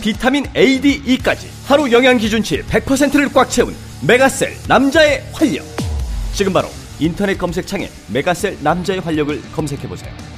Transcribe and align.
비타민 0.00 0.44
A, 0.56 0.80
D, 0.80 1.02
E까지 1.04 1.48
하루 1.66 1.90
영양 1.90 2.16
기준치 2.16 2.62
100%를 2.62 3.32
꽉 3.32 3.50
채운 3.50 3.74
메가셀 4.06 4.56
남자의 4.68 5.24
활력. 5.32 5.64
지금 6.32 6.52
바로 6.52 6.68
인터넷 7.00 7.36
검색창에 7.36 7.90
메가셀 8.08 8.58
남자의 8.62 9.00
활력을 9.00 9.42
검색해 9.52 9.88
보세요 9.88 10.37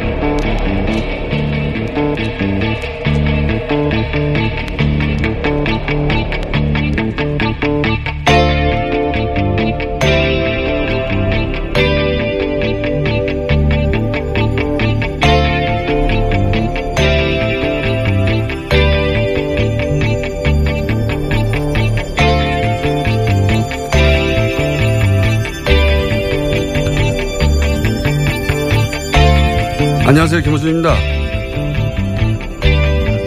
안녕하세요. 30.11 30.41
김호준입니다. 30.41 30.93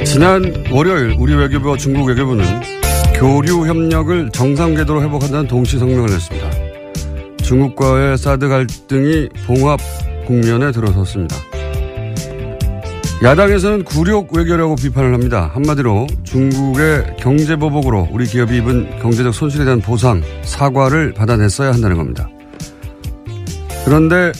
지난 0.04 0.42
월요일 0.70 1.16
우리 1.18 1.34
외교부와 1.34 1.78
중국 1.78 2.08
외교부는 2.08 2.44
교류 3.14 3.66
협력을 3.66 4.28
정상 4.32 4.74
궤도로 4.74 5.02
회복한다는 5.02 5.46
동시 5.46 5.78
성명을 5.78 6.10
냈습니다. 6.10 6.50
중국과의 7.42 8.18
사드 8.18 8.48
갈등이 8.48 9.30
봉합 9.46 9.80
국면에 10.26 10.72
들어섰습니다. 10.72 11.36
야당에서는 13.22 13.84
굴욕 13.84 14.36
외교라고 14.36 14.76
비판을 14.76 15.14
합니다. 15.14 15.50
한마디로 15.54 16.06
중국의 16.24 17.16
경제 17.18 17.56
보복으로 17.56 18.08
우리 18.12 18.26
기업이 18.26 18.58
입은 18.58 18.98
경제적 19.00 19.32
손실에 19.32 19.64
대한 19.64 19.80
보상, 19.80 20.20
사과를 20.42 21.14
받아냈어야 21.14 21.72
한다는 21.72 21.96
겁니다. 21.96 22.28
그런데 23.86 24.32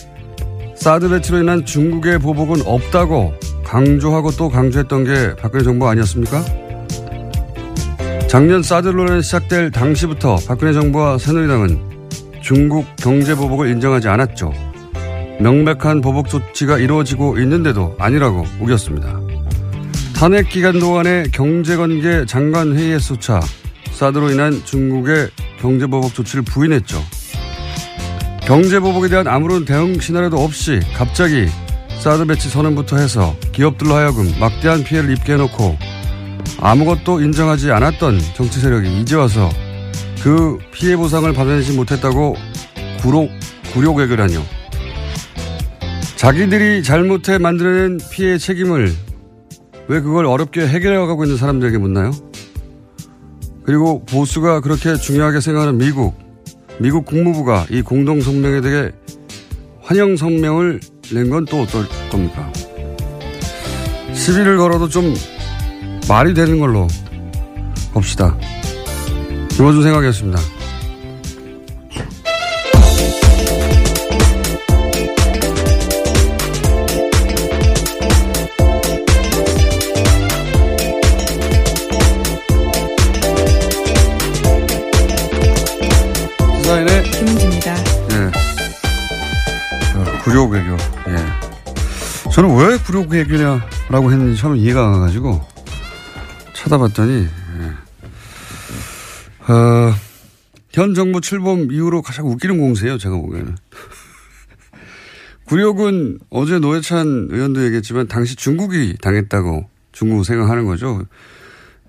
사드 0.85 1.09
배치로 1.09 1.39
인한 1.39 1.65
중국의 1.65 2.19
보복은 2.19 2.67
없다고 2.67 3.33
강조하고 3.65 4.33
또 4.33 4.51
강조했던 4.51 5.05
게 5.05 5.35
박근혜 5.37 5.65
정부 5.65 5.89
아니었습니까? 5.89 6.45
작년 8.29 8.63
사드 8.63 8.89
논란이 8.89 9.23
시작될 9.23 9.71
당시부터 9.71 10.37
박근혜 10.47 10.75
정부와 10.75 11.17
새누리당은 11.17 12.11
중국 12.43 12.85
경제 12.97 13.35
보복을 13.35 13.71
인정하지 13.71 14.09
않았죠. 14.09 14.53
명백한 15.41 16.03
보복 16.03 16.29
조치가 16.29 16.77
이루어지고 16.77 17.39
있는데도 17.39 17.97
아니라고 17.99 18.45
우겼습니다. 18.61 19.19
탄핵 20.15 20.51
기간 20.51 20.79
동안의 20.79 21.31
경제관계 21.31 22.27
장관 22.27 22.77
회의에서차 22.77 23.41
사드로 23.91 24.33
인한 24.33 24.53
중국의 24.67 25.31
경제 25.63 25.87
보복 25.87 26.13
조치를 26.13 26.43
부인했죠. 26.43 26.99
경제 28.47 28.79
보복에 28.79 29.09
대한 29.09 29.27
아무런 29.27 29.65
대응 29.65 29.99
시나리오도 29.99 30.37
없이 30.37 30.79
갑자기 30.95 31.47
사드 31.99 32.27
배치 32.27 32.51
선언부터 32.51 32.99
해서 32.99 33.35
기업들로 33.53 33.95
하여금 33.95 34.31
막대한 34.39 34.85
피해를 34.85 35.11
입게 35.17 35.33
해놓고 35.33 35.79
아무것도 36.61 37.23
인정하지 37.23 37.73
않았던 37.73 38.21
정치 38.35 38.61
세력이 38.61 39.01
이제 39.01 39.17
와서 39.17 39.49
그 40.23 40.59
피해 40.73 40.95
보상을 40.95 41.33
받아내지 41.33 41.75
못했다고 41.75 42.37
굴욕, 43.01 43.31
굴욕 43.73 43.97
외교라뇨. 43.97 44.43
자기들이 46.17 46.83
잘못해 46.83 47.39
만들어낸 47.39 47.99
피해 48.13 48.37
책임을 48.37 48.93
왜 49.89 50.01
그걸 50.01 50.27
어렵게 50.27 50.67
해결해가고 50.67 51.25
있는 51.25 51.39
사람들에게 51.39 51.79
묻나요? 51.79 52.11
그리고 53.65 54.05
보수가 54.05 54.61
그렇게 54.61 54.97
중요하게 54.97 55.41
생각하는 55.41 55.79
미국, 55.79 56.15
미국 56.79 57.05
국무부가 57.07 57.67
이 57.71 57.83
공동 57.83 58.21
성명에 58.21 58.61
대해 58.61 58.91
환영 59.83 60.17
성명을 60.17 60.81
낸 61.13 61.31
건 61.31 61.45
또 61.45 61.63
어떨 61.63 61.85
겁니까? 62.11 62.51
시비를 64.13 64.57
걸어도 64.57 64.89
좀 64.89 65.15
말이 66.09 66.35
되는 66.35 66.59
걸로 66.59 66.87
봅시다. 67.93 68.37
김호준 69.51 69.83
생각이었습니다. 69.83 70.39
저는 92.35 92.57
왜 92.57 92.77
굴욕 92.79 93.13
외교냐라고 93.13 94.11
했는지 94.11 94.41
처음 94.41 94.57
이해가 94.57 94.85
안 94.85 94.93
가가지고 94.95 95.41
찾아봤더니, 96.53 97.29
예. 97.61 99.53
어, 99.53 99.95
현 100.73 100.95
정부 100.95 101.21
출범 101.21 101.71
이후로 101.71 102.03
가장 102.03 102.27
웃기는 102.27 102.59
공세예요, 102.59 102.99
제가 102.99 103.15
보기에는. 103.15 103.55
굴욕은 105.47 106.19
어제 106.31 106.59
노회찬 106.59 107.29
의원도 107.31 107.65
얘기했지만 107.67 108.09
당시 108.09 108.35
중국이 108.35 108.97
당했다고 109.01 109.69
중국 109.93 110.25
생각하는 110.25 110.65
거죠. 110.65 111.05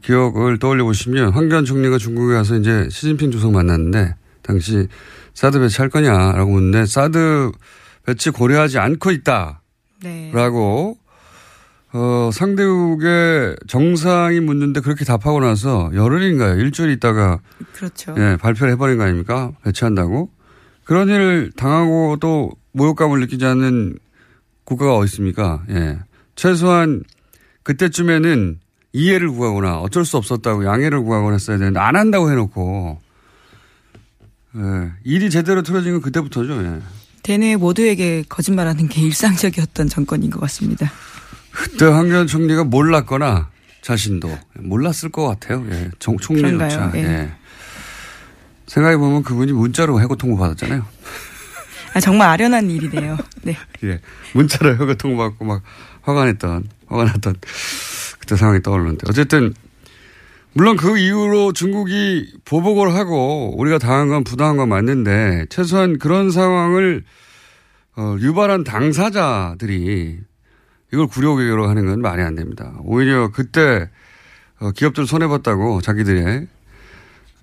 기억을 0.04 0.60
떠올려 0.60 0.84
보시면 0.84 1.34
황교안 1.34 1.66
총리가 1.66 1.98
중국에 1.98 2.36
가서 2.36 2.58
이제 2.58 2.88
시진핑 2.92 3.32
주석 3.32 3.52
만났는데 3.52 4.14
당시 4.44 4.88
사드 5.34 5.60
배치할 5.60 5.90
거냐라고 5.90 6.52
묻는데 6.52 6.86
사드 6.86 7.52
배치 8.06 8.30
고려하지 8.30 8.78
않고 8.78 9.10
있다 9.10 9.64
라고 10.34 10.98
네. 10.98 11.06
어, 11.98 12.30
상대국의 12.34 13.56
정상이 13.68 14.42
묻는데 14.42 14.82
그렇게 14.82 15.06
답하고 15.06 15.40
나서 15.40 15.90
열흘인가요? 15.94 16.60
일주일 16.60 16.90
있다가 16.92 17.40
그렇죠. 17.74 18.14
예, 18.18 18.38
발표를 18.38 18.74
해버린 18.74 18.98
거 18.98 19.04
아닙니까? 19.04 19.54
배치한다고. 19.64 20.30
그런 20.84 21.08
일을 21.08 21.52
당하고 21.56 22.18
또 22.20 22.52
모욕감을 22.74 23.22
느끼지 23.22 23.46
않는 23.46 23.98
국가가 24.66 24.98
어디 24.98 25.06
있습니까? 25.06 25.64
예. 25.70 25.98
최소한 26.36 27.04
그때쯤에는 27.64 28.60
이해를 28.92 29.32
구하거나 29.32 29.80
어쩔 29.80 30.04
수 30.04 30.18
없었다고 30.18 30.66
양해를 30.66 31.02
구하거나 31.02 31.34
했어야 31.34 31.58
되는데 31.58 31.80
안 31.80 31.96
한다고 31.96 32.30
해놓고 32.30 33.00
예. 34.58 34.92
일이 35.06 35.30
제대로 35.30 35.62
틀어진 35.62 35.94
건 35.94 36.02
그때부터죠. 36.02 36.54
예. 36.62 36.82
대내 37.26 37.56
모두에게 37.56 38.24
거짓말하는 38.30 38.88
게 38.88 39.02
일상적이었던 39.06 39.90
정권인 39.90 40.30
것 40.30 40.40
같습니다. 40.42 40.92
그때 41.52 41.86
황교안 41.86 42.28
총리가 42.28 42.66
몰랐거나 42.66 43.50
자신도 43.82 44.38
몰랐을 44.60 45.10
것 45.12 45.26
같아요. 45.28 45.66
예. 45.72 45.90
총, 45.98 46.18
총리조차. 46.18 46.92
예. 46.96 47.00
예. 47.00 47.32
생각해 48.68 48.98
보면 48.98 49.24
그분이 49.24 49.54
문자로 49.54 50.00
해고 50.02 50.16
통보 50.16 50.38
받았잖아요. 50.38 50.86
아, 51.96 52.00
정말 52.00 52.30
아련한 52.30 52.70
일이네요. 52.70 53.18
네. 53.42 53.58
예. 53.86 54.02
문자로 54.34 54.74
해고 54.74 54.94
통보 54.96 55.18
받고 55.18 55.46
막 55.46 55.64
화가 56.04 56.26
냈던, 56.26 56.70
화가 56.88 57.06
났던 57.06 57.36
그때 58.20 58.36
상황이 58.36 58.62
떠오르는데. 58.62 59.08
어쨌든, 59.10 59.54
물론 60.58 60.78
그 60.78 60.98
이후로 60.98 61.52
중국이 61.52 62.32
보복을 62.46 62.96
하고 62.96 63.54
우리가 63.58 63.78
당한 63.78 64.08
건 64.08 64.24
부당한 64.24 64.56
건 64.56 64.70
맞는데 64.70 65.48
최소한 65.50 66.00
그런 66.00 66.32
상황을 66.32 67.04
어, 67.98 68.16
유발한 68.22 68.64
당사자들이 68.64 70.18
이걸 70.94 71.08
굴욕으로 71.08 71.68
하는 71.68 71.86
건 71.86 72.02
말이 72.02 72.22
안 72.22 72.36
됩니다. 72.36 72.74
오히려 72.84 73.32
그때 73.34 73.90
어, 74.60 74.72
기업들 74.72 75.06
손해봤다고 75.06 75.82
자기들의 75.82 76.48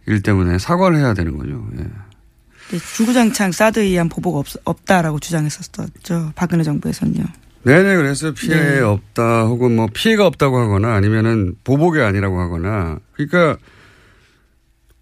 일 0.07 0.23
때문에 0.23 0.59
사과를 0.59 0.97
해야 0.97 1.13
되는 1.13 1.37
거죠. 1.37 1.69
예. 1.81 1.83
네, 1.83 2.79
주구장창 2.79 3.53
사드에 3.53 3.83
의한 3.83 4.09
보복 4.09 4.37
없, 4.37 4.47
없다라고 4.65 5.19
주장했었죠. 5.19 6.33
박근혜 6.35 6.65
정부에서는요. 6.65 7.25
네네 7.65 7.97
그래서 7.97 8.33
피해 8.33 8.57
네. 8.57 8.81
없다 8.81 9.45
혹은 9.45 9.77
뭐 9.77 9.87
피해가 9.93 10.27
없다고 10.27 10.59
하거나 10.59 10.95
아니면은 10.95 11.55
보복이 11.63 12.01
아니라고 12.01 12.41
하거나 12.41 12.99
그러니까 13.15 13.57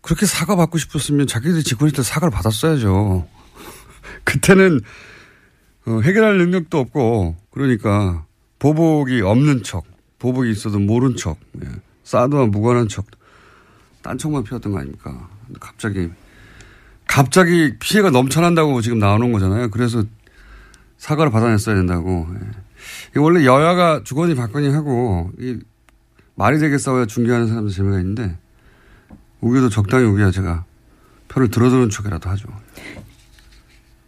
그렇게 0.03 0.27
사과 0.27 0.57
받고 0.57 0.79
싶었으면 0.79 1.27
자기들이 1.27 1.63
집권 1.63 1.89
있을 1.89 1.97
때 1.97 2.03
사과를 2.03 2.31
받았어야죠. 2.31 3.27
그때는 4.25 4.81
어, 5.87 6.01
해결할 6.03 6.39
능력도 6.39 6.79
없고 6.79 7.37
그러니까 7.51 8.25
보복이 8.59 9.23
없는 9.23 9.63
척 9.63 9.85
보복이 10.19 10.51
있어도 10.51 10.79
모른 10.79 11.17
척 11.17 11.39
예. 11.65 11.69
사드와 12.05 12.47
무관한 12.47 12.89
척 12.89 13.07
딴청만 14.03 14.45
피웠던 14.45 14.73
거 14.73 14.79
아닙니까? 14.79 15.29
갑자기 15.59 16.11
갑자기 17.07 17.75
피해가 17.79 18.11
넘쳐난다고 18.11 18.81
지금 18.83 18.99
나오는 18.99 19.33
거잖아요. 19.33 19.71
그래서 19.71 20.05
사과를 21.01 21.33
받아냈어야 21.33 21.75
된다고. 21.75 22.29
예. 23.17 23.19
원래 23.19 23.45
여야가 23.45 24.03
주거니 24.05 24.35
받거니 24.35 24.71
하고 24.71 25.31
이 25.39 25.59
말이 26.35 26.59
싸워야 26.79 27.07
중계하는 27.07 27.49
사람들 27.49 27.75
재미가 27.75 27.99
있는데 28.01 28.39
우기도 29.41 29.71
적당히 29.71 30.05
우기야 30.05 30.31
제가 30.31 30.65
표를 31.29 31.51
들어주는 31.51 31.89
척이라도 31.89 32.29
하죠. 32.31 32.49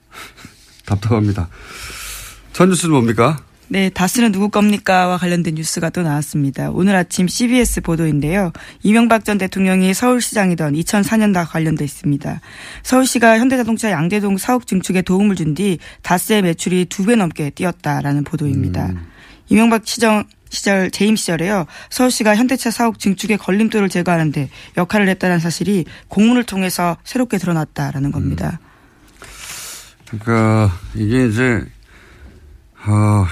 답답합니다. 0.84 1.48
첫 2.52 2.66
뉴스는 2.66 2.92
뭡니까? 2.94 3.42
네, 3.72 3.88
다스는 3.88 4.32
누구 4.32 4.50
겁니까와 4.50 5.16
관련된 5.16 5.54
뉴스가 5.54 5.88
또 5.88 6.02
나왔습니다. 6.02 6.69
오늘 6.70 6.94
아침 6.94 7.26
CBS 7.26 7.80
보도인데요. 7.80 8.52
이명박 8.82 9.24
전 9.24 9.38
대통령이 9.38 9.94
서울시장이던 9.94 10.74
2004년과 10.74 11.48
관련돼 11.48 11.82
있습니다. 11.82 12.42
서울시가 12.82 13.38
현대자동차 13.38 13.90
양대동 13.90 14.36
사옥 14.36 14.66
증축에 14.66 15.00
도움을 15.00 15.36
준 15.36 15.54
뒤 15.54 15.78
다스의 16.02 16.42
매출이 16.42 16.84
두 16.86 17.06
배 17.06 17.16
넘게 17.16 17.48
뛰었다라는 17.48 18.24
보도입니다. 18.24 18.92
이명박 19.48 19.86
시정 19.86 20.25
시절 20.50 20.90
재임 20.90 21.16
시절에요. 21.16 21.64
서울시가 21.88 22.36
현대차 22.36 22.70
사옥 22.70 22.98
증축의 22.98 23.38
걸림돌을 23.38 23.88
제거하는데 23.88 24.50
역할을 24.76 25.08
했다는 25.08 25.38
사실이 25.38 25.86
공문을 26.08 26.44
통해서 26.44 26.98
새롭게 27.04 27.38
드러났다라는 27.38 28.12
겁니다. 28.12 28.60
그러니까 30.10 30.78
이게 30.94 31.26
이제 31.26 31.64
아, 32.84 33.26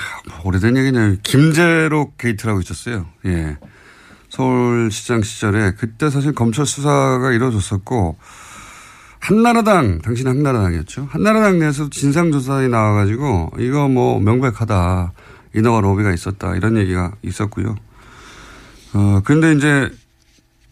오래된 0.44 0.76
얘기네요. 0.76 1.16
김재록 1.22 2.18
게이트라고 2.18 2.60
있었어요. 2.60 3.06
예. 3.26 3.56
서울시장 4.28 5.22
시절에 5.22 5.72
그때 5.76 6.08
사실 6.08 6.32
검찰 6.32 6.64
수사가 6.64 7.32
이루어졌었고 7.32 8.16
한나라당 9.18 10.00
당신 10.02 10.28
한나라당이었죠. 10.28 11.08
한나라당 11.10 11.58
내에서 11.58 11.90
진상조사에 11.90 12.68
나와가지고 12.68 13.52
이거 13.58 13.88
뭐 13.88 14.20
명백하다 14.20 15.12
인허가 15.54 15.80
로비가 15.80 16.12
있었다 16.12 16.54
이런 16.54 16.76
얘기가 16.76 17.12
있었고요. 17.22 17.74
어 18.94 19.20
그런데 19.24 19.52
이제 19.52 19.90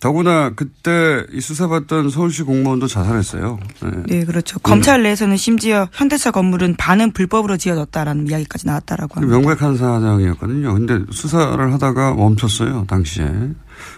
더구나 0.01 0.51
그때 0.51 1.25
이 1.33 1.41
수사받던 1.41 2.11
서울시 2.11 2.45
공무원도 2.45 2.87
자살했어요. 2.87 3.59
네. 3.83 3.91
네, 4.07 4.25
그렇죠. 4.25 4.61
검찰 4.61 5.03
내에서는 5.03 5.37
심지어 5.37 5.89
현대차 5.93 6.31
건물은 6.31 6.77
반은 6.77 7.13
불법으로 7.13 7.57
지어졌다라는 7.57 8.29
이야기까지 8.29 8.67
나왔다라고 8.67 9.17
합니다. 9.17 9.37
명백한 9.37 9.77
사장이었거든요. 9.77 10.75
근데 10.75 11.01
수사를 11.11 11.73
하다가 11.73 12.15
멈췄어요. 12.15 12.85
당시에. 12.87 13.29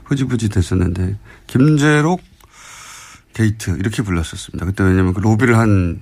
흐지부지 0.05 0.49
됐었는데. 0.49 1.19
김재록 1.47 2.23
게이트 3.35 3.77
이렇게 3.79 4.03
불렀었습니다. 4.03 4.67
그때 4.67 4.85
왜냐면 4.85 5.13
그 5.13 5.21
로비를 5.21 5.57
한, 5.57 6.01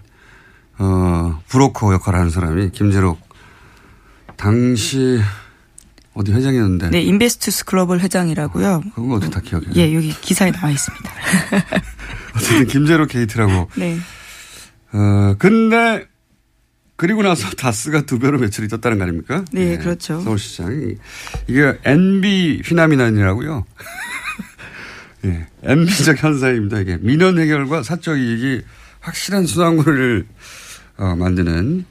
어, 0.79 1.41
브로커 1.49 1.93
역할을 1.95 2.19
하는 2.19 2.31
사람이 2.31 2.71
김재록 2.71 3.21
당시 4.37 5.21
어디 6.19 6.33
회장이었는데. 6.33 6.91
네, 6.91 7.01
인베스투스 7.03 7.65
글로벌 7.65 8.01
회장이라고요. 8.01 8.83
그건 8.93 9.13
어떻게 9.13 9.31
다 9.31 9.41
기억해요? 9.41 9.71
예, 9.77 9.95
여기 9.95 10.13
기사에 10.21 10.51
나와 10.51 10.73
있습니다. 10.73 11.13
어쨌든 12.35 12.67
김재록 12.67 13.09
게이트라고. 13.09 13.71
네. 13.77 13.99
어, 14.93 15.37
근데 15.39 16.09
그리고 16.97 17.23
나서 17.23 17.49
다스가 17.55 18.03
두 18.03 18.19
배로 18.19 18.41
매출이 18.41 18.67
떴다는 18.67 18.99
거 18.99 19.05
아닙니까? 19.05 19.45
네, 19.53 19.79
그렇죠. 19.79 20.21
서울시장이. 20.23 20.97
이게 21.47 21.79
NB 21.85 22.63
휘남이난이라고요. 22.65 23.65
예, 25.27 25.47
MB적 25.63 26.21
현상입니다. 26.21 26.81
이게 26.81 26.99
민원 27.01 27.39
해결과 27.39 27.85
사적 27.85 28.19
이익이 28.19 28.63
확실한 28.99 29.47
수당구를 29.47 30.27
어, 30.97 31.15
만드는 31.15 31.85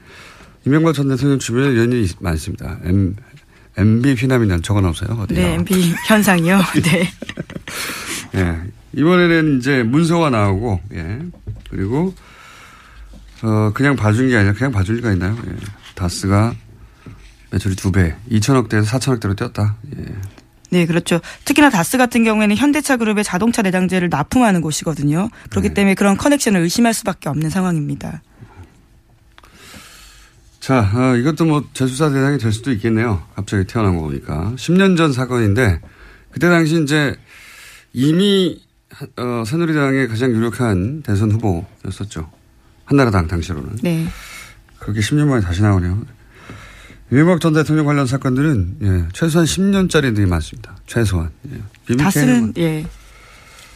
이명박 0.66 0.92
전 0.92 1.08
대통령 1.08 1.38
주변에 1.38 1.70
일이 1.70 2.06
많습니다. 2.20 2.78
M, 2.84 3.16
MB 3.78 4.14
휘남이난 4.14 4.62
적어놓으세요. 4.62 5.16
어디 5.20 5.34
네, 5.34 5.54
MB 5.54 5.94
현상이요. 6.06 6.60
네. 6.82 7.08
예. 8.34 8.56
이번에는 8.92 9.58
이제 9.58 9.82
문서가 9.84 10.30
나오고, 10.30 10.80
예. 10.94 11.20
그리고, 11.70 12.14
어, 13.42 13.70
그냥 13.72 13.94
봐준 13.94 14.28
게 14.28 14.36
아니라 14.36 14.52
그냥 14.52 14.72
봐줄 14.72 14.96
리가 14.96 15.12
있나요? 15.12 15.36
예. 15.46 15.56
다스가 15.94 16.54
매출이 17.52 17.76
두 17.76 17.92
배, 17.92 18.16
2천억대에서 18.30 18.84
4천억대로 18.84 19.36
뛰었다. 19.36 19.76
예. 19.96 20.04
네, 20.70 20.84
그렇죠. 20.84 21.20
특히나 21.44 21.70
다스 21.70 21.96
같은 21.96 22.24
경우에는 22.24 22.56
현대차 22.56 22.96
그룹의 22.96 23.24
자동차 23.24 23.62
내장재를 23.62 24.08
납품하는 24.10 24.60
곳이거든요. 24.60 25.30
그렇기 25.50 25.68
네. 25.68 25.74
때문에 25.74 25.94
그런 25.94 26.16
커넥션을 26.16 26.60
의심할 26.60 26.92
수밖에 26.92 27.28
없는 27.28 27.48
상황입니다. 27.48 28.22
자, 30.68 30.80
어, 30.80 31.16
이것도 31.16 31.46
뭐 31.46 31.64
재수사 31.72 32.10
대상이 32.10 32.36
될 32.36 32.52
수도 32.52 32.70
있겠네요. 32.72 33.22
갑자기 33.34 33.64
태어난 33.66 33.96
거 33.96 34.02
보니까. 34.02 34.52
10년 34.56 34.98
전 34.98 35.14
사건인데, 35.14 35.80
그때 36.30 36.50
당시 36.50 36.82
이제 36.82 37.16
이미, 37.94 38.60
어, 39.16 39.44
새누리당의 39.46 40.08
가장 40.08 40.30
유력한 40.30 41.00
대선 41.00 41.32
후보였었죠. 41.32 42.30
한나라당 42.84 43.28
당시로는. 43.28 43.76
네. 43.82 44.08
그렇게 44.78 45.00
10년 45.00 45.28
만에 45.28 45.40
다시 45.40 45.62
나오네요. 45.62 46.04
이명박 47.12 47.40
전 47.40 47.54
대통령 47.54 47.86
관련 47.86 48.06
사건들은 48.06 48.76
예, 48.82 49.08
최소한 49.14 49.46
10년짜리들이 49.46 50.28
많습니다. 50.28 50.76
최소한. 50.86 51.30
예. 51.50 51.96
다스는 51.96 52.52
예. 52.58 52.86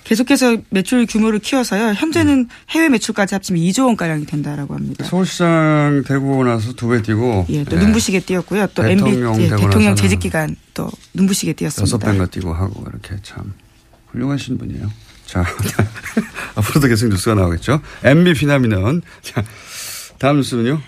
계속해서 0.05 0.57
매출 0.71 1.07
규모를 1.07 1.39
키워서요. 1.39 1.95
현재는 1.95 2.49
해외 2.71 2.89
매출까지 2.89 3.35
합치면 3.35 3.61
2조 3.63 3.87
원 3.87 3.97
가량이 3.97 4.27
된다라고 4.27 4.75
합니다. 4.75 5.05
서울시장 5.05 6.03
되고 6.07 6.45
나서 6.45 6.73
두 6.75 6.89
배 6.89 7.01
뛰고 7.03 7.47
예, 7.51 7.65
또 7.65 7.77
예, 7.77 7.81
눈부시게 7.81 8.21
뛰었고요. 8.21 8.67
또 8.75 8.85
MB 8.85 9.05
대통령 9.05 9.41
예, 9.41 9.49
되고 9.49 9.63
대통령 9.63 9.95
재직 9.97 10.21
기간 10.21 10.57
또 10.75 10.91
눈부시게 11.15 11.51
여섯 11.63 11.77
뛰었습니다. 11.85 12.13
배가 12.13 12.27
뛰고 12.27 12.53
하고 12.53 12.85
이렇게 12.91 13.17
참 13.23 13.53
훌륭하신 14.09 14.59
분이에요. 14.59 14.91
자, 15.27 15.45
앞으로도 16.57 16.89
계속 16.89 17.09
뉴스가 17.09 17.35
나오겠죠. 17.37 17.81
MB 18.05 18.35
피나미는. 18.35 19.03
자, 19.23 19.43
다음 20.19 20.37
뉴스는요. 20.37 20.81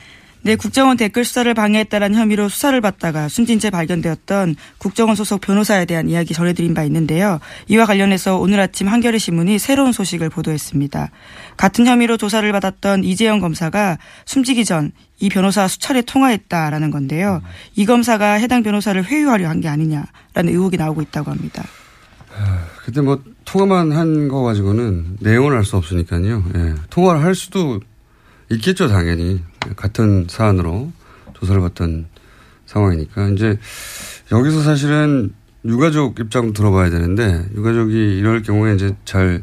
네, 0.45 0.57
국정원 0.57 0.99
댓글 0.99 1.25
수사를 1.25 1.53
방해했다는 1.55 2.15
혐의로 2.15 2.51
수사를 2.51 2.79
받다가 2.83 3.29
숨진 3.29 3.59
채 3.59 3.71
발견되었던 3.71 4.57
국정원 4.77 5.17
소속 5.17 5.41
변호사에 5.41 5.87
대한 5.87 6.11
이야기 6.11 6.35
전해드린 6.35 6.75
바 6.75 6.85
있는데요. 6.85 7.41
이와 7.69 7.87
관련해서 7.87 8.37
오늘 8.39 8.61
아침 8.61 8.89
한겨레 8.89 9.17
신문이 9.17 9.59
새로운 9.59 9.93
소식을 9.93 10.29
보도했습니다. 10.29 11.11
같은 11.57 11.87
혐의로 11.87 12.19
조사를 12.19 12.51
받았던 12.53 13.05
이재영 13.05 13.41
검사가 13.41 13.99
숨지기 14.27 14.65
전 14.65 14.93
이 15.21 15.29
변호사 15.29 15.69
수차례 15.69 16.03
통화했다라는 16.03 16.91
건데요. 16.91 17.41
이 17.77 17.87
검사가 17.87 18.33
해당 18.35 18.65
변호사를 18.65 19.03
회유하려 19.05 19.49
한 19.49 19.61
게 19.61 19.69
아니냐라는 19.69 20.49
의혹이 20.49 20.77
나오고 20.77 21.01
있다고 21.03 21.31
합니다. 21.31 21.63
그때 22.85 23.01
뭐 23.01 23.23
통화만 23.45 23.93
한 23.93 24.29
거 24.29 24.43
가지고는 24.43 25.17
내용을 25.21 25.57
알 25.57 25.65
수 25.65 25.77
없으니까요. 25.77 26.43
예. 26.57 26.75
통화를 26.91 27.23
할 27.23 27.37
수도 27.37 27.81
있겠죠, 28.51 28.89
당연히. 28.89 29.41
같은 29.77 30.27
사안으로 30.29 30.93
조사를 31.35 31.61
받던 31.61 32.07
상황이니까. 32.67 33.29
이제 33.31 33.59
여기서 34.33 34.63
사실은 34.63 35.33
유가족 35.65 36.19
입장 36.21 36.53
들어봐야 36.53 36.91
되는데 36.91 37.47
유가족이 37.55 38.19
이럴 38.19 38.43
경우에 38.43 38.75
이제 38.75 38.95
잘 39.05 39.43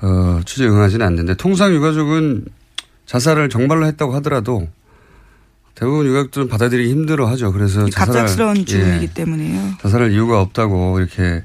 어, 0.00 0.40
취재 0.44 0.66
응하지는 0.66 1.04
않는데 1.04 1.34
통상 1.34 1.72
유가족은 1.74 2.44
자살을 3.06 3.48
정말로 3.48 3.86
했다고 3.86 4.14
하더라도 4.16 4.68
대부분 5.74 6.06
유가족들은 6.06 6.48
받아들이기 6.48 6.90
힘들어 6.90 7.26
하죠. 7.28 7.52
그래서 7.52 7.86
갑작스러운 7.94 8.64
자살을, 8.64 8.66
죽음이기 8.66 9.04
예, 9.04 9.14
때문에요. 9.14 9.74
자살할 9.82 10.12
이유가 10.12 10.40
없다고 10.40 10.98
이렇게 10.98 11.44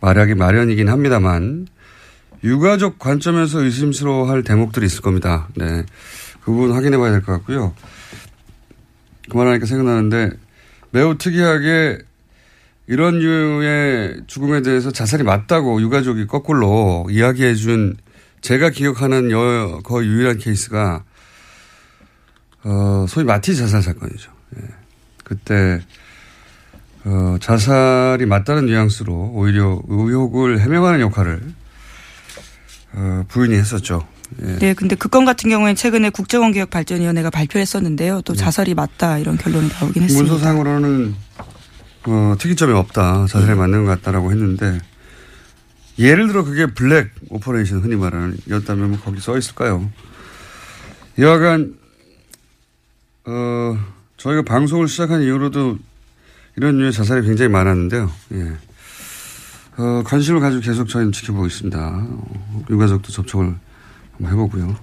말하기 0.00 0.34
마련이긴 0.34 0.88
합니다만 0.88 1.66
유가족 2.44 2.98
관점에서 2.98 3.62
의심스러워할 3.62 4.42
대목들이 4.42 4.86
있을 4.86 5.02
겁니다. 5.02 5.48
네. 5.56 5.84
그 6.48 6.52
부분 6.54 6.72
확인해 6.72 6.96
봐야 6.96 7.10
될 7.10 7.20
것 7.20 7.32
같고요. 7.32 7.74
그만하니까 9.28 9.66
생각나는데 9.66 10.30
매우 10.92 11.18
특이하게 11.18 11.98
이런 12.86 13.18
류의 13.18 14.22
죽음에 14.26 14.62
대해서 14.62 14.90
자살이 14.90 15.24
맞다고 15.24 15.82
유가족이 15.82 16.26
거꾸로 16.26 17.06
이야기해 17.10 17.54
준 17.54 17.98
제가 18.40 18.70
기억하는 18.70 19.30
여, 19.30 19.80
거의 19.84 20.08
유일한 20.08 20.38
케이스가 20.38 21.04
어, 22.64 23.04
소위 23.06 23.26
마티 23.26 23.54
자살 23.54 23.82
사건이죠. 23.82 24.32
예. 24.56 24.62
그때 25.24 25.82
어, 27.04 27.36
자살이 27.42 28.24
맞다는 28.24 28.64
뉘앙스로 28.64 29.32
오히려 29.34 29.82
의혹을 29.86 30.60
해명하는 30.60 31.00
역할을 31.00 31.42
어, 32.94 33.24
부인이 33.28 33.54
했었죠. 33.54 34.08
예. 34.42 34.58
네, 34.58 34.74
근데 34.74 34.94
그 34.94 35.08
건 35.08 35.24
같은 35.24 35.48
경우에는 35.50 35.74
최근에 35.74 36.10
국정원개혁발전위원회가 36.10 37.30
발표했었는데요. 37.30 38.22
또 38.22 38.34
자살이 38.34 38.74
맞다 38.74 39.18
이런 39.18 39.36
결론이 39.38 39.68
나오긴 39.68 40.02
했습니다. 40.02 40.24
네. 40.24 40.30
문서상으로는 40.30 41.14
어, 42.06 42.34
특이점이 42.38 42.72
없다. 42.74 43.26
자살에 43.26 43.54
맞는 43.54 43.84
것 43.84 43.90
같다라고 43.90 44.30
했는데 44.30 44.78
예를 45.98 46.28
들어 46.28 46.44
그게 46.44 46.66
black 46.66 47.10
operation 47.30 47.80
흔히 47.80 47.96
말하는 47.96 48.36
였다면 48.48 48.90
뭐 48.90 49.00
거기 49.00 49.20
써 49.20 49.36
있을까요? 49.36 49.90
여하간 51.18 51.74
어, 53.26 53.78
저희가 54.16 54.42
방송을 54.42 54.88
시작한 54.88 55.22
이후로도 55.22 55.78
이런 56.56 56.78
류의 56.78 56.92
자살이 56.92 57.26
굉장히 57.26 57.50
많았는데요. 57.50 58.10
예. 58.34 58.52
어, 59.76 60.02
관심을 60.04 60.40
가지고 60.40 60.62
계속 60.62 60.88
저희는 60.88 61.12
지켜보고 61.12 61.46
있습니다. 61.46 61.78
어, 61.78 62.64
유가족도 62.70 63.12
접촉을 63.12 63.54
한번 64.18 64.32
해보고요. 64.32 64.76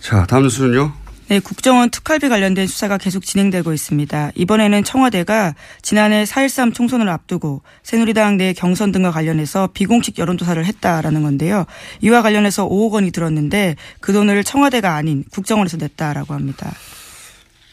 자, 0.00 0.26
다음 0.26 0.44
뉴스는요. 0.44 0.92
네, 1.28 1.40
국정원 1.40 1.88
특활비 1.88 2.28
관련된 2.28 2.66
수사가 2.66 2.98
계속 2.98 3.24
진행되고 3.24 3.72
있습니다. 3.72 4.32
이번에는 4.34 4.84
청와대가 4.84 5.54
지난해 5.80 6.24
4.13 6.24 6.74
총선을 6.74 7.08
앞두고 7.08 7.62
새누리당 7.82 8.36
내 8.36 8.52
경선 8.52 8.92
등과 8.92 9.12
관련해서 9.12 9.70
비공식 9.72 10.18
여론조사를 10.18 10.62
했다라는 10.62 11.22
건데요. 11.22 11.64
이와 12.02 12.20
관련해서 12.20 12.68
5억 12.68 12.92
원이 12.92 13.12
들었는데 13.12 13.76
그 14.00 14.12
돈을 14.12 14.44
청와대가 14.44 14.94
아닌 14.94 15.24
국정원에서 15.30 15.78
냈다라고 15.78 16.34
합니다. 16.34 16.70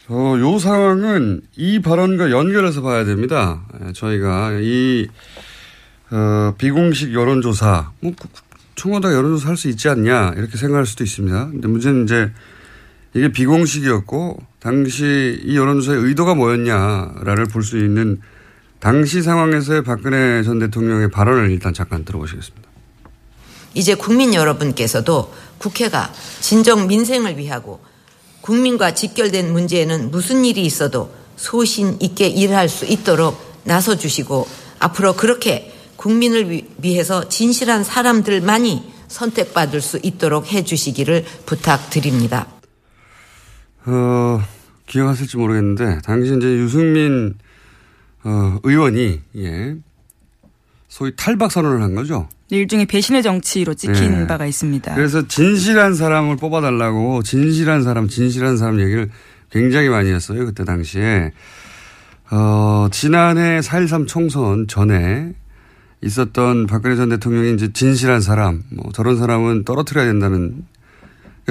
어, 0.08 0.36
요 0.38 0.58
상황은 0.58 1.42
이 1.56 1.80
발언과 1.80 2.30
연결해서 2.30 2.80
봐야 2.80 3.04
됩니다. 3.04 3.62
예, 3.84 3.92
저희가 3.92 4.52
이, 4.60 5.06
어, 6.10 6.54
비공식 6.56 7.12
여론조사, 7.12 7.90
뭐, 8.00 8.12
청와대가 8.80 9.12
여론조사 9.14 9.50
할 9.50 9.56
수 9.58 9.68
있지 9.68 9.90
않냐, 9.90 10.32
이렇게 10.38 10.56
생각할 10.56 10.86
수도 10.86 11.04
있습니다. 11.04 11.50
근데 11.50 11.68
문제는 11.68 12.04
이제 12.04 12.32
이게 13.12 13.30
비공식이었고, 13.30 14.38
당시 14.58 15.38
이 15.44 15.54
여론조사의 15.54 16.00
의도가 16.02 16.34
뭐였냐를 16.34 17.44
볼 17.52 17.62
수 17.62 17.76
있는 17.76 18.22
당시 18.78 19.20
상황에서의 19.20 19.84
박근혜 19.84 20.42
전 20.42 20.58
대통령의 20.58 21.10
발언을 21.10 21.50
일단 21.50 21.74
잠깐 21.74 22.06
들어보시겠습니다. 22.06 22.66
이제 23.74 23.94
국민 23.94 24.32
여러분께서도 24.32 25.30
국회가 25.58 26.10
진정 26.40 26.86
민생을 26.86 27.36
위하고 27.36 27.80
국민과 28.40 28.94
직결된 28.94 29.52
문제에는 29.52 30.10
무슨 30.10 30.46
일이 30.46 30.62
있어도 30.64 31.14
소신 31.36 31.98
있게 32.00 32.28
일할 32.28 32.70
수 32.70 32.86
있도록 32.86 33.60
나서 33.64 33.96
주시고 33.96 34.48
앞으로 34.78 35.14
그렇게 35.14 35.70
국민을 36.00 36.62
위해서 36.82 37.28
진실한 37.28 37.84
사람들만이 37.84 38.90
선택받을 39.08 39.82
수 39.82 40.00
있도록 40.02 40.50
해 40.50 40.64
주시기를 40.64 41.26
부탁드립니다. 41.44 42.46
어, 43.84 44.42
기억하실지 44.86 45.36
모르겠는데, 45.36 45.98
당시 46.02 46.34
이제 46.34 46.46
유승민, 46.46 47.34
어, 48.24 48.58
의원이, 48.62 49.20
예, 49.36 49.76
소위 50.88 51.12
탈박 51.16 51.52
선언을 51.52 51.82
한 51.82 51.94
거죠. 51.94 52.28
네, 52.50 52.56
일종의 52.56 52.86
배신의 52.86 53.22
정치로 53.22 53.74
찍힌 53.74 54.20
네. 54.20 54.26
바가 54.26 54.46
있습니다. 54.46 54.94
그래서 54.94 55.28
진실한 55.28 55.94
사람을 55.94 56.36
뽑아달라고 56.36 57.22
진실한 57.24 57.82
사람, 57.82 58.08
진실한 58.08 58.56
사람 58.56 58.80
얘기를 58.80 59.10
굉장히 59.50 59.90
많이 59.90 60.10
했어요. 60.10 60.46
그때 60.46 60.64
당시에. 60.64 61.32
어, 62.30 62.88
지난해 62.90 63.60
4.13 63.60 64.06
총선 64.06 64.66
전에 64.66 65.34
있었던 66.02 66.66
박근혜 66.66 66.96
전 66.96 67.08
대통령이 67.10 67.54
이제 67.54 67.72
진실한 67.72 68.20
사람, 68.20 68.62
뭐 68.70 68.90
저런 68.92 69.18
사람은 69.18 69.64
떨어뜨려야 69.64 70.06
된다는 70.06 70.64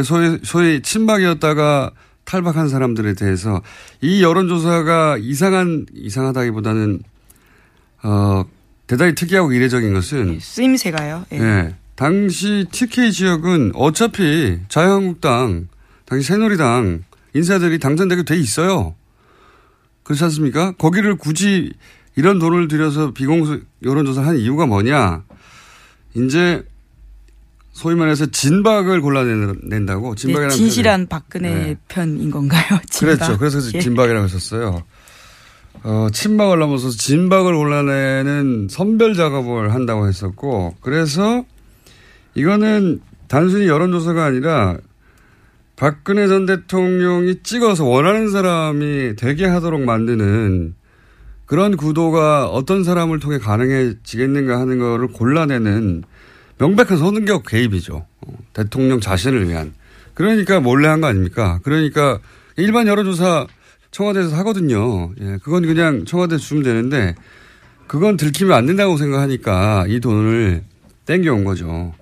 소위, 0.04 0.40
소위 0.44 0.82
친박이었다가 0.82 1.92
탈박한 2.26 2.70
사람들에 2.70 3.14
대해서 3.14 3.62
이 4.02 4.24
여론조사가 4.24 5.18
이상한, 5.20 5.86
이상하다기보다는 5.94 7.02
어, 8.04 8.46
대단히 8.88 9.14
특이하고 9.14 9.52
이례적인 9.52 9.94
것은 9.94 10.40
쓰임새가요. 10.40 11.26
예. 11.34 11.38
예. 11.38 11.76
당시 11.96 12.66
TK 12.72 13.12
지역은 13.12 13.74
어차피 13.76 14.60
자유한국당, 14.70 15.68
당시 16.06 16.28
새누리당 16.28 17.04
인사들이 17.34 17.78
당선되게 17.78 18.24
돼 18.24 18.38
있어요. 18.38 18.96
그렇지 20.04 20.24
않습니까? 20.24 20.72
거기를 20.72 21.16
굳이 21.18 21.74
이런 22.20 22.38
돈을 22.38 22.68
들여서 22.68 23.14
비공식 23.14 23.66
여론조사를 23.86 24.28
한 24.28 24.36
이유가 24.38 24.66
뭐냐? 24.66 25.24
이제 26.16 26.66
소위 27.72 27.96
말해서 27.96 28.26
진박을 28.26 29.00
골라낸다고 29.00 30.16
네, 30.16 30.22
진박이라는 30.22 30.50
진실한 30.54 31.06
표현을- 31.06 31.10
박근혜 31.10 31.54
네. 31.54 31.78
편인 31.88 32.30
건가요? 32.30 32.78
진박? 32.92 33.16
그렇죠. 33.20 33.38
그래서 33.38 33.60
예. 33.74 33.80
진박이라고 33.80 34.26
했었어요. 34.26 34.84
어, 35.84 36.08
친박을 36.12 36.60
넘어서 36.60 36.90
진박을 36.90 37.56
골라내는 37.56 38.68
선별 38.70 39.14
작업을 39.14 39.74
한다고 39.74 40.10
했었고, 40.10 40.76
그래서 40.82 41.46
이거는 42.36 43.00
단순히 43.30 43.68
여론조사가 43.68 44.26
아니라 44.26 44.76
박근혜 45.78 46.28
전 46.28 46.46
대통령이 46.46 47.44
찍어서 47.44 47.86
원하는 47.86 48.30
사람이 48.30 49.16
되게 49.16 49.46
하도록 49.46 49.80
만드는 49.82 50.76
그런 51.50 51.76
구도가 51.78 52.48
어떤 52.48 52.84
사람을 52.84 53.20
통해 53.20 53.40
가능해지겠는가 53.40 54.60
하는 54.60 54.78
거를 54.78 55.08
골라내는 55.08 56.04
명백한 56.60 57.00
선거 57.00 57.42
개입이죠. 57.42 58.06
어, 58.22 58.34
대통령 58.54 59.00
자신을 59.00 59.50
위한. 59.50 59.74
그러니까 60.14 60.60
몰래 60.60 60.88
한 60.88 61.02
거 61.02 61.08
아닙니까? 61.08 61.60
그러니까 61.64 62.20
일반 62.56 62.86
여론조사 62.86 63.48
청와대에서 63.90 64.36
하거든요. 64.38 65.12
예, 65.22 65.40
그건 65.42 65.64
그냥 65.64 66.06
청와대에 66.06 66.38
주면 66.38 66.62
되는데 66.62 67.16
그건 67.88 68.16
들키면 68.16 68.56
안 68.56 68.68
된다고 68.68 68.98
생각하니까 68.98 69.86
이 69.88 70.00
돈을 70.00 70.62
땡겨온 71.08 71.46
거죠. 71.46 71.96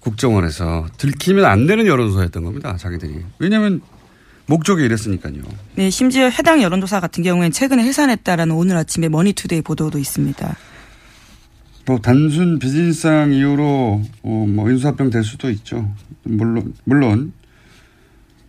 국정원에서 0.00 0.86
들키면 0.96 1.44
안 1.44 1.66
되는 1.66 1.86
여론조사였던 1.86 2.42
겁니다. 2.42 2.74
자기들이. 2.78 3.16
왜냐하면 3.38 3.82
목적이 4.46 4.84
이랬으니까요. 4.84 5.42
네, 5.74 5.90
심지어 5.90 6.28
해당 6.28 6.62
여론조사 6.62 7.00
같은 7.00 7.22
경우에는 7.24 7.50
최근에 7.52 7.82
해산했다라는 7.82 8.54
오늘 8.54 8.76
아침에 8.76 9.08
머니투데이 9.08 9.62
보도도 9.62 9.98
있습니다. 9.98 10.56
뭐 11.86 11.98
단순 11.98 12.58
비즈니스상 12.58 13.32
이유로 13.32 14.02
어, 14.22 14.46
뭐 14.48 14.70
인수합병 14.70 15.10
될 15.10 15.22
수도 15.22 15.50
있죠. 15.50 15.92
물론 16.22 16.74
물론 16.84 17.32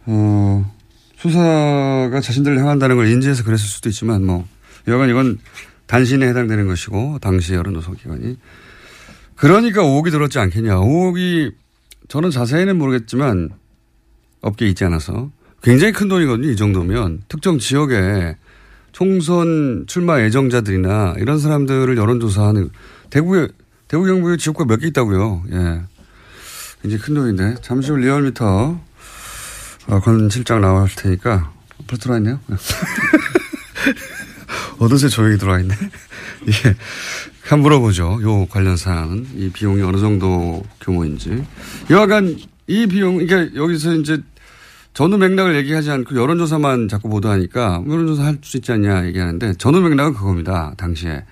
어, 0.06 0.72
수사가 1.18 2.20
자신들을 2.22 2.60
향한다는 2.60 2.96
걸 2.96 3.08
인지해서 3.08 3.44
그랬을 3.44 3.68
수도 3.68 3.90
있지만 3.90 4.26
뭐 4.26 4.48
여하간 4.88 5.10
이건 5.10 5.38
단신에 5.86 6.28
해당되는 6.28 6.68
것이고 6.68 7.20
당시 7.22 7.54
여론조사 7.54 7.94
기관이 7.94 8.38
그러니까 9.36 9.84
5억이 9.84 10.12
들었지 10.12 10.40
않겠냐. 10.40 10.78
5억이 10.78 11.54
저는 12.08 12.32
자세히는 12.32 12.78
모르겠지만 12.78 13.50
업계에 14.42 14.70
있지 14.70 14.84
않아서 14.86 15.30
굉장히 15.62 15.92
큰 15.94 16.08
돈이거든요. 16.08 16.50
이 16.50 16.56
정도면 16.56 17.24
특정 17.28 17.60
지역에 17.60 18.38
총선 18.92 19.86
출마 19.88 20.22
예정자들이나 20.22 21.16
이런 21.20 21.40
사람들을 21.40 21.98
여론조사하는 21.98 22.70
대구에 23.10 23.48
대구 23.88 24.06
경북에 24.06 24.38
지역구가 24.38 24.66
몇개 24.66 24.88
있다고요. 24.88 25.44
예. 25.52 25.82
굉장히 26.82 27.02
큰 27.04 27.14
돈인데 27.16 27.56
잠시 27.62 27.92
후 27.92 27.98
리얼미터 27.98 28.80
어, 29.88 30.00
권 30.02 30.30
실장 30.30 30.62
나올 30.62 30.90
테니까 30.90 31.52
벌써 31.88 32.02
들어와 32.02 32.18
있네요. 32.20 32.40
어느새 34.80 35.08
조용히 35.10 35.38
들어와 35.38 35.60
있네. 35.60 35.74
예. 36.48 36.76
한번 37.44 37.62
물어보죠. 37.64 38.20
요 38.24 38.46
관련 38.48 38.76
사항은 38.76 39.28
이 39.36 39.50
비용이 39.50 39.82
어느 39.82 39.98
정도 39.98 40.64
규모인지. 40.82 41.46
여하간 41.90 42.38
이 42.68 42.88
비용, 42.88 43.18
그러니까 43.26 43.56
여기서 43.56 43.94
이제 43.96 44.22
전후 44.98 45.20
맥락을 45.20 45.56
얘기하지 45.58 45.92
않고 45.92 46.16
여론조사만 46.16 46.88
자꾸 46.88 47.08
보도하니까 47.08 47.84
여론조사 47.88 48.24
할 48.26 48.40
수 48.42 48.58
있지 48.58 48.72
않냐 48.72 49.06
얘기하는데 49.06 49.54
전후 49.60 49.80
맥락은 49.82 50.16
그겁니다. 50.16 50.74
당시에. 50.76 51.24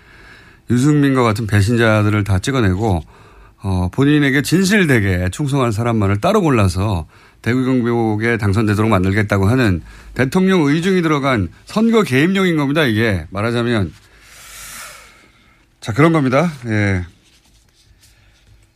유승민과 0.70 1.24
같은 1.24 1.48
배신자들을 1.48 2.24
다 2.26 2.38
찍어내고 2.38 3.02
어, 3.64 3.90
본인에게 3.92 4.44
진실되게 4.44 5.30
충성할 5.32 5.72
사람만을 5.72 6.22
따로 6.22 6.42
골라서 6.42 7.08
대구 7.42 7.66
경북에 7.66 8.38
당선되도록 8.38 8.92
만들겠다고 8.92 9.48
하는 9.48 9.82
대통령 10.14 10.62
의중이 10.62 11.02
들어간 11.02 11.48
선거 11.66 12.04
개입용인 12.04 12.58
겁니다. 12.58 12.84
이게 12.84 13.26
말하자면 13.32 13.92
자 15.82 15.92
그런 15.92 16.14
겁니다. 16.14 16.52
예. 16.68 17.04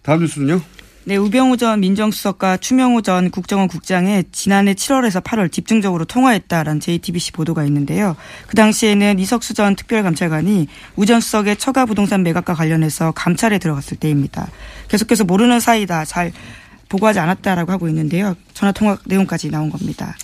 다음 0.01 0.21
뉴스는요. 0.21 0.59
네, 1.09 1.17
우병우 1.17 1.57
전 1.57 1.79
민정수석과 1.79 2.57
추명호 2.57 3.01
전 3.01 3.31
국정원 3.31 3.67
국장의 3.67 4.25
지난해 4.31 4.75
7월에서 4.75 5.23
8월 5.23 5.51
집중적으로 5.51 6.05
통화했다라는 6.05 6.79
JTBC 6.79 7.31
보도가 7.31 7.63
있는데요. 7.63 8.15
그 8.45 8.55
당시에는 8.55 9.17
이석수 9.17 9.55
전 9.55 9.75
특별감찰관이 9.75 10.67
우 10.97 11.05
전 11.07 11.19
수석의 11.19 11.55
처가 11.57 11.87
부동산 11.87 12.21
매각과 12.21 12.53
관련해서 12.53 13.09
감찰에 13.13 13.57
들어갔을 13.57 13.97
때입니다. 13.97 14.49
계속해서 14.87 15.23
모르는 15.23 15.59
사이다, 15.59 16.05
잘 16.05 16.31
보고하지 16.89 17.17
않았다라고 17.17 17.71
하고 17.71 17.87
있는데요. 17.87 18.35
전화 18.53 18.71
통화 18.71 18.95
내용까지 19.07 19.49
나온 19.49 19.71
겁니다. 19.71 20.15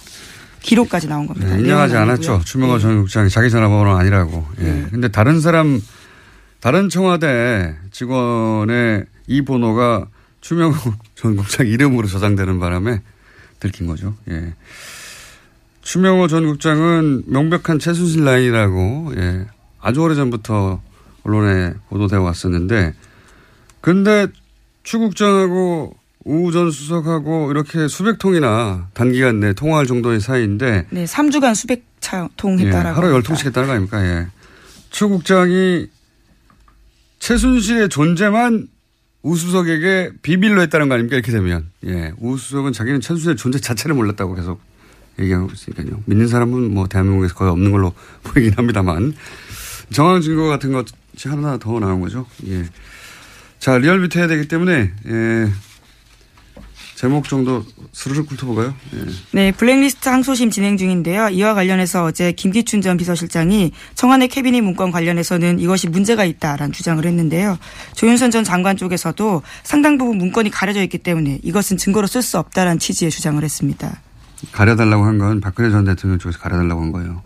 기록까지 0.62 1.08
나온 1.08 1.26
겁니다. 1.26 1.56
네, 1.56 1.62
인정하지 1.62 1.96
않았죠. 1.96 2.42
추명호 2.46 2.78
전 2.78 2.98
국장이 2.98 3.32
자기 3.32 3.50
전화번호는 3.50 4.00
아니라고. 4.00 4.46
예. 4.60 4.64
네. 4.64 4.86
근데 4.92 5.08
다른 5.08 5.42
사람, 5.42 5.82
다른 6.60 6.90
청와대 6.90 7.74
직원의 7.92 9.06
이 9.26 9.42
번호가 9.42 10.10
추명호 10.46 10.76
전 11.16 11.36
국장 11.36 11.66
이름으로 11.66 12.08
저장되는 12.08 12.60
바람에 12.60 13.02
들킨 13.60 13.88
거죠. 13.88 14.16
예. 14.30 14.54
추명호 15.82 16.28
전 16.28 16.46
국장은 16.46 17.24
명백한 17.26 17.80
최순실 17.80 18.24
라인이라고 18.24 19.14
예. 19.18 19.48
아주 19.82 20.02
오래 20.02 20.14
전부터 20.14 20.82
언론에 21.24 21.74
보도되어 21.90 22.22
왔었는데 22.22 22.94
근데 23.82 24.28
추 24.84 25.00
국장하고 25.00 25.96
우 26.26 26.52
전 26.52 26.70
수석하고 26.72 27.50
이렇게 27.52 27.88
수백 27.88 28.18
통이나 28.20 28.88
단기간 28.94 29.40
내 29.40 29.54
통화할 29.54 29.86
정도의 29.88 30.20
사이인데 30.20 30.88
네, 30.92 31.06
3주간 31.06 31.56
수백 31.56 31.86
통 32.38 32.60
했다라고. 32.60 32.90
예, 32.90 32.94
하루 32.94 33.14
열 33.16 33.24
통씩 33.24 33.48
했다는 33.48 33.68
거 33.68 33.74
아닙니까? 33.74 34.04
예. 34.06 34.28
추 34.92 35.10
국장이 35.10 35.88
최순실의 37.20 37.90
존재만 37.90 38.68
우수석에게 39.26 40.12
비밀로 40.22 40.62
했다는 40.62 40.88
거 40.88 40.94
아닙니까? 40.94 41.16
이렇게 41.16 41.32
되면. 41.32 41.66
예. 41.88 42.14
우수석은 42.20 42.74
자기는 42.74 43.02
최순실의 43.02 43.36
존재 43.38 43.60
자체를 43.60 43.96
몰랐다고 43.96 44.36
계속 44.36 44.62
얘기하고 45.20 45.50
있으니까요. 45.52 46.04
믿는 46.06 46.28
사람은 46.28 46.72
뭐 46.74 46.88
대한민국에서 46.88 47.34
거의 47.34 47.50
없는 47.50 47.72
걸로 47.72 47.94
보이긴 48.24 48.54
합니다만. 48.54 49.16
정황 49.92 50.22
증거 50.22 50.44
같은 50.48 50.72
것이 50.72 50.94
하나 51.28 51.58
더 51.58 51.80
나온 51.80 52.02
거죠. 52.02 52.28
예. 52.48 52.66
자, 53.58 53.80
리얼미터 53.80 54.20
해야 54.20 54.28
되기 54.28 54.48
때문에, 54.48 54.94
예. 55.08 55.52
제목 57.06 57.30
정도 57.30 57.64
스르륵 57.94 58.32
훑어볼까요? 58.32 58.74
예. 58.96 59.06
네, 59.32 59.52
블랙리스트 59.52 60.10
항소심 60.10 60.50
진행 60.50 60.76
중인데요. 60.76 61.30
이와 61.30 61.54
관련해서 61.54 62.04
어제 62.04 62.32
김기춘 62.32 62.82
전 62.82 62.98
비서실장이 62.98 63.74
청와대 63.94 64.26
캐비닛 64.26 64.64
문건 64.64 64.90
관련해서는 64.90 65.60
이것이 65.60 65.88
문제가 65.88 66.26
있다라는 66.26 66.74
주장을 66.74 67.06
했는데요. 67.06 67.60
조윤선 67.94 68.32
전 68.32 68.44
장관 68.44 68.76
쪽에서도 68.76 69.44
상당 69.62 70.00
부분 70.00 70.18
문건이 70.18 70.50
가려져 70.50 70.82
있기 70.82 70.98
때문에 70.98 71.42
이것은 71.44 71.78
증거로 71.78 72.08
쓸 72.08 72.24
수 72.24 72.40
없다라는 72.40 72.80
취지의 72.80 73.12
주장을 73.12 73.44
했습니다. 73.44 74.02
가려달라고 74.52 75.06
한 75.06 75.20
건 75.20 75.42
박근혜 75.42 75.70
전 75.70 75.86
대통령 75.86 76.18
쪽에서 76.18 76.40
가려달라고 76.40 76.82
한 76.82 76.92
거예요. 76.92 77.22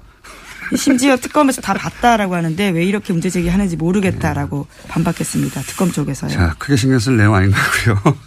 심지어 0.76 1.16
특검에서 1.16 1.62
다 1.62 1.74
봤다라고 1.74 2.36
하는데 2.36 2.68
왜 2.72 2.84
이렇게 2.84 3.14
문제 3.14 3.30
제기하는지 3.30 3.78
모르겠다라고 3.78 4.68
반박했습니다. 4.90 5.62
특검 5.62 5.90
쪽에서요. 5.94 6.32
자, 6.32 6.56
크게 6.60 6.76
신경 6.76 7.00
쓸 7.00 7.16
내용 7.16 7.34
아닌 7.34 7.52
것 7.52 7.58
같고요. 7.58 8.18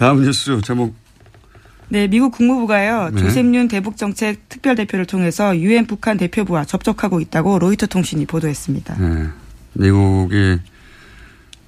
다음 0.00 0.22
뉴스 0.22 0.58
제목. 0.62 0.94
네, 1.90 2.08
미국 2.08 2.32
국무부가요. 2.32 3.10
네. 3.10 3.20
조셉윤 3.20 3.68
대북 3.68 3.98
정책 3.98 4.48
특별 4.48 4.74
대표를 4.74 5.04
통해서 5.04 5.54
유엔 5.58 5.86
북한 5.86 6.16
대표부와 6.16 6.64
접촉하고 6.64 7.20
있다고 7.20 7.58
로이터 7.58 7.84
통신이 7.84 8.24
보도했습니다. 8.24 8.96
네. 8.96 9.28
미국이 9.74 10.58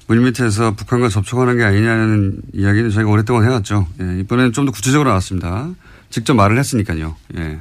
물밑에서 0.06 0.76
북한과 0.76 1.10
접촉하는 1.10 1.58
게 1.58 1.64
아니냐는 1.64 2.40
이야기는 2.54 2.88
저희가 2.88 3.10
오랫동안 3.10 3.44
해왔죠. 3.44 3.86
예, 4.00 4.20
이번에는 4.20 4.52
좀 4.52 4.64
더 4.64 4.72
구체적으로 4.72 5.10
나왔습니다. 5.10 5.68
직접 6.08 6.32
말을 6.32 6.58
했으니까요. 6.58 7.14
예. 7.36 7.60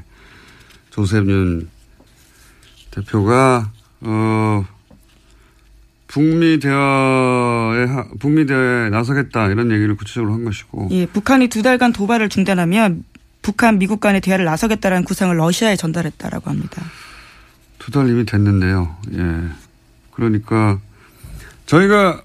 조셉윤 0.92 1.68
대표가 2.92 3.72
어 4.00 4.66
북미 6.12 6.60
대화에 6.60 7.86
북미 8.20 8.46
대화에 8.46 8.90
나서겠다 8.90 9.48
이런 9.48 9.72
얘기를 9.72 9.96
구체적으로 9.96 10.34
한 10.34 10.44
것이고. 10.44 10.90
예, 10.92 11.06
북한이 11.06 11.48
두 11.48 11.62
달간 11.62 11.94
도발을 11.94 12.28
중단하면 12.30 13.04
북한 13.42 13.80
미국 13.80 14.00
간의 14.02 14.20
대화를 14.22 14.46
나서겠다라는 14.46 15.06
구상을 15.06 15.36
러시아에 15.38 15.76
전달했다라고 15.78 16.50
합니다. 16.50 16.82
두 17.80 17.92
달 17.92 18.08
이미 18.10 18.26
됐는데요. 18.26 18.96
예. 19.14 19.50
그러니까 20.12 20.80
저희가 21.66 22.22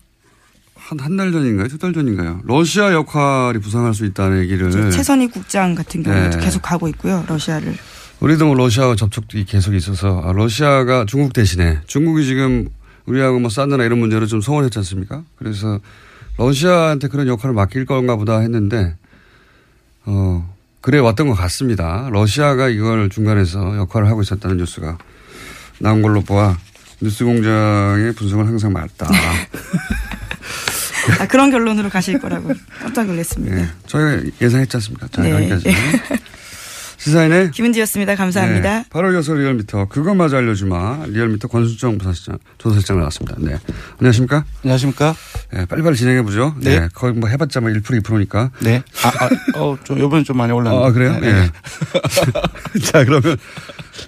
한 0.75 1.01
한 1.01 1.16
달 1.16 1.33
전인가요? 1.33 1.68
두 1.68 1.79
달 1.79 1.92
전인가요? 1.92 2.40
러시아 2.44 2.92
역할이 2.92 3.59
부상할 3.61 3.94
수 3.94 4.05
있다는 4.05 4.40
얘기를 4.42 4.70
최선희 4.90 5.29
국장 5.29 5.75
같은 5.75 6.03
경우도 6.03 6.38
예. 6.38 6.44
계속 6.44 6.61
가고 6.62 6.88
있고요. 6.88 7.25
러시아를. 7.29 7.75
우리도 8.20 8.46
뭐 8.46 8.55
러시아와 8.55 8.96
접촉이 8.96 9.44
계속 9.46 9.75
있어서 9.75 10.22
아, 10.25 10.33
러시아가 10.33 11.05
중국 11.07 11.33
대신에 11.33 11.81
중국이 11.87 12.25
지금 12.25 12.68
우리하고 13.07 13.38
뭐 13.38 13.51
사드나 13.51 13.85
이런 13.85 13.99
문제로 13.99 14.27
좀 14.27 14.40
소원했지 14.40 14.79
않습니까? 14.81 15.23
그래서 15.38 15.81
러시아한테 16.38 17.09
그런 17.09 17.27
역할을 17.29 17.55
맡길 17.55 17.87
건가 17.87 18.16
보다 18.16 18.40
했는데, 18.40 18.97
어, 20.05 20.55
그래 20.81 20.99
왔던 20.99 21.29
것 21.29 21.35
같습니다. 21.35 22.09
러시아가 22.12 22.69
이걸 22.69 23.09
중간에서 23.09 23.77
역할을 23.77 24.09
하고 24.09 24.23
있었다는 24.23 24.59
뉴스가 24.59 24.99
나온 25.79 26.03
걸로 26.03 26.21
보아 26.21 26.57
뉴스 27.01 27.25
공장의 27.25 28.12
분석은 28.12 28.47
항상 28.47 28.73
맞다. 28.73 29.09
아, 31.21 31.27
그런 31.27 31.51
결론으로 31.51 31.88
가실 31.88 32.19
거라고 32.19 32.53
깜짝 32.81 33.07
놀랐습니다. 33.07 33.55
네, 33.55 33.69
저희가 33.87 34.23
예상했지 34.40 34.77
않습니까? 34.77 35.09
자, 35.09 35.23
네. 35.23 35.31
여기까지. 35.31 35.69
시사인의 37.07 37.53
김은지였습니다. 37.53 38.16
감사합니다. 38.16 38.79
네, 38.79 38.85
8월 38.90 39.16
6일 39.21 39.38
리얼미터 39.38 39.87
그것마저 39.87 40.38
알려주마 40.38 41.07
리얼미터 41.07 41.47
권순정 41.46 41.99
부사실장 41.99 42.38
조사실장 42.59 42.99
나왔습니다. 42.99 43.37
네, 43.38 43.57
안녕하십니까? 43.99 44.45
안녕하십니까? 44.64 45.14
네, 45.53 45.66
빨리빨리 45.66 45.97
진행해 45.97 46.23
보죠. 46.23 46.57
네. 46.59 46.81
네, 46.81 46.88
거의 46.95 47.12
뭐 47.12 47.29
해봤자 47.29 47.61
뭐 47.61 47.71
1% 47.71 48.03
2%니까. 48.03 48.51
네. 48.61 48.83
아, 49.05 49.09
아 49.25 49.59
어, 49.61 49.79
좀 49.85 50.01
요번에 50.01 50.25
좀 50.25 50.37
많이 50.37 50.53
올랐네요. 50.53 50.85
아 50.85 50.90
그래요? 50.90 51.16
네. 51.21 51.33
네. 51.33 51.51
자 52.83 53.05
그러면 53.05 53.37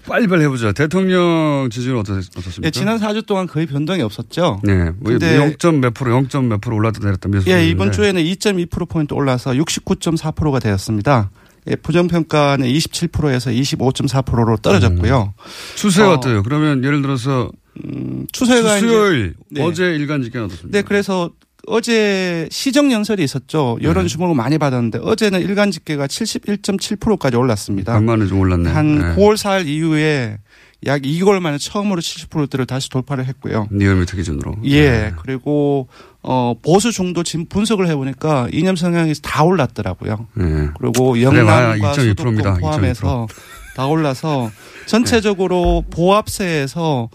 빨리빨리 0.08 0.42
해보죠. 0.44 0.72
대통령 0.72 1.68
지지율 1.70 1.98
어떻, 1.98 2.14
어떻습니까? 2.14 2.62
네, 2.62 2.70
지난 2.72 2.98
4주 2.98 3.26
동안 3.26 3.46
거의 3.46 3.66
변동이 3.66 4.02
없었죠. 4.02 4.60
네. 4.64 4.90
뭐 4.98 5.12
0점 5.12 5.76
몇 5.76 5.94
프로, 5.94 6.20
0점 6.20 6.46
몇 6.46 6.60
프로 6.60 6.74
올랐다 6.74 6.98
내렸다. 7.04 7.28
예, 7.46 7.64
이번 7.64 7.92
주에는 7.92 8.20
2.2%포인트 8.20 9.14
올라서 9.14 9.52
69.4%가 9.52 10.58
되었습니다. 10.58 11.30
예, 11.70 11.76
부정평가는 11.76 12.66
27%에서 12.66 13.50
25.4%로 13.50 14.56
떨어졌고요. 14.56 15.34
음. 15.36 15.42
추세가 15.76 16.10
어. 16.10 16.14
어때요? 16.14 16.42
그러면 16.42 16.82
예를 16.84 17.02
들어서 17.02 17.50
음, 17.84 18.26
추세가 18.32 18.78
수요일 18.78 19.34
이제, 19.50 19.60
네. 19.60 19.62
어제 19.62 19.84
일간 19.84 20.22
집계는 20.22 20.46
어떻습니까? 20.46 20.78
네, 20.78 20.82
그래서 20.82 21.30
어제 21.66 22.48
시정 22.50 22.90
연설이 22.90 23.22
있었죠. 23.22 23.78
여론 23.82 24.04
네. 24.04 24.08
주목을 24.08 24.34
많이 24.34 24.58
받았는데 24.58 25.00
어제는 25.02 25.40
일간 25.42 25.70
집계가 25.70 26.06
71.7%까지 26.06 27.36
올랐습니다. 27.36 27.92
간만에 27.92 28.26
좀 28.26 28.40
올랐네. 28.40 28.70
한 28.70 28.98
네. 28.98 29.02
9월 29.16 29.34
4일 29.36 29.66
이후에 29.66 30.38
약 30.86 31.02
2개월 31.02 31.40
만에 31.40 31.58
처음으로 31.58 32.00
70%대를 32.00 32.64
다시 32.64 32.88
돌파를 32.88 33.26
했고요. 33.26 33.68
리얼미터 33.70 34.16
기준으로. 34.16 34.56
예. 34.64 34.90
네. 34.90 35.12
그리고 35.20 35.88
어 36.30 36.52
보수 36.60 36.92
중도 36.92 37.22
지금 37.22 37.46
분석을 37.46 37.88
해보니까 37.88 38.48
이념 38.52 38.76
성향이 38.76 39.14
다 39.22 39.44
올랐더라고요. 39.44 40.26
네. 40.34 40.68
그리고 40.78 41.22
영남과 41.22 41.76
맞아. 41.80 42.02
2.2% 42.02 42.02
입니다. 42.02 42.50
수도권 42.52 42.60
포함해서 42.60 43.26
다 43.74 43.86
올라서 43.86 44.50
전체적으로 44.88 45.84
보합세에서 45.90 47.10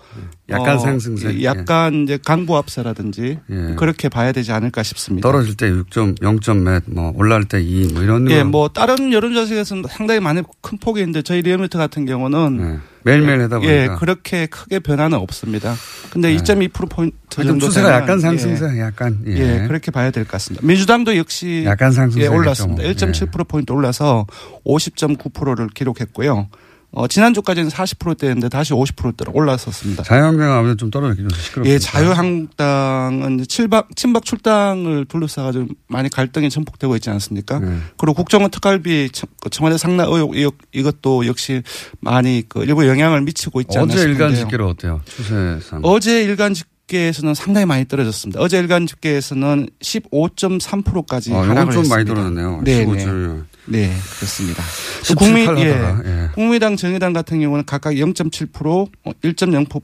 약간 0.49 0.75
어, 0.75 0.79
상승세. 0.79 1.43
약간 1.43 2.03
이제 2.03 2.17
강보합세라든지 2.23 3.39
예. 3.49 3.75
그렇게 3.75 4.09
봐야 4.09 4.31
되지 4.31 4.51
않을까 4.51 4.83
싶습니다. 4.83 5.27
떨어질 5.27 5.55
때 5.55 5.69
6점, 5.71 6.19
0점 6.19 6.57
몇, 6.59 6.83
뭐 6.85 7.11
올라갈 7.15 7.45
때 7.45 7.61
2, 7.61 7.93
뭐 7.93 8.03
이런. 8.03 8.29
예, 8.29 8.39
거. 8.39 8.45
뭐 8.45 8.67
다른 8.69 9.11
여론조사에서는 9.13 9.83
상당히 9.89 10.19
많이 10.19 10.41
큰 10.61 10.77
폭이 10.77 10.99
있는데 11.01 11.21
저희 11.21 11.41
리얼미터 11.41 11.77
같은 11.79 12.05
경우는 12.05 12.57
네. 12.57 12.77
매일매일 13.05 13.41
하다 13.41 13.59
보니까. 13.59 13.73
예, 13.73 13.87
그렇게 13.97 14.45
크게 14.45 14.79
변화는 14.79 15.17
없습니다. 15.17 15.75
근데 16.11 16.29
네. 16.29 16.35
2.2% 16.37 16.89
포인트 16.89 17.13
정도 17.31 17.65
추세가 17.67 17.87
되면, 17.87 18.01
약간 18.01 18.19
상승세, 18.19 18.65
예, 18.75 18.79
약간. 18.81 19.19
예. 19.27 19.31
예, 19.63 19.67
그렇게 19.67 19.91
봐야 19.91 20.11
될 20.11 20.23
것 20.25 20.31
같습니다. 20.33 20.65
민주당도 20.65 21.17
역시 21.17 21.63
약간 21.65 21.91
상승세. 21.91 22.25
예, 22.25 22.27
올랐습니다. 22.29 22.83
겠죠. 22.83 23.07
1.7% 23.07 23.47
포인트 23.47 23.71
올라서 23.71 24.27
50.9%를 24.65 25.67
기록했고요. 25.69 26.47
어, 26.95 27.07
지난주까지는 27.07 27.69
40%대였는데 27.69 28.49
다시 28.49 28.71
50%대로 28.73 29.31
올라섰습니다. 29.33 30.03
자유한국당 30.03 30.51
아무래도 30.51 30.77
좀 30.77 30.91
떨어졌긴 30.91 31.27
좀 31.27 31.39
시끄럽습니다. 31.39 31.73
예, 31.73 31.79
자유한국당은 31.79 33.43
칠박, 33.47 33.95
친박 33.95 34.23
출당을 34.25 35.05
둘러싸가지고 35.05 35.67
많이 35.87 36.09
갈등이 36.09 36.51
전폭되고 36.51 36.95
있지 36.97 37.09
않습니까? 37.09 37.57
네. 37.59 37.77
그리고 37.97 38.13
국정원 38.13 38.51
특활비 38.51 39.09
청- 39.11 39.27
그 39.41 39.49
청와대 39.49 39.77
상납 39.77 40.07
의혹 40.09 40.35
이것- 40.37 40.53
이것도 40.71 41.25
역시 41.25 41.63
많이 41.99 42.43
그 42.47 42.63
일부 42.63 42.87
영향을 42.87 43.21
미치고 43.21 43.61
있지 43.61 43.77
않나 43.77 43.85
어제 43.85 43.97
싶은데요. 43.97 44.13
일간 44.27 44.35
집계로 44.35 44.67
어때요? 44.69 45.01
추세상. 45.05 45.79
어제 45.81 46.23
일간 46.23 46.53
집계에서는 46.53 47.33
상당히 47.33 47.65
많이 47.65 47.87
떨어졌습니다. 47.87 48.39
어제 48.39 48.59
일간 48.59 48.85
집계에서는 48.85 49.67
15.3%까지 49.81 51.33
아, 51.33 51.41
하락을 51.41 51.73
좀 51.73 51.81
했습니다. 51.83 51.95
많이 51.95 52.05
떨어졌네요. 52.05 52.61
네, 52.63 52.85
15줄. 52.85 53.45
네, 53.65 53.93
그렇습니다. 54.17 54.63
17, 55.03 55.15
국민 55.15 55.45
8 55.45 55.57
예, 55.59 55.71
하다가, 55.71 56.01
예. 56.05 56.29
국민당 56.33 56.75
정의당 56.75 57.13
같은 57.13 57.39
경우는 57.39 57.65
각각 57.65 57.91
0.7%, 57.93 58.89
1.0% 59.23 59.81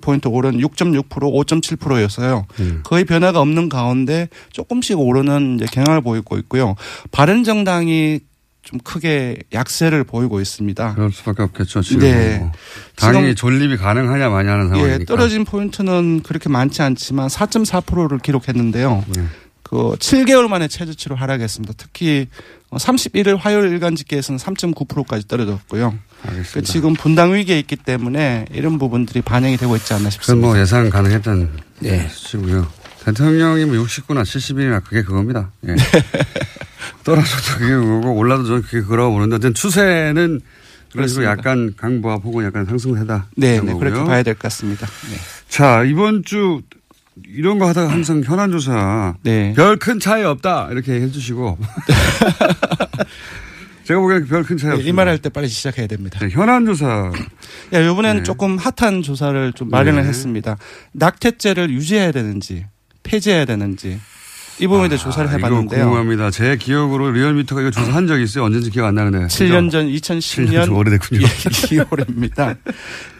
포인트 0.00 0.28
오른 0.28 0.58
6.6%, 0.58 1.08
5.7%였어요. 1.08 2.46
음. 2.60 2.80
거의 2.84 3.04
변화가 3.04 3.40
없는 3.40 3.68
가운데 3.68 4.28
조금씩 4.52 4.98
오르는 4.98 5.56
이제 5.56 5.66
경향을 5.72 6.02
보이고 6.02 6.36
있고요. 6.38 6.76
바른 7.10 7.42
정당이 7.42 8.20
좀 8.62 8.78
크게 8.78 9.38
약세를 9.52 10.04
보이고 10.04 10.40
있습니다. 10.40 10.94
그럴 10.94 11.10
수밖에 11.10 11.42
없겠죠. 11.42 11.82
지금. 11.82 12.02
네. 12.02 12.48
지금- 12.96 13.34
존립이 13.34 13.76
가능하냐 13.76 14.28
마냐 14.28 14.52
하는 14.52 14.68
상황이니까. 14.68 15.00
예, 15.00 15.04
떨어진 15.04 15.44
포인트는 15.44 16.22
그렇게 16.22 16.48
많지 16.48 16.80
않지만 16.82 17.26
4.4%를 17.28 18.18
기록했는데요. 18.20 19.04
네. 19.16 19.24
그 19.72 19.96
7개월 19.96 20.48
만에 20.48 20.68
최저치로 20.68 21.16
하락했습니다. 21.16 21.72
특히 21.78 22.28
31일 22.72 23.38
화요일 23.38 23.70
일간 23.72 23.96
집계에서는 23.96 24.38
3.9%까지 24.38 25.26
떨어졌고요. 25.26 25.94
그 26.52 26.62
지금 26.62 26.92
분당 26.92 27.32
위기에 27.32 27.58
있기 27.60 27.76
때문에 27.76 28.44
이런 28.52 28.78
부분들이 28.78 29.22
반영이 29.22 29.56
되고 29.56 29.74
있지 29.76 29.94
않나 29.94 30.00
그건 30.00 30.10
싶습니다. 30.10 30.46
뭐 30.46 30.58
예상 30.60 30.90
가능했던 30.90 31.50
네. 31.80 32.06
수치고요. 32.06 32.70
대통령이 33.06 33.64
뭐 33.64 33.76
69나 33.82 34.24
70이나 34.24 34.84
그게 34.84 35.00
그겁니다. 35.02 35.50
예. 35.66 35.74
떨어져도 37.02 37.58
그게 37.58 37.74
그거고 37.74 38.14
올라도 38.14 38.44
저는 38.44 38.62
그게 38.62 38.82
그거라고 38.82 39.12
보는데 39.12 39.36
어쨌든 39.36 39.54
추세는 39.54 40.40
그래서 40.92 41.14
그렇습니다. 41.20 41.30
약간 41.32 41.72
강보합 41.78 42.22
혹은 42.24 42.44
약간 42.44 42.66
상승세다. 42.66 43.28
네, 43.36 43.58
네. 43.58 43.72
그렇게 43.72 44.04
봐야 44.04 44.22
될 44.22 44.34
것 44.34 44.42
같습니다. 44.42 44.86
네. 45.10 45.16
자 45.48 45.82
이번 45.84 46.24
주 46.24 46.60
이런 47.26 47.58
거 47.58 47.68
하다가 47.68 47.90
항상 47.90 48.22
현안 48.24 48.50
조사 48.50 49.14
네. 49.22 49.52
별 49.54 49.76
큰 49.76 50.00
차이 50.00 50.22
없다 50.24 50.68
이렇게 50.70 50.92
해주시고 51.00 51.58
제가 53.84 54.00
보기에는 54.00 54.26
별 54.28 54.42
큰 54.44 54.56
차이 54.56 54.70
네, 54.70 54.74
없습니다. 54.76 54.88
이 54.88 54.92
말 54.94 55.08
할 55.08 55.18
때 55.18 55.28
빨리 55.28 55.48
시작해야 55.48 55.86
됩니다. 55.86 56.18
네, 56.20 56.28
현안 56.30 56.64
조사 56.66 57.10
야, 57.72 57.80
이번에는 57.80 58.18
네. 58.18 58.22
조금 58.22 58.56
핫한 58.56 59.02
조사를 59.02 59.52
좀 59.54 59.70
마련을 59.70 60.02
네. 60.02 60.08
했습니다. 60.08 60.56
낙태죄를 60.92 61.70
유지해야 61.70 62.12
되는지 62.12 62.66
폐지해야 63.02 63.44
되는지 63.44 64.00
이 64.62 64.66
부분에 64.68 64.88
대해 64.88 64.96
조사를 64.96 65.28
아, 65.28 65.36
이거 65.36 65.46
해봤는데요. 65.48 65.84
궁금합니다. 65.86 66.30
제 66.30 66.56
기억으로 66.56 67.10
리얼미터가 67.10 67.62
이거 67.62 67.70
조사한 67.72 68.06
적이 68.06 68.22
있어요. 68.22 68.44
언제인지 68.44 68.70
기억 68.70 68.86
안 68.86 68.94
나는데. 68.94 69.26
7년 69.26 69.72
전 69.72 69.88
7년 69.88 70.18
2010년 70.18 70.66
좀 70.66 70.76
오래됐군요. 70.76 71.26
2월입니다. 71.26 72.56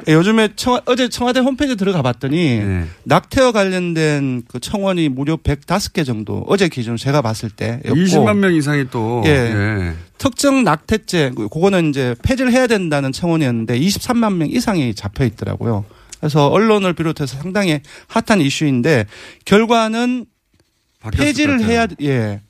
요즘에 0.07 0.50
청와, 0.55 0.83
어제 0.87 1.09
청와대 1.09 1.40
홈페이지 1.40 1.74
들어가 1.74 2.00
봤더니 2.00 2.59
네. 2.59 2.85
낙태와 3.05 3.50
관련된 3.50 4.42
그 4.46 4.61
청원이 4.61 5.09
무려 5.09 5.37
105개 5.37 6.07
정도 6.07 6.44
어제 6.46 6.68
기준 6.68 6.96
제가 6.96 7.22
봤을 7.22 7.50
때였고 7.50 7.92
20만 7.92 8.37
명 8.37 8.55
이상이 8.55 8.87
또 8.90 9.24
예. 9.26 9.31
예. 9.31 9.92
특정 10.18 10.62
낙태죄 10.62 11.33
그거는 11.35 11.90
이제 11.90 12.14
폐지를 12.22 12.52
해야 12.52 12.68
된다는 12.68 13.11
청원이었는데 13.11 13.81
23만 13.81 14.35
명 14.35 14.48
이상이 14.48 14.94
잡혀 14.94 15.24
있더라고요. 15.24 15.85
그래서 16.20 16.46
언론을 16.46 16.92
비롯해서 16.92 17.37
상당히 17.37 17.81
핫한 18.07 18.40
이슈인데 18.40 19.07
결과는 19.44 20.26
폐지를. 21.11 21.62
해야 21.62 21.87
예 22.03 22.41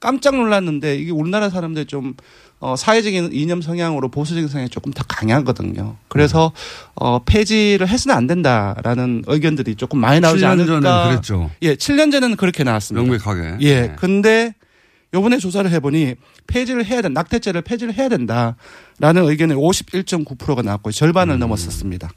깜짝 0.00 0.36
놀랐는데 0.36 0.96
이게 0.96 1.10
우리나라 1.10 1.50
사람들 1.50 1.86
좀 1.86 2.14
어, 2.60 2.74
사회적인 2.74 3.30
이념 3.32 3.62
성향으로 3.62 4.08
보수적인 4.08 4.48
성향이 4.48 4.68
조금 4.68 4.92
더 4.92 5.04
강하거든요. 5.04 5.96
그래서 6.08 6.52
어, 6.94 7.20
폐지를 7.24 7.86
해서는 7.86 8.16
안 8.16 8.26
된다라는 8.26 9.24
의견들이 9.26 9.76
조금 9.76 10.00
많이 10.00 10.20
나오지 10.20 10.42
7년 10.42 10.48
않을까. 10.48 10.80
전에 10.80 11.08
그랬죠. 11.10 11.50
예, 11.62 11.76
7년 11.76 12.10
전에는 12.10 12.36
그렇게 12.36 12.64
나왔습니다. 12.64 13.08
명백하게. 13.08 13.58
예, 13.60 13.80
네. 13.82 13.96
근데 13.96 14.54
요번에 15.14 15.38
조사를 15.38 15.70
해보니 15.70 16.16
폐지를 16.48 16.84
해야 16.84 17.00
된다. 17.00 17.20
낙태죄를 17.20 17.62
폐지를 17.62 17.94
해야 17.94 18.08
된다라는 18.08 18.56
의견이 19.28 19.54
51.9%가 19.54 20.62
나왔고 20.62 20.90
절반을 20.90 21.34
음. 21.36 21.38
넘었었습니다. 21.38 22.10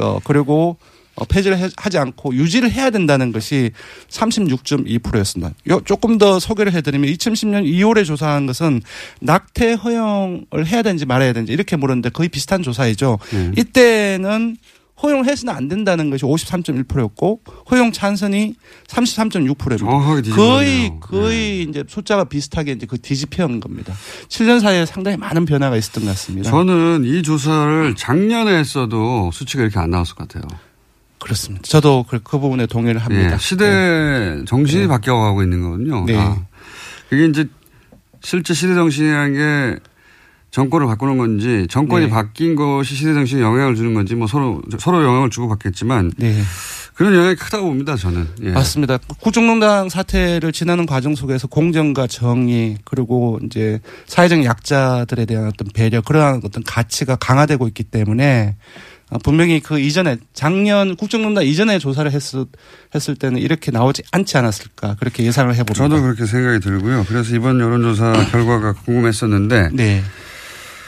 어, 0.00 0.20
그리고 0.24 0.76
어, 0.80 0.95
폐지를 1.24 1.58
해- 1.58 1.70
하지 1.76 1.98
않고 1.98 2.34
유지를 2.34 2.70
해야 2.70 2.90
된다는 2.90 3.32
것이 3.32 3.70
36.2%였습니다. 4.08 5.52
요, 5.70 5.80
조금 5.84 6.18
더 6.18 6.38
소개를 6.38 6.72
해드리면 6.74 7.10
2010년 7.14 7.64
2월에 7.64 8.04
조사한 8.04 8.46
것은 8.46 8.82
낙태 9.20 9.72
허용을 9.74 10.66
해야 10.66 10.82
되는지 10.82 11.06
말아야 11.06 11.32
되는지 11.32 11.52
이렇게 11.52 11.76
물었는데 11.76 12.10
거의 12.10 12.28
비슷한 12.28 12.62
조사이죠. 12.62 13.18
음. 13.32 13.54
이때는 13.56 14.56
허용해서는 15.02 15.52
안 15.54 15.68
된다는 15.68 16.08
것이 16.08 16.24
53.1%였고 16.24 17.42
허용 17.70 17.92
찬성이 17.92 18.54
33.6%입니다. 18.88 19.76
정확하게 19.76 20.22
뒤집어졌네요. 20.22 20.56
거의 20.56 20.92
거의 21.00 21.62
이제 21.68 21.84
숫자가 21.86 22.24
비슷하게 22.24 22.72
이제 22.72 22.86
그 22.86 22.98
뒤집혀온 22.98 23.60
겁니다. 23.60 23.92
7년 24.28 24.60
사이에 24.60 24.86
상당히 24.86 25.18
많은 25.18 25.44
변화가 25.44 25.76
있었던 25.76 26.04
것 26.04 26.10
같습니다. 26.12 26.50
저는 26.50 27.02
이 27.04 27.22
조사를 27.22 27.94
작년에 27.94 28.56
했어도 28.58 29.30
수치가 29.34 29.64
이렇게 29.64 29.78
안 29.78 29.90
나왔을 29.90 30.14
것 30.14 30.28
같아요. 30.28 30.48
그렇습니다. 31.26 31.64
저도 31.66 32.04
그, 32.08 32.20
그 32.22 32.38
부분에 32.38 32.66
동의를 32.66 33.00
합니다. 33.00 33.34
예, 33.34 33.38
시대 33.38 34.44
정신이 34.46 34.82
네. 34.82 34.88
바뀌어가고 34.88 35.42
있는 35.42 35.60
거거든요. 35.60 36.04
네. 36.04 36.14
다. 36.14 36.46
그게 37.10 37.26
이제 37.26 37.46
실제 38.22 38.54
시대 38.54 38.74
정신이라는 38.74 39.32
게 39.34 39.80
정권을 40.52 40.86
바꾸는 40.86 41.18
건지 41.18 41.66
정권이 41.68 42.04
네. 42.04 42.10
바뀐 42.10 42.54
것이 42.54 42.94
시대 42.94 43.12
정신에 43.12 43.42
영향을 43.42 43.74
주는 43.74 43.92
건지 43.92 44.14
뭐 44.14 44.28
서로 44.28 44.62
서로 44.78 45.02
영향을 45.04 45.28
주고 45.30 45.48
받겠지만 45.48 46.12
네. 46.16 46.40
그런 46.94 47.12
영향이 47.14 47.34
크다고 47.34 47.66
봅니다. 47.66 47.96
저는. 47.96 48.26
예. 48.44 48.50
맞습니다. 48.52 48.98
국정농단 49.20 49.88
사태를 49.88 50.52
지나는 50.52 50.86
과정 50.86 51.16
속에서 51.16 51.48
공정과 51.48 52.06
정의 52.06 52.78
그리고 52.84 53.40
이제 53.44 53.80
사회적 54.06 54.44
약자들에 54.44 55.26
대한 55.26 55.48
어떤 55.48 55.68
배려 55.74 56.00
그러한 56.00 56.40
어떤 56.44 56.62
가치가 56.62 57.16
강화되고 57.16 57.66
있기 57.68 57.82
때문에 57.82 58.54
아, 58.56 58.95
분명히 59.22 59.60
그 59.60 59.78
이전에 59.78 60.16
작년 60.32 60.96
국정농단 60.96 61.44
이전에 61.44 61.78
조사를 61.78 62.10
했을, 62.10 62.44
했을 62.94 63.14
때는 63.14 63.40
이렇게 63.40 63.70
나오지 63.70 64.02
않지 64.10 64.36
않았을까 64.36 64.96
그렇게 64.98 65.24
예상을 65.24 65.54
해봅니다. 65.54 65.74
저도 65.74 66.02
그렇게 66.02 66.26
생각이 66.26 66.60
들고요. 66.60 67.04
그래서 67.08 67.34
이번 67.34 67.60
여론조사 67.60 68.30
결과가 68.30 68.72
궁금했었는데 68.72 69.70
네. 69.72 70.02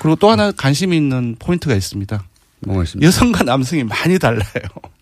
그리고 0.00 0.16
또 0.16 0.31
하나 0.31 0.50
관심이 0.52 0.96
있는 0.96 1.37
포인트가 1.38 1.74
있습니다. 1.74 2.22
뭐가 2.61 2.83
있습니까? 2.85 3.07
여성과 3.07 3.44
남성이 3.44 3.85
많이 3.85 4.18
달라요. 4.18 4.44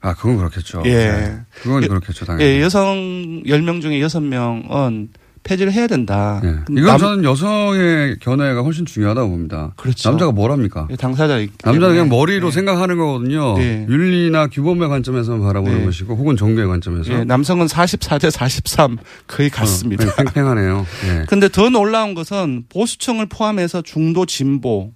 아, 0.01 0.15
그건 0.15 0.37
그렇겠죠. 0.37 0.83
예. 0.85 0.93
네. 0.93 1.41
그건 1.63 1.83
예. 1.83 1.89
그렇겠죠. 1.89 2.27
당연히. 2.27 2.45
예, 2.45 2.61
여성 2.61 3.43
10명 3.47 3.81
중에 3.81 3.99
6명은 4.01 5.09
폐지를 5.47 5.73
해야 5.73 5.87
된다. 5.87 6.41
예. 6.45 6.49
근데 6.67 6.81
이건 6.81 6.85
남- 6.87 6.99
저는 6.99 7.25
여성의 7.25 8.17
견해가 8.21 8.63
훨씬 8.63 8.85
중요하다고 8.85 9.31
봅니다. 9.31 9.73
그렇죠. 9.77 10.09
남자가 10.11 10.33
뭘 10.33 10.51
합니까? 10.51 10.89
예, 10.91 10.97
당사자이기 10.97 11.53
남자는. 11.65 11.89
그냥 11.89 12.09
머리로 12.09 12.49
네. 12.49 12.55
생각하는 12.55 12.99
거거든요. 12.99 13.57
네. 13.57 13.87
윤리나 13.89 14.49
규범의 14.49 14.89
관점에서 14.89 15.39
바라보는 15.39 15.79
네. 15.79 15.85
것이고 15.85 16.15
혹은 16.17 16.37
정부의 16.37 16.67
관점에서. 16.67 17.13
예, 17.13 17.25
남성은 17.25 17.67
44대 17.67 18.31
43 18.31 18.99
거의 19.29 19.49
같습니다. 19.51 20.05
어, 20.07 20.13
팽팽하네요. 20.17 20.85
예. 21.09 21.25
근데 21.29 21.49
더 21.49 21.69
놀라운 21.71 22.15
것은 22.15 22.65
보수층을 22.69 23.27
포함해서 23.27 23.83
중도 23.83 24.27
진보 24.27 24.91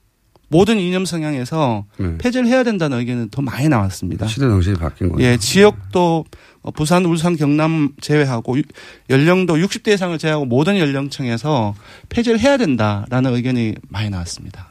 모든 0.53 0.79
이념 0.81 1.05
성향에서 1.05 1.85
네. 1.97 2.19
폐지를 2.19 2.49
해야 2.49 2.65
된다는 2.65 2.99
의견은 2.99 3.29
더 3.31 3.41
많이 3.41 3.69
나왔습니다. 3.69 4.27
시대 4.27 4.47
정신이 4.49 4.77
바뀐 4.77 5.09
거예요. 5.11 5.25
예, 5.33 5.37
지역도 5.37 6.25
어, 6.63 6.71
부산, 6.73 7.05
울산, 7.07 7.37
경남 7.37 7.91
제외하고 8.01 8.59
유- 8.59 8.63
연령도 9.09 9.55
60대 9.57 9.95
이상을 9.95 10.19
제외하고 10.19 10.45
모든 10.47 10.77
연령층에서 10.79 11.75
폐지를 12.09 12.41
해야 12.41 12.57
된다라는 12.57 13.33
의견이 13.35 13.75
많이 13.89 14.11
나왔습니다. 14.11 14.69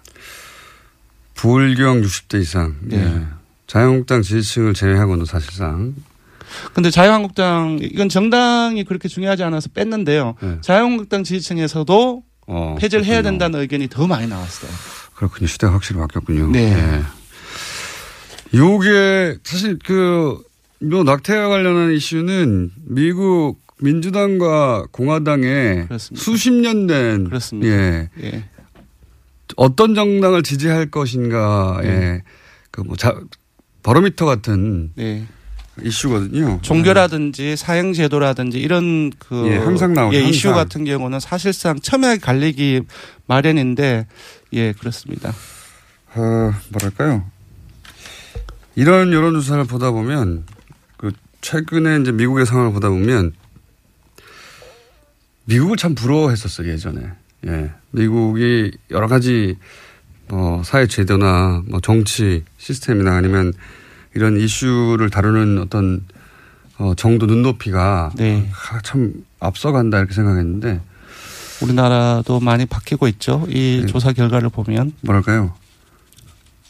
불경 1.36 2.02
60대 2.02 2.42
이상. 2.42 2.76
네. 2.82 2.98
예. 2.98 3.22
자유한국당 3.68 4.22
지지층을 4.22 4.74
제외하고는 4.74 5.26
사실상 5.26 5.94
근데 6.74 6.90
자유한국당 6.90 7.78
이건 7.82 8.10
정당이 8.10 8.84
그렇게 8.84 9.08
중요하지 9.08 9.44
않아서 9.44 9.70
뺐는데요. 9.74 10.36
네. 10.42 10.58
자유한국당 10.62 11.24
지지층에서도 11.24 12.24
어, 12.48 12.76
폐지를 12.80 13.06
해야 13.06 13.18
그렇군요. 13.22 13.32
된다는 13.32 13.60
의견이 13.62 13.88
더 13.88 14.08
많이 14.08 14.28
나왔어요. 14.28 14.72
그렇군요. 15.20 15.48
시대가 15.48 15.74
확실히 15.74 16.00
바뀌었군요. 16.00 16.50
네. 16.52 16.72
예. 16.72 18.58
요게 18.58 19.40
사실 19.44 19.78
그, 19.86 20.42
요 20.90 21.04
낙태와 21.04 21.50
관련한 21.50 21.92
이슈는 21.92 22.72
미국 22.86 23.60
민주당과 23.82 24.86
공화당의 24.92 25.88
그렇습니다. 25.88 26.24
수십 26.24 26.54
년 26.54 26.88
된. 26.88 27.30
예. 27.64 28.10
예. 28.22 28.46
어떤 29.58 29.94
정당을 29.94 30.42
지지할 30.42 30.90
것인가의 30.90 31.84
네. 31.84 32.24
그뭐 32.72 32.96
자, 32.96 33.14
바로미터 33.84 34.26
같은 34.26 34.92
네. 34.96 35.28
이슈거든요. 35.84 36.60
종교라든지 36.62 37.58
사형제도라든지 37.58 38.60
이런 38.60 39.12
그 39.20 39.48
예, 39.48 39.58
항상 39.58 39.94
나오죠, 39.94 40.18
예, 40.18 40.22
이슈 40.22 40.50
항상. 40.50 40.64
같은 40.64 40.86
경우는 40.86 41.20
사실상 41.20 41.80
첨예하게 41.80 42.20
갈리기 42.22 42.82
마련인데 43.28 44.08
예 44.54 44.74
그렇습니다. 44.74 45.34
어, 46.16 46.54
뭐랄까요. 46.70 47.24
이런 48.76 49.12
여론조사를 49.14 49.66
보다 49.66 49.92
보면, 49.92 50.46
그, 50.98 51.12
최근에 51.42 52.00
이제 52.02 52.12
미국의 52.12 52.46
상황을 52.46 52.72
보다 52.72 52.90
보면, 52.90 53.34
미국을 55.46 55.78
참 55.78 55.96
부러워했었어요, 55.96 56.70
예전에. 56.70 57.12
예. 57.48 57.72
미국이 57.92 58.72
여러 58.92 59.08
가지, 59.08 59.58
뭐, 60.28 60.64
사회 60.64 60.88
제도나, 60.88 61.64
뭐, 61.68 61.80
정치 61.82 62.44
시스템이나 62.58 63.16
아니면 63.16 63.54
이런 64.16 64.38
이슈를 64.38 65.10
다루는 65.10 65.60
어떤, 65.60 66.06
어, 66.78 66.94
정도 66.96 67.26
눈높이가 67.26 68.12
네. 68.16 68.50
아, 68.72 68.82
참 68.82 69.14
앞서간다 69.40 69.98
이렇게 70.00 70.14
생각했는데, 70.14 70.82
우리나라도 71.62 72.40
많이 72.40 72.66
바뀌고 72.66 73.08
있죠. 73.10 73.46
이 73.50 73.82
네. 73.82 73.88
조사 73.88 74.14
결과를 74.14 74.50
보면 74.50 74.94
뭐랄까요. 75.02 75.54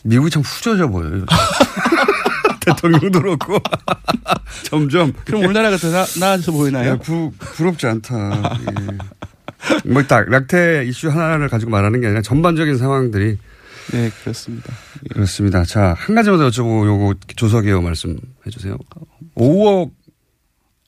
미국이 0.04 0.30
참 0.30 0.41
후져져 0.41 0.88
보여요. 0.88 1.25
대통령도 2.65 3.21
그렇고. 3.21 3.60
점점. 4.63 5.13
그럼 5.25 5.43
우리나라가 5.43 5.78
더 5.78 5.89
나, 5.91 6.06
나아져 6.19 6.52
보이나요? 6.52 6.91
야, 6.91 6.97
부, 6.97 7.32
부럽지 7.39 7.88
않다. 7.88 8.58
예. 8.60 9.89
뭐, 9.89 10.04
딱, 10.04 10.30
낙태 10.30 10.86
이슈 10.86 11.10
하나를 11.10 11.49
가지고 11.49 11.71
말하는 11.71 12.02
게 12.02 12.08
아니라 12.08 12.21
전반적인 12.21 12.78
상황들이 12.78 13.38
네 13.91 14.12
그렇습니다. 14.21 14.71
예. 15.04 15.13
그렇습니다. 15.13 15.63
자, 15.63 15.95
한 15.97 16.15
가지만 16.15 16.39
더 16.39 16.47
여쭤보고 16.49 16.86
요거 16.86 17.15
조사 17.36 17.62
개요 17.62 17.82
말씀해 17.82 18.19
주세요. 18.52 18.78
5억 19.36 19.91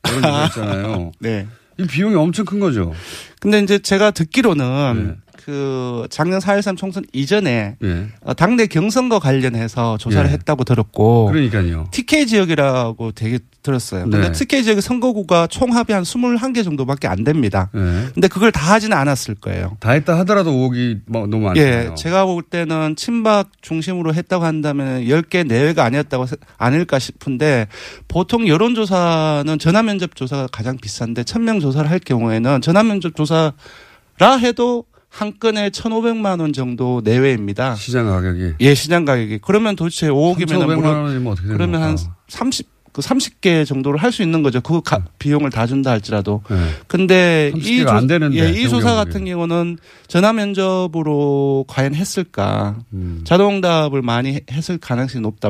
이런 0.08 0.22
거 0.22 0.46
있잖아요. 0.46 1.12
네. 1.20 1.48
이 1.82 1.88
비용이 1.88 2.16
엄청 2.16 2.46
큰 2.46 2.60
거죠. 2.60 2.94
근데 3.40 3.60
이제 3.60 3.80
제가 3.80 4.12
듣기로는 4.12 5.08
네. 5.08 5.31
그 5.46 6.06
작년 6.10 6.40
4.13 6.40 6.78
총선 6.78 7.04
이전에 7.14 7.76
예. 7.84 8.08
어, 8.24 8.34
당내 8.34 8.68
경선과 8.68 9.20
관련해서 9.20 9.98
조사를 9.98 10.30
예. 10.30 10.34
했다고 10.34 10.64
들었고 10.64 11.26
그러니까요. 11.28 11.88
TK 11.92 12.28
지역이라고 12.28 13.12
되게 13.14 13.40
들었어요. 13.64 14.04
근데 14.04 14.20
네. 14.20 14.32
TK 14.32 14.64
지역의 14.64 14.82
선거구가 14.82 15.48
총합이 15.48 15.94
한 15.94 16.04
21개 16.04 16.64
정도밖에 16.64 17.08
안 17.08 17.24
됩니다. 17.24 17.70
예. 17.76 18.08
근데 18.14 18.28
그걸 18.28 18.52
다 18.52 18.74
하지는 18.74 18.96
않았을 18.98 19.36
거예요. 19.36 19.78
다 19.80 19.92
했다 19.92 20.18
하더라도 20.20 20.52
5억이 20.52 21.02
뭐 21.08 21.28
너무 21.28 21.46
많잖아요. 21.48 21.92
예, 21.92 21.96
제가 21.96 22.26
볼 22.26 22.44
때는 22.44 22.96
친박 22.96 23.50
중심으로 23.62 24.14
했다고 24.14 24.44
한다면 24.46 25.04
10개 25.06 25.46
내외가 25.48 25.84
아니었다고 25.86 26.26
세- 26.26 26.36
아닐까 26.58 27.00
싶은데 27.00 27.68
보통 28.08 28.48
여론조사는 28.48 29.60
전화면접 29.60 30.16
조사가 30.16 30.48
가장 30.52 30.78
비싼데 30.78 31.24
1000명 31.24 31.62
조사를 31.62 31.90
할 31.90 32.00
경우에는 32.00 32.62
전화면접 32.62 33.16
조사라 33.16 34.38
해도 34.40 34.86
한 35.12 35.34
건에 35.40 35.70
1,500만 35.70 36.40
원 36.40 36.54
정도 36.54 37.02
내외입니다. 37.04 37.76
시장 37.76 38.08
가격이. 38.08 38.54
예, 38.62 38.74
시장 38.74 39.04
가격이. 39.04 39.40
그러면 39.42 39.76
도대체 39.76 40.08
5억이면 40.08 40.48
3,500만 40.48 40.84
원이면 41.04 41.28
어떻게 41.28 41.48
되는 41.48 41.58
그러면 41.58 41.82
한 41.84 41.96
겁니까? 41.98 42.16
30, 42.30 42.68
그 42.94 43.02
30개 43.02 43.66
정도를 43.66 44.02
할 44.02 44.12
수 44.14 44.22
있는 44.24 44.42
거죠. 44.42 44.62
그 44.62 44.82
가- 44.82 45.04
비용을 45.20 45.50
다 45.50 45.68
준다 45.68 45.92
할지라도. 45.92 46.44
네. 46.50 46.56
근데 46.88 47.52
30 47.54 47.74
이, 47.74 47.84
되는데, 48.08 48.38
예, 48.40 48.50
이 48.52 48.70
조사. 48.70 48.96
같은 48.96 49.26
경우는 49.26 49.78
전화 50.08 50.32
면접으로 50.32 51.66
과연 51.68 51.94
했을까? 51.94 52.78
음. 52.94 53.22
자동답을 53.26 54.02
많이 54.02 54.36
해- 54.36 54.42
했을 54.50 54.78
가능성이 54.78 55.22
높다. 55.24 55.50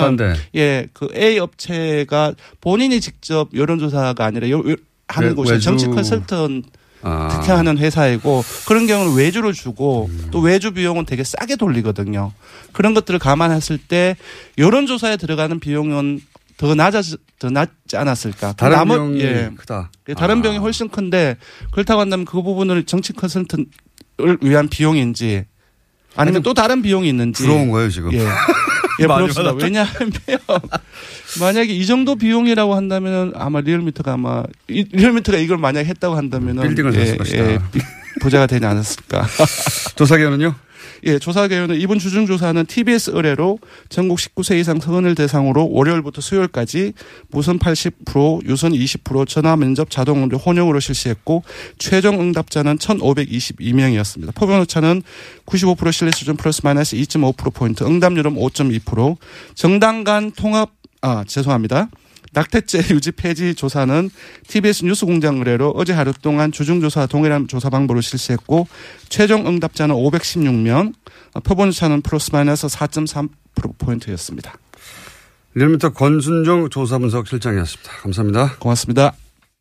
싼데. 0.00 0.34
예, 0.56 0.86
그 0.92 1.08
A 1.16 1.38
업체가 1.38 2.34
본인이 2.60 3.00
직접 3.00 3.48
여론조사가 3.54 4.24
아니라 4.24 4.48
요, 4.50 4.58
요- 4.58 4.76
하는 5.08 5.30
외- 5.30 5.34
곳이. 5.34 5.58
정치 5.60 5.86
컨설턴 5.86 6.62
아. 7.02 7.28
특혜하는 7.28 7.78
회사이고 7.78 8.44
그런 8.66 8.86
경우는 8.86 9.14
외주를 9.16 9.52
주고 9.52 10.08
음. 10.10 10.28
또 10.30 10.40
외주 10.40 10.72
비용은 10.72 11.06
되게 11.06 11.24
싸게 11.24 11.56
돌리거든요. 11.56 12.32
그런 12.72 12.94
것들을 12.94 13.18
감안했을 13.18 13.78
때 13.78 14.16
여론조사에 14.58 15.16
들어가는 15.16 15.58
비용은 15.60 16.20
더 16.56 16.74
낮아 16.74 17.00
더 17.38 17.48
낮지 17.48 17.96
않았을까? 17.96 18.52
다른 18.52 18.76
나머- 18.76 18.94
비용이 18.96 19.20
예. 19.22 19.50
크다. 19.56 19.90
예, 20.10 20.14
다른 20.14 20.38
아. 20.38 20.42
비용이 20.42 20.58
훨씬 20.58 20.88
큰데 20.90 21.36
그렇다고 21.70 22.00
한다면 22.02 22.26
그 22.26 22.42
부분을 22.42 22.84
정치 22.84 23.14
컨설턴을 23.14 23.66
위한 24.42 24.68
비용인지 24.68 25.44
아니면 26.16 26.42
또 26.42 26.52
다른 26.52 26.82
비용이 26.82 27.08
있는지 27.08 27.42
부러운 27.44 27.70
거예요 27.70 27.88
지금. 27.88 28.12
예. 28.12 28.26
예, 29.00 29.06
부럽습니다. 29.06 29.52
왜냐하면 29.54 30.12
만약에 31.40 31.72
이 31.72 31.86
정도 31.86 32.16
비용이라고 32.16 32.74
한다면 32.74 33.32
아마 33.36 33.60
리얼미터가 33.60 34.12
아마 34.14 34.42
이- 34.68 34.84
리얼미터가 34.92 35.38
이걸 35.38 35.58
만약 35.58 35.80
했다고 35.86 36.16
한다면은 36.16 36.62
빌딩을 36.62 36.92
샀을 36.92 37.16
것이다. 37.18 37.70
비- 37.70 37.80
부자가 38.20 38.46
되지 38.46 38.64
않았을까. 38.66 39.26
조사기관은요? 39.96 40.54
예, 41.04 41.18
조사 41.18 41.48
개요는 41.48 41.80
이번 41.80 41.98
주중 41.98 42.26
조사는 42.26 42.66
TBS 42.66 43.12
의뢰로 43.14 43.58
전국 43.88 44.18
19세 44.18 44.58
이상 44.58 44.80
성인을 44.80 45.14
대상으로 45.14 45.70
월요일부터 45.70 46.20
수요일까지 46.20 46.92
무선 47.30 47.58
80%, 47.58 48.46
유선 48.46 48.72
20%, 48.72 49.26
전화 49.26 49.56
면접 49.56 49.90
자동 49.90 50.28
혼용으로 50.30 50.80
실시했고 50.80 51.42
최종 51.78 52.20
응답자는 52.20 52.78
1,522명이었습니다. 52.78 54.34
표본 54.34 54.60
오차는 54.60 55.02
95% 55.46 55.92
신뢰 55.92 56.12
수준 56.12 56.36
플러스 56.36 56.60
마이너스 56.64 56.96
2.5% 56.96 57.54
포인트, 57.54 57.84
응답률은 57.84 58.34
5.2%, 58.34 59.16
정당 59.54 60.04
간 60.04 60.30
통합 60.32 60.70
아 61.02 61.24
죄송합니다. 61.26 61.88
낙태죄 62.32 62.94
유지 62.94 63.12
폐지 63.12 63.54
조사는 63.54 64.10
TBS 64.46 64.84
뉴스공장 64.84 65.38
의뢰로 65.38 65.72
어제 65.76 65.92
하루 65.92 66.12
동안 66.12 66.52
주중조사 66.52 67.06
동일한 67.06 67.48
조사 67.48 67.70
방법으로 67.70 68.00
실시했고 68.00 68.68
최종 69.08 69.46
응답자는 69.46 69.94
516명, 69.94 70.92
어, 71.34 71.40
표본차는 71.40 72.02
플러스 72.02 72.30
마이너스 72.32 72.66
4.3%포인트였습니다. 72.66 74.54
리얼미터 75.54 75.92
권순정 75.92 76.70
조사분석 76.70 77.26
실장이었습니다. 77.26 77.90
감사합니다. 78.02 78.56
고맙습니다. 78.58 79.14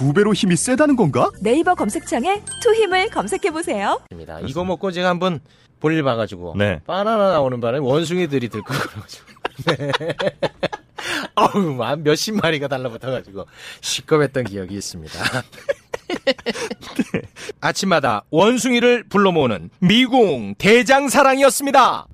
두 0.00 0.14
배로 0.14 0.32
힘이 0.32 0.56
세다는 0.56 0.96
건가? 0.96 1.30
네이버 1.42 1.74
검색창에 1.74 2.42
투힘을 2.62 3.10
검색해 3.10 3.50
보세요. 3.50 4.00
입니다. 4.10 4.40
이거 4.40 4.64
먹고 4.64 4.92
제가 4.92 5.10
한번 5.10 5.40
볼일 5.78 6.02
봐가지고 6.02 6.54
네. 6.56 6.80
바나나 6.86 7.32
나오는 7.32 7.60
바람에 7.60 7.86
원숭이들이 7.86 8.48
들고 8.48 8.72
네. 9.66 9.92
어우 11.36 11.82
한 11.82 12.02
몇십 12.02 12.34
마리가 12.34 12.68
달라붙어가지고 12.68 13.44
시겁했던 13.82 14.44
기억이 14.44 14.74
있습니다. 14.74 15.18
아침마다 17.60 18.24
원숭이를 18.30 19.04
불러 19.06 19.32
모으는 19.32 19.68
미궁 19.80 20.54
대장사랑이었습니다. 20.56 22.06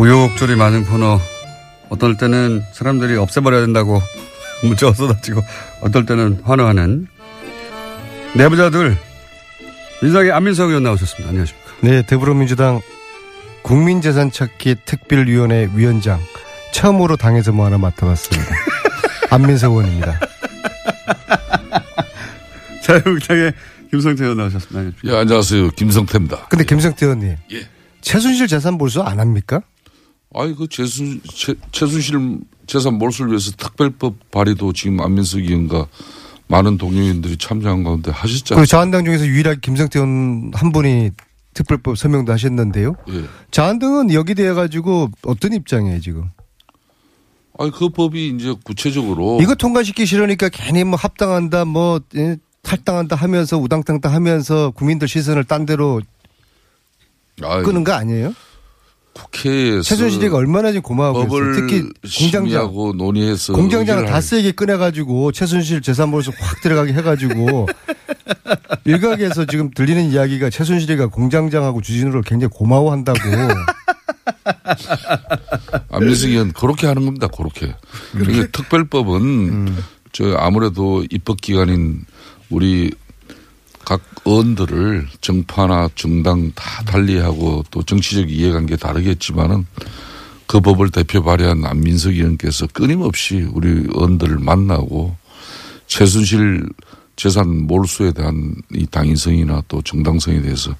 우여곡절이 0.00 0.56
많은 0.56 0.86
코너. 0.86 1.20
어떨 1.90 2.16
때는 2.16 2.62
사람들이 2.72 3.16
없애버려야 3.18 3.60
된다고 3.60 4.00
문자가 4.64 4.94
쏟아지고 4.94 5.42
어떨 5.82 6.06
때는 6.06 6.40
환호하는 6.42 7.06
내부자들 8.34 8.96
민상의 10.00 10.32
안민석 10.32 10.68
의원 10.68 10.84
나오셨습니다. 10.84 11.28
안녕하십니까. 11.28 11.70
네, 11.82 12.02
더불어민주당 12.06 12.80
국민재산 13.62 14.30
찾기 14.30 14.76
특별위원회 14.86 15.68
위원장 15.74 16.18
처음으로 16.72 17.16
당에서 17.16 17.52
뭐 17.52 17.66
하나 17.66 17.76
맡아봤습니다. 17.76 18.54
안민석 19.28 19.72
의원입니다. 19.72 20.18
자유국당의 22.84 23.52
김성태 23.90 24.24
의원 24.24 24.38
나오셨습니다. 24.38 24.78
안녕하십니까. 24.78 25.14
예, 25.14 25.20
안녕하세요. 25.20 25.70
김성태입니다. 25.72 26.46
근데 26.48 26.64
김성태 26.64 27.04
의원님. 27.04 27.36
예. 27.52 27.68
최순실 28.00 28.46
재산 28.46 28.74
몰수 28.74 29.02
안 29.02 29.20
합니까? 29.20 29.60
아이, 30.34 30.54
그 30.54 30.68
최순, 30.68 31.20
최, 31.34 31.54
최순실 31.72 32.40
재산 32.66 32.94
몰수를 32.94 33.32
위해서 33.32 33.50
특별법 33.52 34.30
발의도 34.30 34.72
지금 34.72 35.00
안민석 35.00 35.40
의원과 35.40 35.86
많은 36.46 36.78
동료인들이 36.78 37.36
참여한 37.36 37.82
가운데 37.82 38.10
하셨잖아요. 38.10 38.64
자한당 38.66 39.04
중에서 39.04 39.26
유일하게 39.26 39.58
김성태 39.60 39.98
의원 39.98 40.50
한 40.54 40.72
분이 40.72 41.10
특별법 41.54 41.98
서명도 41.98 42.32
하셨는데요. 42.32 42.94
예. 43.08 43.24
자한당은 43.50 44.12
여기 44.12 44.34
대해 44.34 44.52
가지고 44.52 45.10
어떤 45.22 45.52
입장이에요 45.52 46.00
지금? 46.00 46.30
아니, 47.58 47.70
그 47.72 47.88
법이 47.88 48.28
이제 48.28 48.54
구체적으로. 48.64 49.38
이거 49.42 49.54
통과시키기 49.54 50.06
싫으니까 50.06 50.48
괜히 50.48 50.84
뭐 50.84 50.96
합당한다 50.96 51.64
뭐 51.64 52.00
예, 52.14 52.36
탈당한다 52.62 53.16
하면서 53.16 53.58
우당탕당 53.58 54.12
하면서 54.12 54.70
국민들 54.70 55.08
시선을 55.08 55.44
딴 55.44 55.66
데로 55.66 56.00
아이, 57.42 57.62
끄는 57.62 57.84
거 57.84 57.92
아니에요? 57.92 58.32
국회에서. 59.24 59.82
최순실이가 59.82 60.36
얼마나 60.36 60.70
지금 60.70 60.82
고마워 60.82 61.12
법을 61.12 61.54
특히 61.54 61.82
공장장 62.18 62.72
논의해서. 62.96 63.52
공장장을 63.52 64.06
다 64.06 64.20
세게 64.20 64.52
꺼내가지고 64.52 65.32
최순실 65.32 65.82
재산몰수 65.82 66.32
확 66.38 66.60
들어가게 66.62 66.92
해가지고 66.92 67.66
일각에서 68.84 69.44
지금 69.46 69.70
들리는 69.70 70.10
이야기가 70.10 70.50
최순실이가 70.50 71.08
공장장하고 71.08 71.82
주진우를 71.82 72.22
굉장히 72.22 72.50
고마워한다고. 72.54 73.18
안민석 75.90 76.28
의원 76.28 76.52
그렇게 76.52 76.86
하는 76.86 77.04
겁니다. 77.04 77.28
그렇게. 77.28 77.74
그러니까 78.12 78.46
특별법은 78.52 79.22
음. 79.22 79.78
저 80.12 80.34
아무래도 80.36 81.04
입법 81.10 81.40
기관인 81.40 82.04
우리 82.48 82.92
각 83.84 84.00
의원들을 84.24 85.08
정파나 85.20 85.88
정당 85.94 86.52
다 86.54 86.82
달리하고 86.84 87.64
또 87.70 87.82
정치적 87.82 88.30
이해관계 88.30 88.76
다르겠지만은 88.76 89.66
그 90.46 90.60
법을 90.60 90.90
대표 90.90 91.22
발의한 91.22 91.64
안민석 91.64 92.10
의원께서 92.10 92.66
끊임없이 92.72 93.46
우리 93.52 93.68
의원들을 93.68 94.38
만나고 94.38 95.16
최순실 95.86 96.68
재산 97.16 97.66
몰수에 97.66 98.12
대한 98.12 98.54
이 98.72 98.86
당위성이나 98.86 99.62
또 99.68 99.82
정당성에 99.82 100.40
대해서 100.40 100.74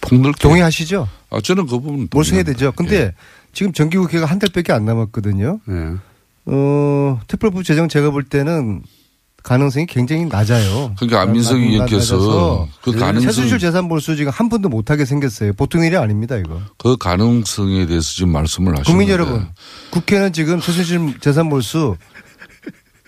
폭넓게 0.00 0.40
동의하시죠? 0.40 1.08
아 1.30 1.40
저는 1.40 1.66
그 1.66 1.80
부분 1.80 2.08
몰수해야 2.10 2.42
되죠. 2.44 2.72
근데 2.72 3.14
지금 3.52 3.72
정기국회가 3.72 4.26
한 4.26 4.38
달밖에 4.38 4.72
안 4.72 4.84
남았거든요. 4.84 5.60
네. 5.64 5.94
어, 6.46 7.20
특별법 7.26 7.64
제정 7.64 7.88
제가 7.88 8.10
볼 8.10 8.24
때는 8.24 8.82
가능성이 9.42 9.86
굉장히 9.86 10.24
낮아요. 10.26 10.94
그러니까 10.96 11.22
안민석 11.22 11.54
낮- 11.58 11.64
의원께서 11.66 12.68
그 12.82 12.92
가능성 12.92 13.30
최순실 13.30 13.58
재산 13.58 13.84
몰수 13.86 14.16
지금 14.16 14.30
한 14.32 14.48
분도 14.48 14.68
못하게 14.68 15.04
생겼어요. 15.04 15.52
보통 15.54 15.84
일이 15.84 15.96
아닙니다, 15.96 16.36
이거. 16.36 16.60
그 16.76 16.96
가능성에 16.96 17.86
대해서 17.86 18.12
지금 18.14 18.32
말씀을 18.32 18.72
하시는 18.72 18.84
국민 18.84 19.08
여러분, 19.08 19.46
국회는 19.90 20.32
지금 20.32 20.60
최순실 20.60 21.20
재산 21.20 21.46
몰수 21.48 21.96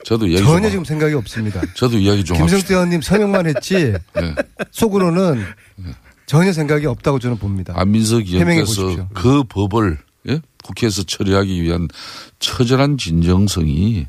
저도 0.07 0.27
이야기 0.29 0.45
전혀 0.47 0.63
좀 0.63 0.71
지금 0.71 0.85
생각이 0.85 1.15
없습니다. 1.15 1.61
저도 1.75 1.99
이야기 1.99 2.25
좀. 2.25 2.37
김성태 2.39 2.73
의원님 2.75 3.03
서명만 3.03 3.47
했지 3.47 3.93
네. 4.15 4.35
속으로는 4.71 5.45
전혀 6.27 6.53
생각이 6.53 6.87
없다고 6.87 7.19
저는 7.19 7.37
봅니다. 7.39 7.75
안민석 7.77 8.21
의원께서. 8.27 9.09
그 9.13 9.43
법을 9.45 9.99
예? 10.29 10.41
국회에서 10.65 11.03
처리하기 11.03 11.61
위한 11.63 11.89
처절한 12.39 12.97
진정성이 12.97 14.07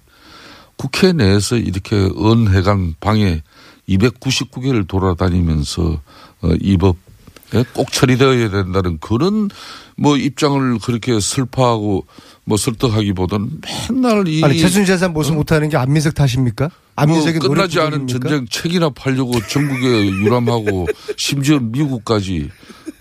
국회 0.82 1.14
내에서 1.14 1.58
이렇게 1.58 1.96
은회관 1.96 2.96
방에 3.00 3.44
299개를 3.88 4.88
돌아다니면서 4.88 6.02
어, 6.42 6.50
이법 6.60 6.96
예? 7.54 7.64
꼭 7.74 7.92
처리되어야 7.92 8.50
된다는 8.50 8.98
그런 9.00 9.50
뭐 9.96 10.18
입장을 10.18 10.80
그렇게 10.80 11.20
슬퍼하고 11.20 12.08
뭐 12.46 12.58
설득하기보다는 12.58 13.62
맨날 13.92 14.28
이 14.28 14.44
아니 14.44 14.58
최순실 14.58 14.86
재산 14.88 15.14
몰수 15.14 15.34
못하는 15.34 15.70
게 15.70 15.78
안민석 15.78 16.16
탓입니까? 16.16 16.72
안민석의 16.96 17.40
뭐 17.42 17.50
끝나지 17.50 17.80
않은? 17.80 18.08
전쟁 18.08 18.48
책이나 18.50 18.90
팔려고 18.90 19.34
전국에 19.48 20.08
유람하고 20.08 20.88
심지어 21.16 21.60
미국까지 21.60 22.50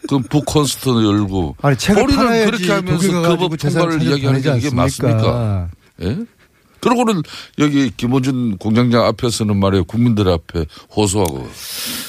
그 0.07 0.19
북콘서트 0.19 0.90
열고 0.90 1.57
아니, 1.62 1.77
책을 1.79 2.07
팔아야지 2.09 2.51
그렇게 2.51 2.73
하면서 2.73 3.23
그 3.23 3.37
법 3.38 3.57
통과를 3.57 4.03
이야기하는 4.03 4.43
게 4.43 4.51
않습니까? 4.51 4.83
맞습니까? 4.83 5.69
예? 6.03 6.19
그러고는 6.81 7.23
여기 7.59 7.90
김호준 7.97 8.57
공장장 8.59 9.05
앞에서는 9.07 9.57
말이에요 9.57 9.85
국민들 9.85 10.29
앞에 10.29 10.66
호소하고 10.97 11.49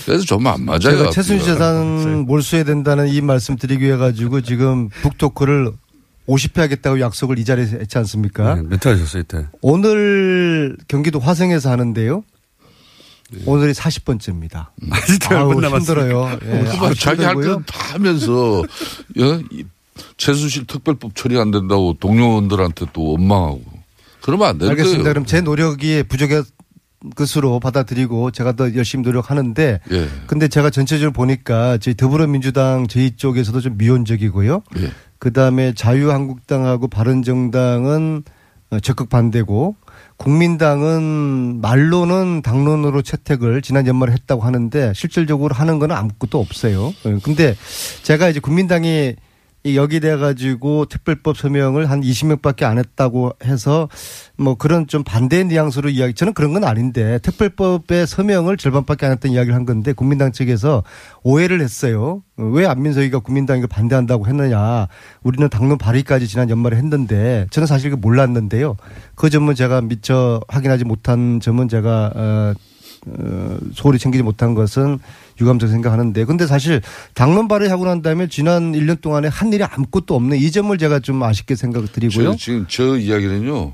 그래서 0.05 0.23
좀 0.25 0.47
안 0.47 0.63
맞아요. 0.65 0.79
제가. 0.79 1.09
최순실 1.11 1.45
재산 1.45 2.25
몰수해야 2.25 2.63
된다는 2.63 3.07
이 3.09 3.21
말씀 3.21 3.55
드리기 3.57 3.83
위해 3.85 3.97
가지고 3.97 4.41
지금 4.41 4.89
북토크를 4.89 5.71
50회 6.27 6.57
하겠다고 6.57 6.99
약속을 7.01 7.39
이 7.39 7.45
자리에서 7.45 7.77
했지 7.77 7.97
않습니까? 7.97 8.55
네, 8.55 8.61
몇 8.63 8.85
하셨어요, 8.85 9.21
이때? 9.23 9.47
오늘 9.61 10.77
경기도 10.87 11.19
화성에서 11.19 11.69
하는데요. 11.71 12.23
오늘이 13.45 13.71
40번째입니다. 13.73 14.67
아직도 14.91 15.35
아우? 15.37 15.53
힘들어요. 15.63 16.37
예, 16.43 16.63
그거 16.65 16.87
아우, 16.87 16.95
자기 16.95 17.23
할. 17.23 17.35
건 17.35 17.63
다 17.65 17.93
하면서 17.93 18.63
예? 19.17 19.41
이 19.51 19.63
최순실 20.17 20.65
특별법 20.67 21.15
처리 21.15 21.39
안 21.39 21.51
된다고 21.51 21.95
동료원들한테 21.99 22.87
또 22.93 23.11
원망하고 23.11 23.61
그러면 24.21 24.47
안 24.49 24.57
되는 24.57 24.71
알겠습니다. 24.71 25.03
거예요. 25.03 25.13
그럼 25.13 25.25
제 25.25 25.41
노력이 25.41 26.03
부족한 26.03 26.43
것으로 27.15 27.59
받아들이고 27.59 28.31
제가 28.31 28.51
더 28.53 28.75
열심히 28.75 29.03
노력하는데 29.03 29.79
예. 29.91 30.07
근데 30.27 30.47
제가 30.47 30.69
전체적으로 30.69 31.11
보니까 31.11 31.77
저희 31.79 31.95
더불어민주당 31.95 32.87
저희 32.87 33.15
쪽에서도 33.15 33.59
좀 33.59 33.77
미온적이고요. 33.77 34.61
예. 34.77 34.91
그다음에 35.17 35.73
자유한국당하고 35.73 36.87
바른정당은 36.87 38.23
어, 38.71 38.79
적극 38.79 39.09
반대고 39.09 39.75
국민당은 40.17 41.59
말로는 41.61 42.41
당론으로 42.41 43.01
채택을 43.01 43.61
지난 43.61 43.87
연말에 43.87 44.13
했다고 44.13 44.43
하는데 44.43 44.93
실질적으로 44.95 45.53
하는 45.55 45.79
거는 45.79 45.95
아무것도 45.95 46.39
없어요. 46.39 46.93
예, 47.05 47.17
근데 47.23 47.55
제가 48.03 48.29
이제 48.29 48.39
국민당이 48.39 48.87
이 49.09 49.15
여기 49.65 49.99
돼 49.99 50.17
가지고 50.17 50.85
특별법 50.85 51.37
서명을 51.37 51.89
한 51.89 52.01
20명밖에 52.01 52.63
안 52.63 52.79
했다고 52.79 53.33
해서 53.45 53.89
뭐 54.37 54.55
그런 54.55 54.87
좀 54.87 55.03
반대 55.03 55.43
뉘앙스로 55.43 55.89
이야기 55.89 56.15
저는 56.15 56.33
그런 56.33 56.53
건 56.53 56.63
아닌데 56.63 57.19
특별법의 57.19 58.07
서명을 58.07 58.57
절반밖에 58.57 59.05
안 59.05 59.11
했던 59.11 59.31
이야기를 59.31 59.53
한 59.55 59.65
건데 59.65 59.93
국민당 59.93 60.31
측에서 60.31 60.83
오해를 61.23 61.61
했어요. 61.61 62.23
왜 62.37 62.65
안민석이가 62.65 63.19
국민당이 63.19 63.67
반대한다고 63.67 64.27
했느냐. 64.27 64.87
우리는 65.21 65.47
당론 65.49 65.77
발의까지 65.77 66.27
지난 66.27 66.49
연말에 66.49 66.77
했는데 66.77 67.45
저는 67.51 67.67
사실 67.67 67.91
그 67.91 67.95
몰랐는데요. 67.95 68.77
그 69.13 69.29
점은 69.29 69.53
제가 69.53 69.81
미처 69.81 70.41
확인하지 70.47 70.85
못한 70.85 71.39
점은 71.39 71.67
제가 71.67 72.11
어, 72.15 72.53
어, 73.07 73.57
소홀히 73.73 73.97
챙기지 73.97 74.23
못한 74.23 74.53
것은 74.53 74.99
유감스럽게 75.39 75.71
생각하는데 75.71 76.25
근데 76.25 76.45
사실 76.45 76.81
당론 77.13 77.47
발의하고 77.47 77.85
난 77.85 78.01
다음에 78.01 78.27
지난 78.27 78.73
1년 78.73 79.01
동안에 79.01 79.27
한 79.27 79.51
일이 79.53 79.63
아무것도 79.63 80.15
없는 80.15 80.37
이 80.37 80.51
점을 80.51 80.75
제가 80.77 80.99
좀 80.99 81.21
아쉽게 81.23 81.55
생각 81.55 81.91
드리고요. 81.91 82.31
저, 82.31 82.37
지금 82.37 82.65
저 82.69 82.97
이야기는요. 82.97 83.73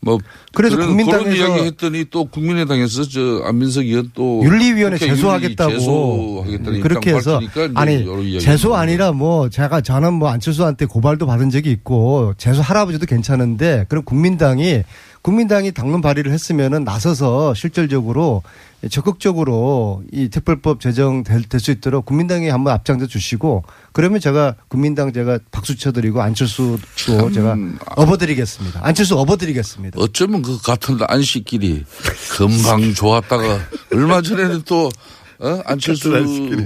뭐 0.00 0.18
그래서 0.54 0.76
국민당에서 0.76 1.24
그런 1.24 1.36
이야기 1.36 1.66
했더니 1.66 2.04
또 2.10 2.26
국민의당에서 2.26 3.02
저 3.04 3.42
안민석 3.44 3.82
의원 3.82 4.10
또 4.14 4.40
윤리위원회 4.44 4.98
윤리 4.98 4.98
제소하겠다고 4.98 5.72
제소하겠다는 5.72 6.80
그렇게 6.80 7.14
해서 7.14 7.40
아니 7.74 8.06
제소 8.38 8.76
아니라 8.76 9.12
뭐 9.12 9.48
제가 9.48 9.80
저는 9.80 10.14
뭐 10.14 10.28
안철수한테 10.28 10.86
고발도 10.86 11.26
받은 11.26 11.50
적이 11.50 11.72
있고 11.72 12.34
제소 12.36 12.62
할아버지도 12.62 13.06
괜찮은데 13.06 13.86
그럼 13.88 14.04
국민당이 14.04 14.82
국민당이 15.26 15.72
당론 15.72 16.02
발의를 16.02 16.30
했으면은 16.30 16.84
나서서 16.84 17.52
실질적으로 17.54 18.44
적극적으로 18.88 20.04
이 20.12 20.28
특별법 20.28 20.78
제정 20.80 21.24
될수 21.24 21.72
있도록 21.72 22.06
국민당이 22.06 22.48
한번 22.48 22.72
앞장서 22.74 23.08
주시고 23.08 23.64
그러면 23.90 24.20
제가 24.20 24.54
국민당 24.68 25.12
제가 25.12 25.40
박수 25.50 25.76
쳐드리고 25.76 26.22
안철수도 26.22 27.32
제가 27.32 27.56
업어드리겠습니다. 27.96 28.78
안철수 28.84 29.18
업어드리겠습니다. 29.18 29.98
어쩌면 30.00 30.42
그 30.42 30.62
같은 30.62 30.96
안식끼리 31.00 31.84
금방 32.36 32.94
좋았다가 32.94 33.58
얼마 33.94 34.22
전에는 34.22 34.62
또 34.64 34.90
어? 35.38 35.60
안철수 35.66 36.10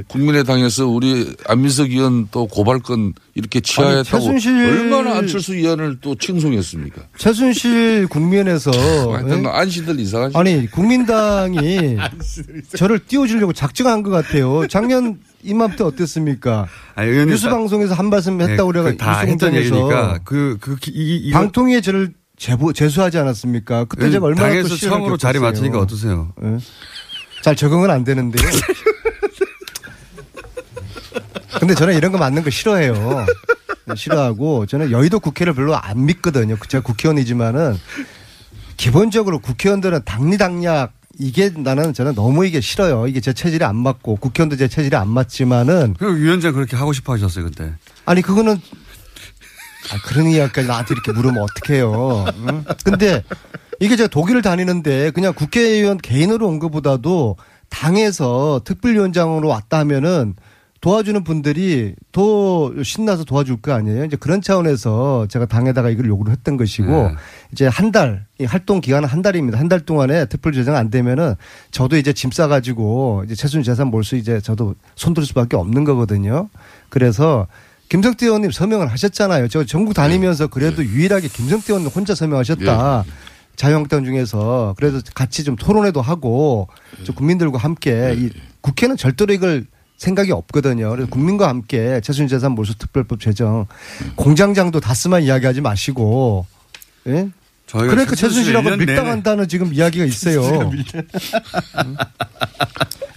국민의당에서 0.09 0.87
우리 0.87 1.35
안민석 1.49 1.91
의원 1.91 2.29
또 2.31 2.47
고발건 2.47 3.15
이렇게 3.35 3.61
치하했다고 3.61 4.17
아니, 4.29 4.39
최순실- 4.39 4.69
얼마나 4.69 5.17
안철수 5.19 5.55
의원을 5.55 5.99
또 6.01 6.15
칭송했습니까? 6.15 7.03
최순실 7.19 8.07
국면에서 8.09 8.71
하여튼 9.13 9.47
안씨들 9.47 9.99
이상하지. 9.99 10.37
아니 10.37 10.71
국민당이 10.71 11.97
저를 12.77 13.01
띄워주려고 13.07 13.53
작정한 13.53 14.03
것 14.03 14.11
같아요. 14.11 14.67
작년 14.69 15.19
이맘때 15.43 15.83
어땠습니까? 15.85 16.67
의원님 16.99 17.31
뉴스 17.31 17.45
다- 17.45 17.51
방송에서 17.51 17.95
한 17.95 18.11
말씀 18.11 18.41
했다고 18.41 18.73
네, 18.73 18.81
그래가 18.83 18.91
그다 18.93 19.21
했던 19.21 19.55
얘기니까 19.55 20.19
그, 20.25 20.59
그, 20.61 20.77
이, 20.89 21.17
이, 21.17 21.31
방통위에 21.33 21.81
저를 21.81 22.13
제보, 22.37 22.73
제수하지 22.73 23.19
않았습니까? 23.19 23.85
그때 23.85 24.11
제가 24.11 24.25
얼마나 24.27 24.49
또 24.49 24.55
당에서 24.55 24.77
처음으로 24.77 25.17
자리. 25.19 25.39
맡으니까 25.39 25.79
어떠세요? 25.79 26.33
예. 26.43 26.57
잘 27.43 27.57
적응은 27.57 27.91
안 27.91 28.05
되는데요. 28.05 28.49
근데 31.59 31.75
저는 31.75 31.97
이런 31.97 32.13
거 32.13 32.19
맞는 32.19 32.43
거 32.43 32.51
싫어해요. 32.51 33.27
싫어하고 33.95 34.67
저는 34.67 34.91
여의도 34.93 35.21
국회를 35.21 35.55
별로 35.55 35.77
안 35.77 36.07
믿거든요. 36.07 36.57
제가 36.69 36.83
국회의원이지만은 36.83 37.77
기본적으로 38.77 39.41
국회의원들은 39.41 40.03
당리당략 40.05 40.93
이게 41.19 41.51
나는 41.51 41.93
저는 41.93 42.15
너무 42.15 42.47
이게 42.47 42.61
싫어요. 42.61 43.07
이게 43.07 43.21
제 43.21 43.33
체질에 43.33 43.65
안 43.67 43.77
맞고 43.77 44.17
국회의원도 44.17 44.57
제 44.57 44.69
체질에 44.69 44.97
안 44.97 45.09
맞지만은 45.09 45.97
그 45.99 46.17
위원장 46.17 46.53
그렇게 46.55 46.77
하고 46.77 46.93
싶어 46.93 47.13
하셨어요, 47.13 47.45
그때. 47.45 47.73
아니 48.07 48.23
그거는 48.23 48.53
아, 49.93 49.99
그런 50.05 50.29
이야기까지 50.29 50.69
나한테 50.69 50.95
이렇게 50.95 51.13
물으면 51.13 51.43
어떡해요. 51.43 52.25
응? 52.49 52.65
근데 52.85 53.23
이게 53.81 53.97
제가 53.97 54.09
독일을 54.09 54.43
다니는데 54.43 55.11
그냥 55.11 55.33
국회의원 55.35 55.99
개인으로 55.99 56.47
온 56.47 56.59
것보다도 56.59 57.37
당에서 57.71 58.61
특별위원장으로 58.65 59.49
왔다 59.49 59.79
하면은 59.81 60.35
도와주는 60.83 61.25
분들이 61.25 61.95
더 62.11 62.73
신나서 62.83 63.25
도와줄 63.25 63.61
거 63.61 63.73
아니에요. 63.75 64.05
이제 64.07 64.17
그런 64.17 64.41
차원에서 64.41 65.27
제가 65.29 65.45
당에다가 65.45 65.91
이걸 65.91 66.07
요구를 66.07 66.33
했던 66.33 66.57
것이고 66.57 66.89
네. 66.89 67.15
이제 67.53 67.67
한 67.67 67.93
달, 67.93 68.25
이 68.39 68.45
활동 68.47 68.81
기간은 68.81 69.07
한 69.07 69.21
달입니다. 69.21 69.59
한 69.59 69.69
달 69.69 69.81
동안에 69.81 70.25
특별 70.27 70.55
제정 70.55 70.77
안 70.77 70.89
되면은 70.91 71.35
저도 71.71 71.97
이제 71.99 72.15
짐 72.15 72.31
싸가지고 72.31 73.25
이제 73.27 73.35
최순 73.35 73.63
재산 73.63 73.89
몰수 73.89 74.17
이제 74.17 74.41
저도 74.41 74.75
손들 74.95 75.25
수밖에 75.27 75.57
없는 75.57 75.85
거거든요. 75.85 76.49
그래서 76.89 77.47
김성태 77.91 78.25
의원님 78.27 78.51
서명을 78.51 78.87
하셨잖아요. 78.91 79.49
저 79.49 79.65
전국 79.65 79.93
다니면서 79.93 80.47
그래도 80.47 80.83
유일하게 80.83 81.29
김성태 81.29 81.73
의원님 81.75 81.91
혼자 81.91 82.15
서명하셨다. 82.15 83.05
자유한국당 83.61 84.05
중에서 84.07 84.75
그래서 84.79 85.03
같이 85.15 85.45
좀 85.45 85.55
토론회도 85.55 86.01
하고 86.01 86.69
좀 87.05 87.15
국민들과 87.15 87.59
함께 87.59 88.15
이 88.17 88.31
국회는 88.63 88.97
절대로 88.97 89.35
이걸 89.35 89.67
생각이 89.99 90.33
없거든요. 90.33 90.89
그래서 90.89 91.11
국민과 91.11 91.47
함께 91.47 92.01
최순재산 92.03 92.53
몰수 92.53 92.79
특별법 92.79 93.21
제정 93.21 93.67
공장장도 94.17 94.81
다스만 94.81 95.25
이야기하지 95.25 95.61
마시고 95.61 96.47
예? 97.07 97.29
저희가 97.67 97.91
그러니까 97.91 98.17
최순실 98.17 98.55
최순실하고 98.55 98.77
밀당한다는 98.79 99.47
지금 99.47 99.75
이야기가 99.75 100.07
있어요. 100.07 100.71
응? 101.85 101.97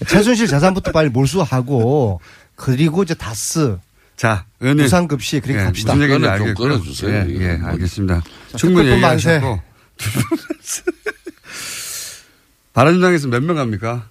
최순실 0.07 0.47
재산부터 0.47 0.91
빨리 0.91 1.09
몰수하고 1.09 2.19
그리고 2.55 3.03
이제 3.03 3.13
다스 3.13 3.77
자, 4.17 4.43
의원님. 4.59 4.83
부산급시 4.83 5.39
그렇게 5.39 5.61
예, 5.61 5.63
갑시다. 5.63 5.93
무슨 5.93 6.03
얘기인지 6.03 6.27
알겠고요. 6.27 6.53
끊어주세요. 6.55 7.13
예, 7.13 7.27
예, 7.29 7.53
뭐. 7.55 7.69
알겠습니다. 7.69 8.21
자, 8.51 8.57
충분히. 8.57 8.89
얘기하셨고. 8.91 9.72
바른정당에서 12.73 13.27
몇 13.27 13.43
명 13.43 13.55
갑니까? 13.55 14.07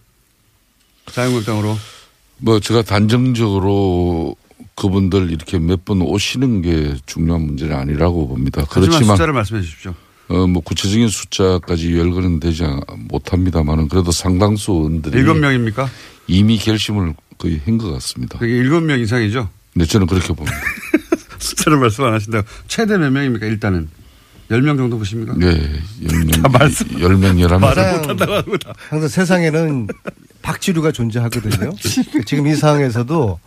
자유한국당으로. 1.10 1.76
뭐 2.38 2.60
제가 2.60 2.82
단정적으로 2.82 4.36
그분들 4.76 5.30
이렇게 5.30 5.58
몇 5.58 5.84
번 5.84 6.00
오시는 6.02 6.62
게 6.62 6.94
중요한 7.06 7.42
문제는 7.42 7.76
아니라고 7.76 8.28
봅니다. 8.28 8.64
그렇지만 8.70 9.16
숫자를 9.16 9.34
말씀해 9.34 9.60
주십시오. 9.62 9.94
어, 10.28 10.46
뭐 10.46 10.62
구체적인 10.62 11.08
숫자까지 11.08 11.96
열거는 11.98 12.40
되지 12.40 12.62
못합니다만은 13.10 13.88
그래도 13.88 14.12
상당수 14.12 14.72
의원들이 14.72 15.18
일곱 15.18 15.34
명입니까? 15.38 15.90
이미 16.28 16.56
결심을 16.58 17.14
거의 17.38 17.60
한 17.66 17.78
것 17.78 17.90
같습니다. 17.92 18.38
그게 18.38 18.52
일곱 18.56 18.80
명 18.82 19.00
이상이죠? 19.00 19.48
네, 19.74 19.84
저는 19.84 20.06
그렇게 20.06 20.28
봅니다. 20.28 20.56
숫자를 21.38 21.78
말씀 21.78 22.04
안 22.04 22.14
하신다고. 22.14 22.46
최대 22.68 22.96
몇 22.96 23.10
명입니까, 23.10 23.46
일단은? 23.46 23.88
열명 24.52 24.76
정도 24.76 24.98
보십니까? 24.98 25.34
네, 25.36 25.46
열 25.48 26.24
명, 26.24 26.42
다 26.42 26.48
말씀- 26.48 27.00
열 27.00 27.16
명, 27.16 27.40
열한 27.40 27.60
명. 27.60 27.70
말을 27.70 27.98
못한다고 27.98 28.32
하고 28.34 28.52
항상 28.90 29.08
세상에는 29.08 29.88
박지류가 30.42 30.92
존재하거든요. 30.92 31.72
지금 32.26 32.46
이 32.46 32.54
상황에서도 32.54 33.40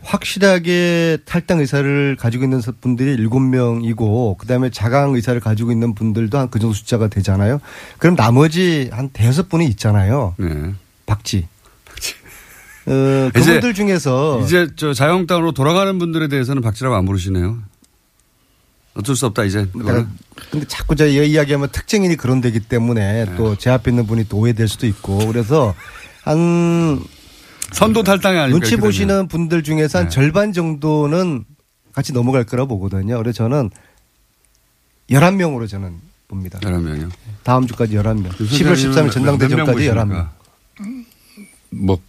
확실하게 0.00 1.18
탈당 1.24 1.58
의사를 1.60 2.16
가지고 2.18 2.44
있는 2.44 2.60
분들이 2.80 3.12
일곱 3.14 3.40
명이고 3.40 4.36
그다음에 4.38 4.70
자강 4.70 5.14
의사를 5.14 5.38
가지고 5.40 5.72
있는 5.72 5.94
분들도 5.94 6.38
한 6.38 6.48
그 6.50 6.58
정도 6.58 6.72
숫자가 6.74 7.08
되잖아요. 7.08 7.60
그럼 7.98 8.16
나머지 8.16 8.88
한 8.92 9.10
대여섯 9.10 9.48
분이 9.48 9.66
있잖아요. 9.66 10.34
네. 10.38 10.72
박지. 11.06 11.46
어, 12.86 13.30
그분들 13.34 13.74
중에서 13.74 14.40
이제 14.44 14.68
저 14.76 14.94
자유한국당으로 14.94 15.52
돌아가는 15.52 15.98
분들에 15.98 16.28
대해서는 16.28 16.62
박지라고 16.62 16.96
안 16.96 17.04
부르시네요. 17.04 17.58
어쩔 18.98 19.14
수 19.14 19.26
없다, 19.26 19.44
이제. 19.44 19.66
그러니까 19.72 20.10
근데 20.50 20.66
자꾸 20.66 20.96
제가 20.96 21.10
이 21.10 21.30
이야기하면 21.30 21.68
특징인이 21.70 22.16
그런 22.16 22.40
되기 22.40 22.58
때문에 22.58 23.26
네. 23.26 23.36
또제 23.36 23.70
앞에 23.70 23.92
있는 23.92 24.06
분이 24.06 24.28
또 24.28 24.38
오해될 24.38 24.66
수도 24.66 24.86
있고 24.86 25.18
그래서 25.18 25.74
한 26.24 27.00
선도 27.72 28.02
탈당이 28.02 28.38
아닐까 28.38 28.58
눈치 28.58 28.76
보시는 28.76 29.28
분들 29.28 29.62
중에서 29.62 29.98
한 29.98 30.06
네. 30.06 30.10
절반 30.10 30.52
정도는 30.52 31.44
같이 31.92 32.12
넘어갈 32.12 32.44
거라 32.44 32.64
보거든요. 32.64 33.18
그래서 33.18 33.36
저는 33.36 33.70
11명으로 35.10 35.68
저는 35.68 36.00
봅니다. 36.26 36.58
11명이요? 36.58 37.10
다음 37.44 37.66
주까지 37.66 37.94
11명. 37.94 38.36
그 38.36 38.44
11월 38.46 38.72
13일 38.72 38.76
소장님은 38.76 39.10
전당대전까지 39.10 39.88
몇명 39.90 40.08
11명. 40.08 40.28
뭐 41.70 42.00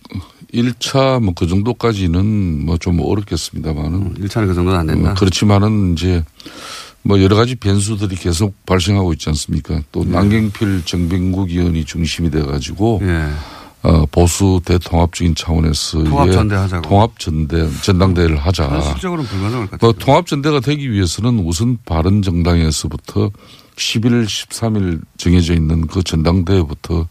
1차 0.54 1.22
뭐 1.22 1.34
그 1.36 1.48
정도까지는 1.48 2.66
뭐 2.66 2.78
좀 2.78 3.00
어렵겠습니다만은 3.00 4.16
1차는 4.16 4.48
그 4.48 4.54
정도는 4.54 4.80
안 4.80 4.88
된다. 4.88 5.14
그렇지만은 5.16 5.94
이제 5.94 6.24
뭐 7.04 7.22
여러 7.22 7.36
가지 7.36 7.56
변수들이 7.56 8.16
계속 8.16 8.54
발생하고 8.66 9.14
있지 9.14 9.30
않습니까? 9.30 9.82
또 9.92 10.04
네. 10.04 10.12
남경필 10.12 10.84
정병국 10.86 11.50
의원이 11.50 11.86
중심이 11.86 12.30
돼 12.30 12.42
가지고 12.42 13.00
예. 13.04 13.28
어, 13.82 14.06
보수 14.12 14.60
대통합적인 14.66 15.36
차원에서의 15.36 16.06
통합전대 16.06 16.56
하자고. 16.56 16.82
통합전대 16.90 17.70
전당대회를 17.82 18.38
하자. 18.38 18.68
현실적으로는 18.70 19.30
불가능할 19.30 19.68
것뭐 19.68 19.80
같아요. 19.80 19.92
통합전대가 19.94 20.60
되기 20.60 20.92
위해서는 20.92 21.40
우선 21.40 21.78
바른 21.86 22.22
정당에서부터 22.22 23.32
11일, 23.78 24.26
13일 24.26 25.00
정해져 25.18 25.54
있는 25.54 25.88
그 25.88 26.04
전당대회부터 26.04 26.96
어, 27.00 27.08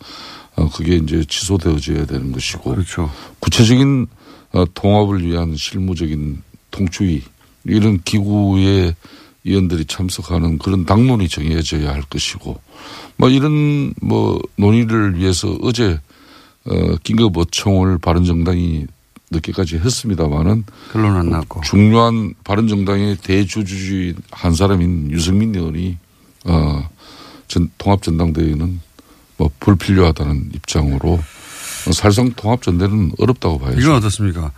그게 0.66 0.96
이제 0.96 1.24
취소되어져야 1.28 2.06
되는 2.06 2.32
것이고. 2.32 2.70
그렇죠. 2.70 3.10
구체적인 3.40 4.06
어, 4.52 4.64
통합을 4.74 5.24
위한 5.24 5.54
실무적인 5.56 6.42
통추위 6.70 7.22
이런 7.64 8.00
기구의 8.02 8.94
위원들이 9.44 9.84
참석하는 9.84 10.58
그런 10.58 10.84
당론이 10.84 11.28
정해져야 11.28 11.92
할 11.92 12.02
것이고 12.02 12.60
뭐 13.16 13.28
이런 13.28 13.92
뭐 14.00 14.40
논의를 14.56 15.18
위해서 15.18 15.56
어제 15.62 15.98
어, 16.66 16.96
긴급 17.02 17.36
어총을 17.36 17.98
바른정당이 17.98 18.86
늦게까지 19.30 19.76
했습니다마는 19.76 20.64
결론 20.92 21.16
안 21.16 21.30
났고 21.30 21.60
중요한 21.62 22.34
바른정당의 22.44 23.18
대주주주의 23.18 24.14
한 24.30 24.54
사람인 24.54 25.10
유승민 25.10 25.54
의원이 25.54 25.98
어, 26.46 26.88
전, 27.46 27.70
통합 27.78 28.02
전당대회는 28.02 28.80
뭐 29.38 29.50
불필요하다는 29.60 30.50
입장으로 30.54 31.14
어, 31.14 31.92
사실상 31.92 32.32
통합 32.36 32.60
전대는 32.60 33.12
어렵다고 33.18 33.58
봐야죠. 33.58 33.80
이건 33.80 33.94
어떻습니까? 33.96 34.52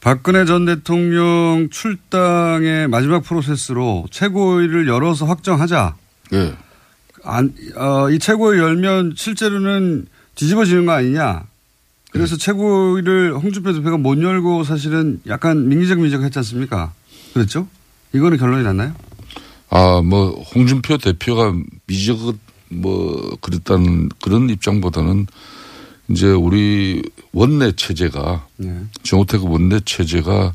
박근혜 0.00 0.44
전 0.44 0.64
대통령 0.64 1.68
출당의 1.70 2.86
마지막 2.86 3.24
프로세스로 3.24 4.06
최고위를 4.12 4.86
열어서 4.86 5.26
확정하자. 5.26 5.96
네. 6.30 6.54
안, 7.24 7.52
어, 7.74 8.08
이 8.10 8.18
최고위 8.20 8.58
열면 8.58 9.14
실제로는 9.16 10.06
뒤집어지는 10.36 10.86
거 10.86 10.92
아니냐. 10.92 11.42
그래서 12.12 12.36
네. 12.36 12.44
최고위를 12.44 13.34
홍준표 13.34 13.72
대표가 13.72 13.96
못 13.96 14.22
열고 14.22 14.62
사실은 14.64 15.20
약간 15.26 15.68
민기적 15.68 15.98
민적 15.98 16.22
했지 16.22 16.38
않습니까? 16.38 16.92
그랬죠? 17.34 17.66
이거는 18.12 18.38
결론이 18.38 18.62
났나요? 18.62 18.94
아, 19.70 20.00
뭐, 20.02 20.42
홍준표 20.54 20.96
대표가 20.96 21.54
미적, 21.86 22.36
뭐, 22.70 23.36
그랬다는 23.40 24.08
그런 24.20 24.48
입장보다는 24.50 25.26
이제 26.10 26.28
우리 26.28 27.02
원내 27.32 27.72
체제가, 27.72 28.46
네. 28.56 28.74
정호택 29.02 29.44
원내 29.44 29.80
체제가 29.84 30.54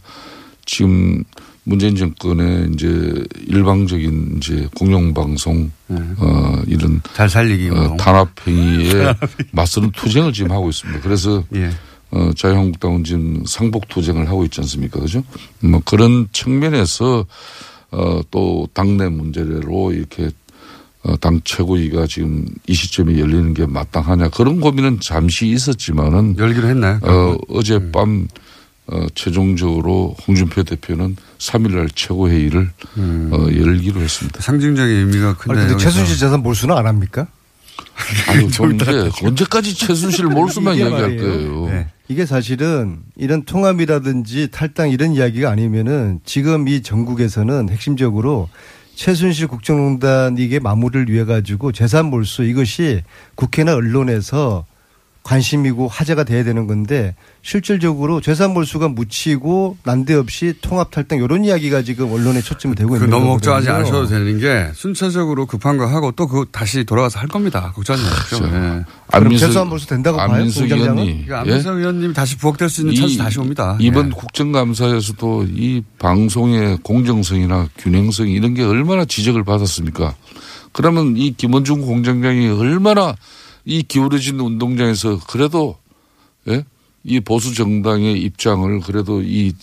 지금 0.66 1.24
문재인 1.64 1.96
정권의 1.96 2.72
이제 2.74 3.24
일방적인 3.48 4.36
이제 4.38 4.68
공영방송, 4.76 5.72
어, 5.90 6.62
이런. 6.68 7.02
잘 7.14 7.30
살리기. 7.30 7.70
어, 7.70 7.96
탄압행위에 7.98 9.14
맞서는 9.52 9.92
투쟁을 9.92 10.34
지금 10.34 10.52
하고 10.52 10.70
있습니다. 10.70 11.02
그래서 11.02 11.44
예. 11.56 11.70
어, 12.12 12.32
자유한국당은 12.36 13.04
지금 13.04 13.44
상복 13.46 13.88
투쟁을 13.88 14.28
하고 14.28 14.44
있지 14.44 14.60
않습니까? 14.62 15.00
그죠? 15.00 15.24
뭐 15.62 15.82
그런 15.86 16.28
측면에서 16.32 17.26
어, 17.92 18.22
또 18.30 18.68
당내 18.74 19.10
문제로 19.10 19.94
이렇게 19.94 20.26
어, 20.26 20.30
당 21.20 21.42
최고위가 21.44 22.08
지금 22.08 22.46
이 22.68 22.74
시점에 22.74 23.20
열리는 23.20 23.54
게 23.54 23.66
마땅하냐 23.66 24.30
그런 24.30 24.62
고민은 24.62 25.00
잠시 25.02 25.48
있었지만은 25.48 26.38
열기로 26.38 26.68
했나요? 26.68 27.00
어, 27.04 27.36
어젯밤 27.50 28.28
어, 28.88 29.06
최종적으로 29.16 30.16
홍준표 30.28 30.64
대표는 30.64 31.16
3일날 31.40 31.90
최고회의를 31.96 32.70
어, 33.32 33.48
열기로 33.54 34.02
했습니다. 34.02 34.42
상징적인 34.42 34.96
의미가 34.96 35.38
큰데. 35.38 35.60
아니, 35.60 35.70
근데. 35.70 35.84
최순실 35.84 36.18
재산 36.18 36.42
몰수는 36.42 36.76
안 36.76 36.86
합니까? 36.86 37.28
아니, 38.28 38.48
좀 38.52 38.76
이제 38.76 39.10
언제까지 39.24 39.74
최순실 39.76 40.26
몰수만 40.26 40.76
이야기할 40.78 41.02
말이에요. 41.02 41.22
거예요. 41.22 41.66
네. 41.68 41.88
이게 42.10 42.26
사실은 42.26 43.00
이런 43.16 43.44
통합이라든지 43.44 44.50
탈당 44.52 44.90
이런 44.90 45.14
이야기가 45.14 45.50
아니면은 45.50 46.20
지금 46.26 46.68
이 46.68 46.82
전국에서는 46.82 47.70
핵심적으로 47.70 48.50
최순실 48.96 49.48
국정농단 49.48 50.38
이게 50.38 50.60
마무리를 50.60 51.10
위해 51.10 51.26
가지고 51.26 51.72
재산 51.72 52.06
몰수 52.06 52.44
이것이 52.44 53.04
국회나 53.36 53.74
언론에서 53.74 54.66
관심이고 55.24 55.88
화제가 55.88 56.26
돼야 56.26 56.44
되는 56.44 56.68
건데 56.68 57.16
실질적으로 57.42 58.20
재산 58.20 58.54
몰수가 58.54 58.90
묻히고 58.90 59.78
난데없이 59.84 60.56
통합 60.62 60.92
탈당 60.92 61.20
이런 61.20 61.46
이야기가 61.46 61.82
지금 61.84 62.12
언론에 62.12 62.42
초점이 62.42 62.76
되고 62.76 62.90
그 62.92 62.96
있는 62.98 63.10
너무 63.10 63.30
걱정하지. 63.32 63.70
않으셔도 63.70 64.08
되는 64.08 64.38
게 64.40 64.70
순차적으로 64.74 65.46
급한 65.46 65.78
거 65.78 65.86
하고 65.88 66.12
또 66.12 66.28
그 66.28 66.46
다시 66.52 66.84
돌아가서 66.84 67.20
할 67.20 67.28
겁니다. 67.28 67.72
걱정하지 67.74 68.04
마십시오. 68.04 68.40
그렇죠. 68.40 68.56
예. 68.56 68.84
그럼 69.12 69.38
재산 69.38 69.70
몰수 69.70 69.88
된다고 69.88 70.18
봐요? 70.18 70.32
안민석 70.32 70.62
공장장은? 70.62 70.92
의원이 71.04 71.26
그러니까 71.26 71.40
안민석 71.42 71.78
의원님이 71.78 72.14
다시 72.14 72.38
부각될 72.38 72.70
수 72.70 72.82
있는 72.82 72.94
이- 72.94 72.98
찬스 72.98 73.18
다시 73.18 73.40
옵니다. 73.40 73.78
이번 73.80 74.08
예. 74.08 74.12
국정감사에서도 74.12 75.46
이 75.56 75.84
방송의 76.00 76.80
공정성이나 76.84 77.70
균형성 77.78 78.28
이런 78.28 78.54
게 78.56 78.64
얼마나 78.64 79.06
지적을 79.06 79.44
받았습니까? 79.44 80.16
그러면 80.72 81.16
이 81.18 81.32
김원중 81.38 81.82
공장장이 81.82 82.50
얼마나 82.50 83.16
이 83.66 83.84
기울어진 83.84 84.40
운동장에서 84.40 85.20
그래도 85.28 85.78
예? 86.50 86.64
이 87.04 87.20
보수 87.20 87.54
정당의 87.54 88.22
입장을 88.22 88.80
그래도 88.82 89.22
이 89.22 89.54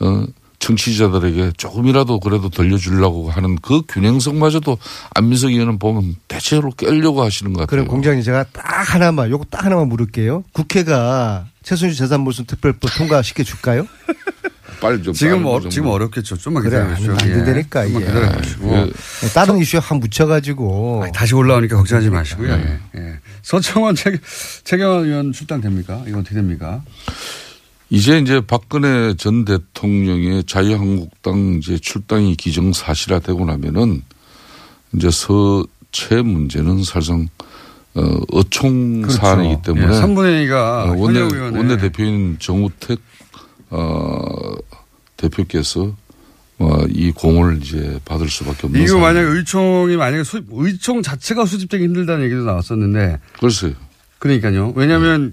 어, 0.00 0.24
정치자들에게 0.58 1.52
조금이라도 1.56 2.20
그래도 2.20 2.48
들려주려고 2.48 3.30
하는 3.30 3.56
그 3.56 3.82
균형성마저도 3.86 4.78
안민석 5.14 5.50
의원은 5.50 5.78
보면 5.78 6.16
대체로 6.26 6.70
깨려고 6.70 7.22
하시는 7.22 7.52
것 7.52 7.60
같아요. 7.60 7.70
그럼 7.70 7.86
공장님 7.86 8.22
제가 8.22 8.44
딱 8.52 8.94
하나만 8.94 9.30
요거 9.30 9.44
딱 9.50 9.64
하나만 9.64 9.88
물을게요. 9.88 10.44
국회가 10.52 11.46
최순실 11.62 11.96
재산 11.98 12.22
몰수 12.22 12.44
특별법 12.44 12.90
통과시켜 12.96 13.42
줄까요? 13.42 13.86
빨리 14.80 15.02
좀 15.02 15.14
지금 15.14 15.46
어, 15.46 15.52
거 15.60 15.68
지금 15.68 15.84
좀. 15.84 15.86
어렵겠죠. 15.92 16.36
좀만 16.36 16.62
그래, 16.62 16.78
기다려 16.78 16.94
주시죠. 16.96 17.12
안 17.12 17.18
된다니까, 17.18 17.84
좀만 17.84 18.02
이게. 18.02 18.12
기다려주시고. 18.12 18.76
예. 18.76 19.28
다른 19.34 19.58
이슈에 19.58 19.80
확 19.80 19.98
묻혀가지고 19.98 21.06
다시 21.14 21.34
올라오니까 21.34 21.76
걱정하지 21.76 22.10
마시고요. 22.10 22.56
네. 22.56 22.80
예. 22.96 23.00
예. 23.00 23.18
서청원 23.42 23.94
최, 23.94 24.18
최경환 24.64 25.04
의원 25.04 25.32
출당됩니까? 25.32 26.04
이건 26.06 26.20
어떻게 26.20 26.34
됩니까? 26.34 26.82
이제 27.90 28.18
이제 28.18 28.40
박근혜 28.40 29.14
전 29.14 29.44
대통령의 29.44 30.44
자유한국당 30.44 31.58
이제 31.58 31.78
출당이 31.78 32.34
기정사실화되고 32.36 33.44
나면은 33.44 34.02
이제 34.94 35.10
서체 35.10 36.22
문제는 36.22 36.82
사실상 36.82 37.28
어, 37.94 38.20
어총 38.32 39.02
그렇죠. 39.02 39.18
사안이기 39.18 39.62
때문에 39.62 39.86
예, 39.86 40.00
3분의 40.00 40.48
2가 40.48 40.88
어, 40.88 40.94
원내 40.96 41.20
원내 41.56 41.76
대표인 41.76 42.36
정우택 42.40 42.98
어, 43.70 44.54
대표께서 45.16 45.94
어, 46.58 46.84
이 46.88 47.10
공을 47.10 47.60
이제 47.62 47.98
받을 48.04 48.28
수밖에 48.28 48.66
없는 48.66 48.82
이거. 48.82 48.98
만약 48.98 49.22
의총이 49.22 49.96
만약에 49.96 50.22
수, 50.22 50.42
의총 50.50 51.02
자체가 51.02 51.46
수집되기 51.46 51.84
힘들다는 51.84 52.24
얘기도 52.24 52.44
나왔었는데 52.44 53.18
글쎄요. 53.40 53.72
그러니까요. 54.18 54.72
왜냐하면 54.76 55.32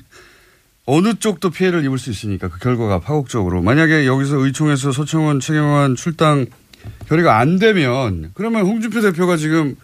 어느 0.86 1.14
쪽도 1.14 1.52
피해를 1.52 1.86
입을 1.86 2.00
수 2.00 2.10
있으니까 2.10 2.50
그 2.50 2.60
결과가 2.60 3.00
파국적으로 3.00 3.62
만약에 3.62 4.06
여기서 4.08 4.38
의총에서 4.38 4.92
서청원 4.92 5.40
최경환 5.40 5.96
출당 5.96 6.48
결의가 7.08 7.38
안 7.38 7.60
되면 7.60 8.32
그러면 8.34 8.66
홍준표 8.66 9.02
대표가 9.02 9.38
지금 9.38 9.76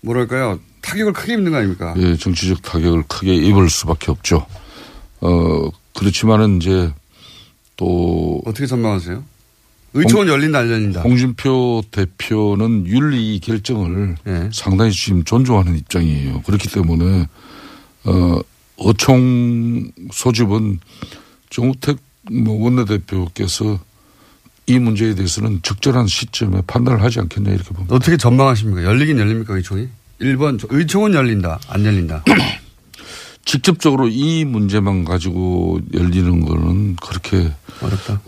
뭐랄까요 0.00 0.58
타격을 0.82 1.12
크게 1.12 1.34
입는 1.34 1.52
거 1.52 1.58
아닙니까? 1.58 1.94
예, 1.96 2.16
정치적 2.16 2.60
타격을 2.62 3.04
크게 3.08 3.34
입을 3.34 3.70
수밖에 3.70 4.10
없죠. 4.10 4.44
어, 5.20 5.70
그렇지만은 5.96 6.56
이제 6.56 6.92
또 7.84 8.40
어떻게 8.46 8.66
전망하세요? 8.66 9.22
의총은 9.92 10.26
열린다 10.26 10.60
안 10.60 10.70
열린다. 10.70 11.02
홍준표 11.02 11.84
대표는 11.90 12.86
윤리 12.86 13.38
결정을 13.38 14.16
예. 14.26 14.48
상당히 14.52 14.90
지금 14.90 15.22
존중하는 15.22 15.76
입장이에요. 15.76 16.42
그렇기 16.42 16.68
때문에 16.68 17.28
어 18.04 18.40
어총 18.76 19.90
소집은 20.10 20.80
정우택 21.50 21.98
뭐 22.32 22.60
원내대표께서 22.64 23.78
이 24.66 24.78
문제에 24.78 25.14
대해서는 25.14 25.60
적절한 25.62 26.06
시점에 26.08 26.62
판단을 26.66 27.02
하지 27.02 27.20
않겠냐 27.20 27.52
이렇게 27.52 27.68
봅니다. 27.68 27.94
어떻게 27.94 28.16
전망하십니까? 28.16 28.82
열리긴 28.82 29.18
열립니까 29.18 29.54
의총이? 29.54 29.88
1번 30.20 30.58
의총은 30.70 31.14
열린다 31.14 31.60
안 31.68 31.84
열린다. 31.84 32.24
직접적으로 33.44 34.08
이 34.08 34.44
문제만 34.44 35.04
가지고 35.04 35.80
열리는 35.92 36.44
거는 36.44 36.96
그렇게 36.96 37.52
어렵다. 37.80 38.20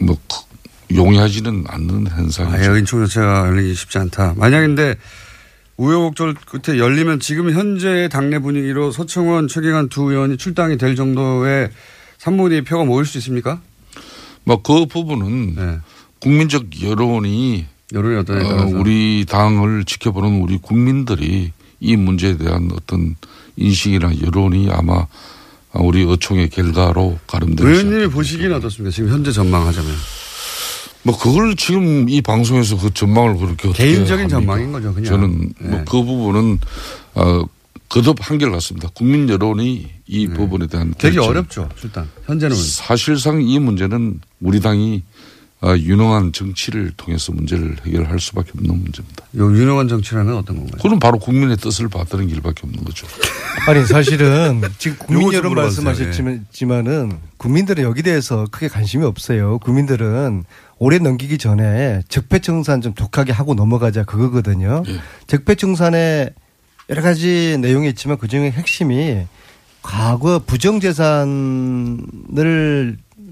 뭐 0.00 0.16
크- 0.28 0.94
용이하지는 0.96 1.64
않는 1.66 2.06
현상이죠. 2.08 2.56
아예 2.56 2.66
의총 2.68 3.04
자체가 3.06 3.46
열리기 3.48 3.74
쉽지 3.74 3.98
않다. 3.98 4.34
만약인데 4.36 4.96
우여곡절 5.76 6.34
끝에 6.46 6.78
열리면 6.78 7.20
지금 7.20 7.50
현재의 7.52 8.08
당내 8.08 8.38
분위기로 8.38 8.90
서청원, 8.92 9.48
최경환 9.48 9.88
두 9.88 10.10
의원이 10.10 10.36
출당이 10.36 10.78
될 10.78 10.94
정도의 10.94 11.70
산문이 12.18 12.62
표가 12.62 12.84
모일 12.84 13.06
수 13.06 13.18
있습니까? 13.18 13.60
뭐 14.44 14.62
그 14.62 14.86
부분은 14.86 15.54
네. 15.56 15.78
국민적 16.20 16.82
여론이 16.82 17.66
여론이 17.92 18.16
어떠냐에 18.18 18.44
어. 18.44 18.66
우리 18.78 19.24
당을 19.28 19.84
지켜보는 19.84 20.40
우리 20.42 20.58
국민들이 20.58 21.52
이 21.80 21.96
문제에 21.96 22.36
대한 22.36 22.70
어떤 22.74 23.16
인식이나 23.56 24.12
여론이 24.22 24.68
아마 24.70 25.06
우리 25.74 26.04
어총의 26.04 26.50
결과로 26.50 27.18
가름되는 27.26 27.70
의원님이 27.72 28.06
보시기는 28.10 28.54
어떻습니까? 28.54 28.94
지금 28.94 29.10
현재 29.10 29.32
전망하자면. 29.32 29.90
뭐 31.02 31.18
그걸 31.18 31.54
지금 31.56 32.08
이 32.08 32.22
방송에서 32.22 32.78
그 32.78 32.92
전망을 32.94 33.36
그렇게 33.36 33.70
개인적인? 33.72 34.28
전망인 34.28 34.72
거죠, 34.72 34.94
그냥. 34.94 35.04
저는 35.10 35.52
네. 35.58 35.68
뭐그 35.68 36.02
부분은 36.04 36.58
어 37.14 37.42
거듭 37.88 38.16
한결 38.20 38.50
같습니다. 38.52 38.88
국민 38.94 39.28
여론이 39.28 39.90
이 40.06 40.28
부분에 40.28 40.66
대한 40.66 40.88
네. 40.90 40.94
되게 40.98 41.16
결정. 41.16 41.30
어렵죠, 41.30 41.68
일단. 41.82 42.08
현재는. 42.26 42.56
사실상 42.56 43.42
이 43.42 43.58
문제는 43.58 44.20
우리 44.40 44.60
당이 44.60 44.96
어, 44.96 45.13
유능한 45.72 46.32
정치를 46.32 46.92
통해서 46.96 47.32
문제를 47.32 47.76
해결할 47.86 48.20
수밖에 48.20 48.52
없는 48.54 48.70
문제입니다. 48.70 49.24
요 49.36 49.50
유능한 49.52 49.88
정치라면 49.88 50.36
어떤 50.36 50.56
건가요? 50.56 50.80
그럼 50.82 50.98
바로 50.98 51.18
국민의 51.18 51.56
뜻을 51.56 51.88
받드는 51.88 52.26
길밖에 52.26 52.62
없는 52.64 52.84
거죠. 52.84 53.06
아니 53.66 53.84
사실은 53.86 54.62
지금 54.78 54.98
국민 54.98 55.28
물어봐주세요. 55.28 55.84
말씀하셨지만은 55.84 57.18
국민들은 57.38 57.84
여기 57.84 58.02
대해서 58.02 58.46
크게 58.50 58.68
관심이 58.68 59.04
없어요. 59.04 59.58
국민들은 59.58 60.44
올해 60.78 60.98
넘기기 60.98 61.38
전에 61.38 62.02
적폐청산 62.08 62.80
좀 62.80 62.92
독하게 62.94 63.32
하고 63.32 63.54
넘어가자 63.54 64.04
그거거든요. 64.04 64.82
예. 64.86 64.98
적폐청산에 65.26 66.30
여러 66.90 67.00
가지 67.02 67.56
내용이 67.60 67.88
있지만 67.90 68.18
그 68.18 68.28
중에 68.28 68.50
핵심이 68.50 69.22
과거 69.82 70.40
부정재산을 70.44 70.96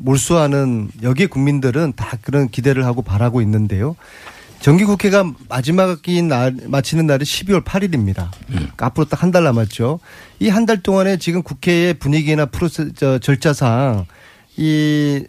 몰수하는 0.03 0.91
여기에 1.03 1.27
국민들은 1.27 1.93
다 1.97 2.17
그런 2.23 2.49
기대를 2.49 2.85
하고 2.85 3.03
바라고 3.03 3.41
있는데요. 3.43 3.97
정기국회가 4.61 5.25
마지막인 5.49 6.29
날, 6.29 6.55
마치는 6.67 7.07
날이 7.07 7.25
12월 7.25 7.65
8일입니다. 7.65 8.31
그러니까 8.47 8.87
앞으로 8.87 9.07
딱 9.07 9.23
한 9.25 9.33
달 9.33 9.43
남았죠. 9.45 9.99
이 10.41 10.49
한 10.51 10.67
달 10.67 10.83
동안에 10.83 11.17
지금 11.19 11.43
국회의 11.43 11.95
분위기나 11.95 12.47
프로세, 12.47 12.91
저, 12.95 13.19
절차상 13.19 14.07
이 14.57 15.25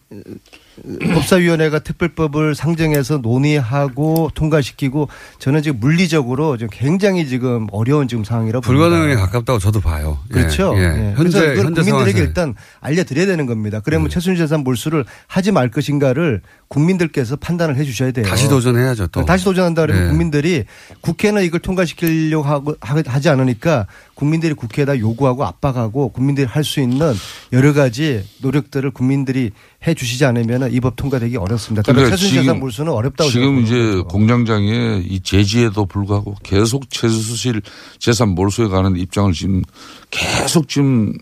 법사위원회가 1.13 1.80
특별법을 1.80 2.55
상정해서 2.55 3.17
논의하고 3.17 4.32
통과시키고 4.34 5.07
저는 5.39 5.61
지금 5.61 5.80
물리적으로 5.80 6.57
지금 6.57 6.69
굉장히 6.71 7.28
지금 7.28 7.67
어려운 7.71 8.07
지금 8.07 8.24
상황이라고 8.24 8.61
불가능에. 8.61 9.15
가깝다고 9.15 9.59
저도 9.59 9.82
봐요. 9.82 10.19
예, 10.30 10.34
그렇죠. 10.34 10.74
예. 10.78 10.82
예. 10.82 11.13
현재, 11.15 11.15
그래서 11.15 11.43
이걸 11.43 11.57
현재 11.65 11.82
국민들에게 11.82 11.89
상황에서. 11.89 12.17
네. 12.17 12.24
일단 12.24 12.55
알려드려야 12.82 13.26
되는 13.26 13.45
겁니다. 13.45 13.82
그러면 13.84 14.09
최순재산 14.09 14.61
몰수를 14.61 15.05
하지 15.28 15.51
말 15.51 15.69
것인가를 15.69 16.41
국민들께서 16.74 17.36
판단을 17.36 17.76
해 17.78 17.84
주셔야 17.84 18.11
돼요. 18.11 18.26
다시 18.26 18.47
도전해야죠, 18.49 19.07
또. 19.07 19.24
다시 19.26 19.45
도전한다 19.45 19.84
그러면 19.84 20.03
네. 20.03 20.09
국민들이 20.09 20.63
국회는 21.01 21.43
이걸 21.43 21.59
통과시키려고 21.59 22.43
하고 22.43 22.76
하- 22.82 23.03
하지 23.05 23.30
않으니까 23.30 23.86
국민들이 24.15 24.53
국회에다 24.55 24.97
요구하고 24.97 25.45
압박하고 25.45 26.09
국민들이 26.09 26.47
할 26.47 26.63
수 26.63 26.80
있는 26.80 27.13
여러 27.51 27.74
가지 27.74 28.24
노력들을 28.41 28.89
국민들이 28.91 29.51
해 29.86 29.93
주시지 29.93 30.24
않으면 30.26 30.71
이 30.71 30.80
법 30.80 30.95
통과되기 30.95 31.36
어렵습니다. 31.38 31.82
그러니까 31.91 32.15
지금- 32.15 32.59
몰수는 32.59 32.91
어렵다고 32.91 33.30
지금. 33.30 33.59
이제 33.59 34.01
공장장에 34.09 35.03
이 35.05 35.19
제지에도 35.19 35.86
불구하고 35.86 36.36
계속 36.41 36.89
최수실 36.89 37.61
재산 37.99 38.30
몰수에 38.30 38.67
관한 38.67 38.95
입장을 38.95 39.32
지금 39.34 39.61
계속 40.09 40.67
지금 40.69 41.13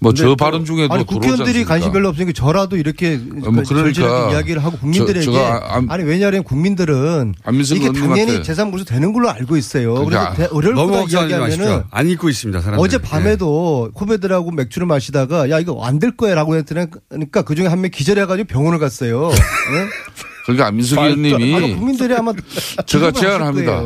뭐 0.00 0.12
저 0.12 0.36
발언 0.36 0.64
중에도 0.64 0.94
아니 0.94 1.04
국회의원들이? 1.04 1.64
관심 1.64 1.90
별로 1.92 2.08
없으니까 2.10 2.32
저라도 2.32 2.76
이렇게 2.76 3.16
뭐 3.16 3.50
그러니까 3.66 4.30
이야기를 4.32 4.62
하고 4.62 4.76
국민들에게 4.78 5.24
저- 5.26 5.36
안- 5.36 5.90
아니 5.90 6.04
왜냐하면 6.04 6.44
국민들은 6.44 7.34
이게 7.74 7.90
당연히 7.92 8.42
재산 8.44 8.70
몰수 8.70 8.84
되는 8.84 9.12
걸로 9.12 9.28
알고 9.28 9.56
있어요. 9.56 9.94
그래서 9.94 10.08
그러니까 10.08 10.34
대- 10.34 10.48
어려울 10.54 10.76
거다 10.76 11.00
이야기하면은. 11.10 11.82
안 11.90 12.08
잊고 12.08 12.28
있습니다, 12.28 12.60
사람들. 12.60 12.84
어제 12.84 12.98
밤에도 12.98 13.90
후배들하고 13.96 14.52
맥주를 14.52 14.86
마시다가 14.86 15.50
야 15.50 15.58
이거 15.58 15.84
안 15.84 15.98
될 15.98 16.16
거야라고 16.16 16.54
했더니까 16.54 17.42
그 17.42 17.56
중에 17.56 17.66
한 17.66 17.80
명 17.80 17.90
기절해가지고 17.90 18.46
병원을 18.46 18.78
갔어요. 18.78 19.30
예? 19.32 19.88
그러니까 20.46 20.68
안민석 20.68 21.02
의원님이 21.02 21.54
아니, 21.56 21.74
국민들이 21.74 22.14
아마 22.14 22.32
제가 22.86 23.10
제안합니다. 23.10 23.82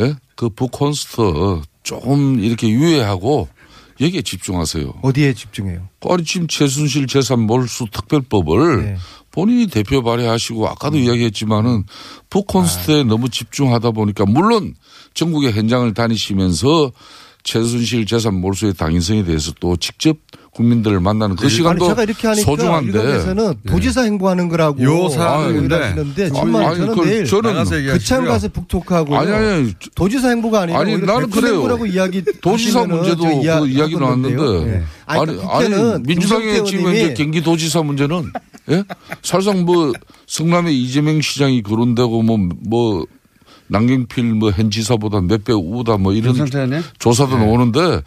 예? 0.00 0.14
그 0.36 0.48
북콘스트 0.48 1.60
조금 1.82 2.38
이렇게 2.40 2.68
유예하고 2.68 3.48
여기에 4.00 4.22
집중하세요. 4.22 4.94
어디에 5.02 5.34
집중해요? 5.34 5.88
아니 6.08 6.24
지금 6.24 6.46
최순실 6.46 7.06
재산 7.06 7.40
몰수 7.40 7.86
특별법을 7.92 8.84
네. 8.84 8.96
본인이 9.30 9.66
대표 9.66 10.02
발의하시고 10.02 10.68
아까도 10.68 10.96
이야기했지만은 10.96 11.84
북콘스트에 12.30 13.00
아. 13.00 13.04
너무 13.04 13.28
집중하다 13.28 13.90
보니까 13.92 14.24
물론 14.26 14.74
전국의 15.14 15.52
현장을 15.52 15.92
다니시면서 15.94 16.92
최순실 17.44 18.06
재산 18.06 18.40
몰수의 18.40 18.72
당위성에 18.74 19.22
대해서 19.24 19.52
또 19.60 19.76
직접 19.76 20.16
국민들을 20.52 20.98
만나는 21.00 21.36
그 21.36 21.44
아니, 21.46 21.54
시간도 21.54 21.88
제가 21.88 22.02
이렇게 22.04 22.26
하니까 22.28 22.44
소중한데 22.44 22.98
일각에서는 22.98 23.54
도지사 23.66 24.02
행보하는 24.02 24.48
거라고 24.48 24.82
요 24.82 25.08
사안인데. 25.10 25.74
하시는데 25.74 26.22
아니, 26.24 26.32
정말 26.32 26.64
아니, 26.64 26.76
저는 26.78 27.04
내일 27.04 27.24
저는 27.26 27.50
얘기하시고요. 27.72 28.28
가서 28.28 28.48
북톡하고 28.48 29.16
아니, 29.18 29.30
아니. 29.32 29.74
도지사 29.94 30.28
행보가 30.30 30.62
아니라 30.62 30.78
아니 30.78 30.96
나는 30.98 31.28
그래요. 31.28 31.54
행보라고 31.54 31.86
이야기 31.86 32.24
도지사 32.40 32.84
문제도 32.86 33.16
저그 33.22 33.44
이야- 33.44 33.60
이야기. 33.66 33.96
나왔는데 33.96 34.42
예. 34.70 34.82
아니, 35.06 35.38
아니, 35.50 35.74
아니 35.74 36.02
민주당의 36.02 36.64
지금 36.64 36.84
현재 36.86 37.12
경기도지사 37.14 37.82
문제는 37.82 38.32
예? 38.70 38.84
사실상 39.22 39.64
뭐 39.66 39.92
성남의 40.26 40.80
이재명 40.82 41.20
시장이 41.20 41.62
거론되고 41.62 42.22
뭐뭐 42.22 43.06
남경필 43.68 44.24
뭐 44.34 44.50
현 44.50 44.70
지사보다 44.70 45.20
몇 45.20 45.44
배 45.44 45.52
우다 45.52 45.96
뭐 45.98 46.12
이런? 46.12 46.34
조사도 46.98 47.36
나오는데 47.38 48.02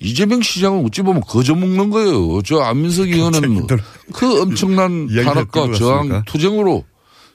이재명 0.00 0.42
시장은 0.42 0.84
어찌 0.86 1.02
보면 1.02 1.20
거저 1.22 1.54
먹는 1.54 1.90
거예요. 1.90 2.42
저 2.42 2.58
안민석 2.60 3.08
의원은 3.08 3.66
그 4.12 4.42
엄청난 4.42 5.06
탄압과 5.14 5.72
저항? 5.74 6.22
투쟁으로 6.26 6.84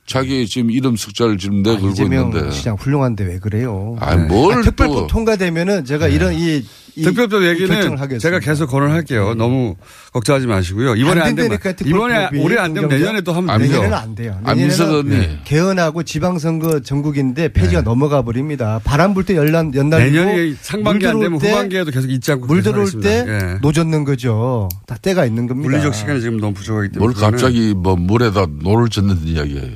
자기 0.06 0.48
지금 0.48 0.72
이름 0.72 0.95
숫자를 0.95 1.38
지금 1.38 1.62
내걸고 1.64 1.89
이재명 1.89 2.28
있는데. 2.30 2.52
시장 2.52 2.76
훌륭한데 2.76 3.26
왜 3.26 3.39
그래요? 3.39 3.95
아니, 4.00 4.24
뭘 4.28 4.60
아, 4.60 4.62
특별법 4.62 4.95
또- 4.95 5.08
통과되면은 5.08 5.86
제가 5.86 6.08
이런 6.08 6.34
이, 6.34 6.58
이 6.58 6.66
특별법 7.04 7.41
결정을 7.41 7.48
얘기는. 7.95 8.20
제가 8.20 8.39
계속 8.39 8.68
거론할게요. 8.68 9.36
너무 9.36 9.76
걱정하지 10.14 10.48
마시고요. 10.48 10.95
이번에 10.95 11.22
안, 11.22 11.36
되면 11.36 11.58
이번에 11.86 12.30
올해 12.39 12.58
안 12.58 12.74
되면? 12.74 12.89
내년에 12.89 13.22
또 13.22 13.34
하면 13.34 13.58
되죠. 13.60 13.74
내년에는 13.74 13.98
안 13.98 14.16
돼요. 14.16 14.39
내년에는 14.45 14.86
의원님. 14.88 15.38
개헌하고 15.43 16.04
지방선거 16.04 16.82
전국인데 16.82 17.50
페이지가 17.53 17.82
넘어가 17.82 18.22
버립니다. 18.22 18.80
바람 18.84 19.14
불 19.14 19.24
때 19.26 19.36
연날 19.36 19.76
연 19.76 19.88
날리고 19.88 20.09
내년이 20.26 20.56
상반기 20.62 21.06
안 21.08 21.20
되면 21.20 21.39
후반기에도 21.39 21.91
계속 21.91 22.10
잊지 22.10 22.32
않고 22.32 22.48
물 22.48 22.62
계속 22.62 22.72
들어올. 22.72 23.02
때 23.02 23.26
예. 23.28 23.60
노젓는 23.62 24.04
거죠. 24.04 24.70
다 24.88 24.95
때가 25.02 25.26
있는 25.26 25.48
겁니다. 25.48 25.70
물리적 25.70 25.93
시간이 25.93 26.22
지금 26.22 26.39
너무 26.39 26.54
부족하기 26.54 26.89
때문에. 26.93 27.00
뭘 27.00 27.14
갑자기 27.14 27.74
뭐 27.76 27.95
물에다 27.95 28.48
노를 28.62 28.89
젓는 28.89 29.18
이야기예요. 29.26 29.76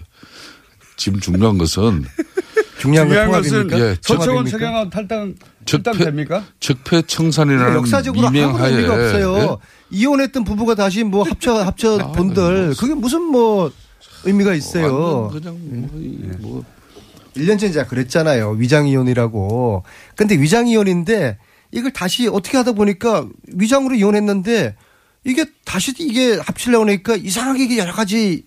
지금 0.97 1.19
중요한 1.19 1.57
것은 1.57 2.05
중요한 2.81 3.07
건 3.07 3.43
중요한 3.43 3.67
것은? 3.67 3.79
예, 3.79 3.95
통합입니까? 4.05 4.49
최경환 4.49 4.89
탈당 4.89 5.35
탈당 5.65 5.97
됩니까? 5.97 6.43
적폐 6.59 7.03
청산이라는 7.03 7.75
역사적으로 7.75 8.31
미명하에 8.31 8.71
의미가 8.71 8.93
없어요. 8.93 9.37
예? 9.37 9.47
이혼했던 9.91 10.43
부부가 10.43 10.73
다시 10.73 11.03
뭐 11.03 11.23
합쳐 11.23 11.61
합쳐 11.61 12.11
본들 12.13 12.73
그게 12.79 12.95
무슨 12.95 13.21
뭐 13.21 13.71
의미가 14.23 14.55
있어요. 14.55 15.29
그냥 15.31 15.57
뭐, 16.39 16.63
1년 17.35 17.59
전에 17.59 17.71
제가 17.71 17.87
그랬잖아요. 17.87 18.51
위장이혼이라고. 18.51 19.83
근데 20.15 20.35
위장이혼인데 20.35 21.37
이걸 21.71 21.91
다시 21.93 22.27
어떻게 22.27 22.57
하다 22.57 22.71
보니까 22.73 23.27
위장으로 23.47 23.95
이혼했는데 23.95 24.75
이게 25.23 25.45
다시 25.65 25.93
이게 25.99 26.35
합치려고 26.37 26.85
하니까 26.85 27.15
이상하게 27.15 27.63
이게 27.65 27.77
여러 27.77 27.93
가지 27.93 28.45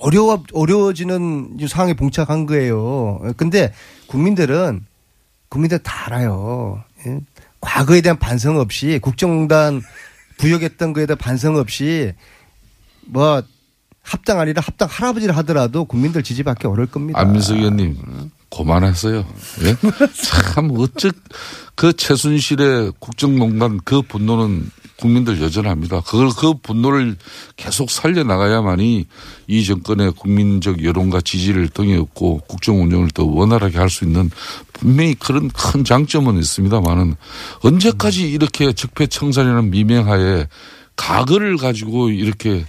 어려워, 0.00 0.42
어려워지는 0.52 1.56
이 1.60 1.68
상황에 1.68 1.94
봉착한 1.94 2.46
거예요. 2.46 3.20
근데 3.36 3.72
국민들은, 4.08 4.84
국민들 5.48 5.78
다 5.78 6.06
알아요. 6.06 6.82
예? 7.06 7.20
과거에 7.60 8.00
대한 8.00 8.18
반성 8.18 8.58
없이 8.58 8.98
국정농단 9.02 9.82
부역했던 10.38 10.92
거에 10.94 11.06
대한 11.06 11.18
반성 11.18 11.56
없이 11.56 12.14
뭐 13.06 13.42
합당 14.02 14.40
아니라 14.40 14.62
합당 14.64 14.88
할아버지를 14.90 15.36
하더라도 15.38 15.84
국민들 15.84 16.22
지지받기 16.22 16.66
어려울 16.66 16.86
겁니다. 16.86 17.20
안민석 17.20 17.58
의원님 17.58 17.98
고만하세요. 18.50 19.24
예? 19.64 19.76
참 20.22 20.70
어째 20.76 21.10
그 21.74 21.92
최순실의 21.92 22.92
국정농단 22.98 23.80
그 23.84 24.02
분노는 24.02 24.70
국민들 24.96 25.40
여전합니다. 25.40 26.02
그걸 26.02 26.28
그 26.36 26.52
분노를 26.62 27.16
계속 27.56 27.90
살려 27.90 28.22
나가야만이 28.22 29.06
이 29.46 29.64
정권의 29.64 30.12
국민적 30.12 30.84
여론과 30.84 31.22
지지를 31.22 31.68
등에 31.68 31.96
업고 31.96 32.40
국정 32.46 32.82
운영을 32.82 33.08
더 33.10 33.24
원활하게 33.24 33.78
할 33.78 33.88
수 33.88 34.04
있는 34.04 34.30
분명히 34.74 35.14
그런 35.14 35.48
큰 35.48 35.84
장점은 35.84 36.38
있습니다만은 36.38 37.16
언제까지 37.62 38.30
이렇게 38.30 38.72
적폐청산이라는 38.72 39.70
미명하에 39.70 40.46
과거를 40.96 41.56
가지고 41.56 42.10
이렇게 42.10 42.66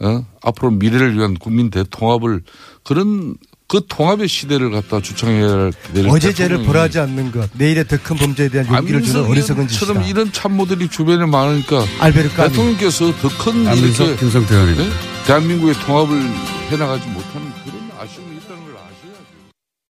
어? 0.00 0.24
앞으로 0.42 0.70
미래를 0.72 1.16
위한 1.16 1.34
국민 1.34 1.70
대통합을 1.70 2.42
그런 2.82 3.36
그 3.66 3.80
통합의 3.88 4.28
시대를 4.28 4.70
갖다 4.70 5.00
주창해야 5.00 5.70
될 5.94 6.06
어제 6.08 6.32
죄를 6.34 6.58
대통령이 6.58 6.66
벌하지 6.66 6.98
않는 7.00 7.32
것, 7.32 7.48
내일의 7.54 7.86
더 7.88 7.96
큰 8.02 8.16
범죄에 8.16 8.48
대한 8.50 8.66
용기를 8.72 9.02
주는 9.02 9.24
어리석은 9.24 9.68
짓이다. 9.68 9.86
처럼 9.86 10.02
이런 10.04 10.30
참모들이 10.32 10.88
주변에 10.88 11.24
많으니까 11.24 11.84
알베르 11.98 12.28
까미. 12.34 12.50
대통령께서 12.50 13.12
더 13.20 13.28
큰 13.38 13.62
이렇게. 13.76 14.16
네? 14.76 14.90
대한민국의 15.26 15.74
통합을 15.86 16.20
해나가지 16.70 17.08
못하는 17.08 17.53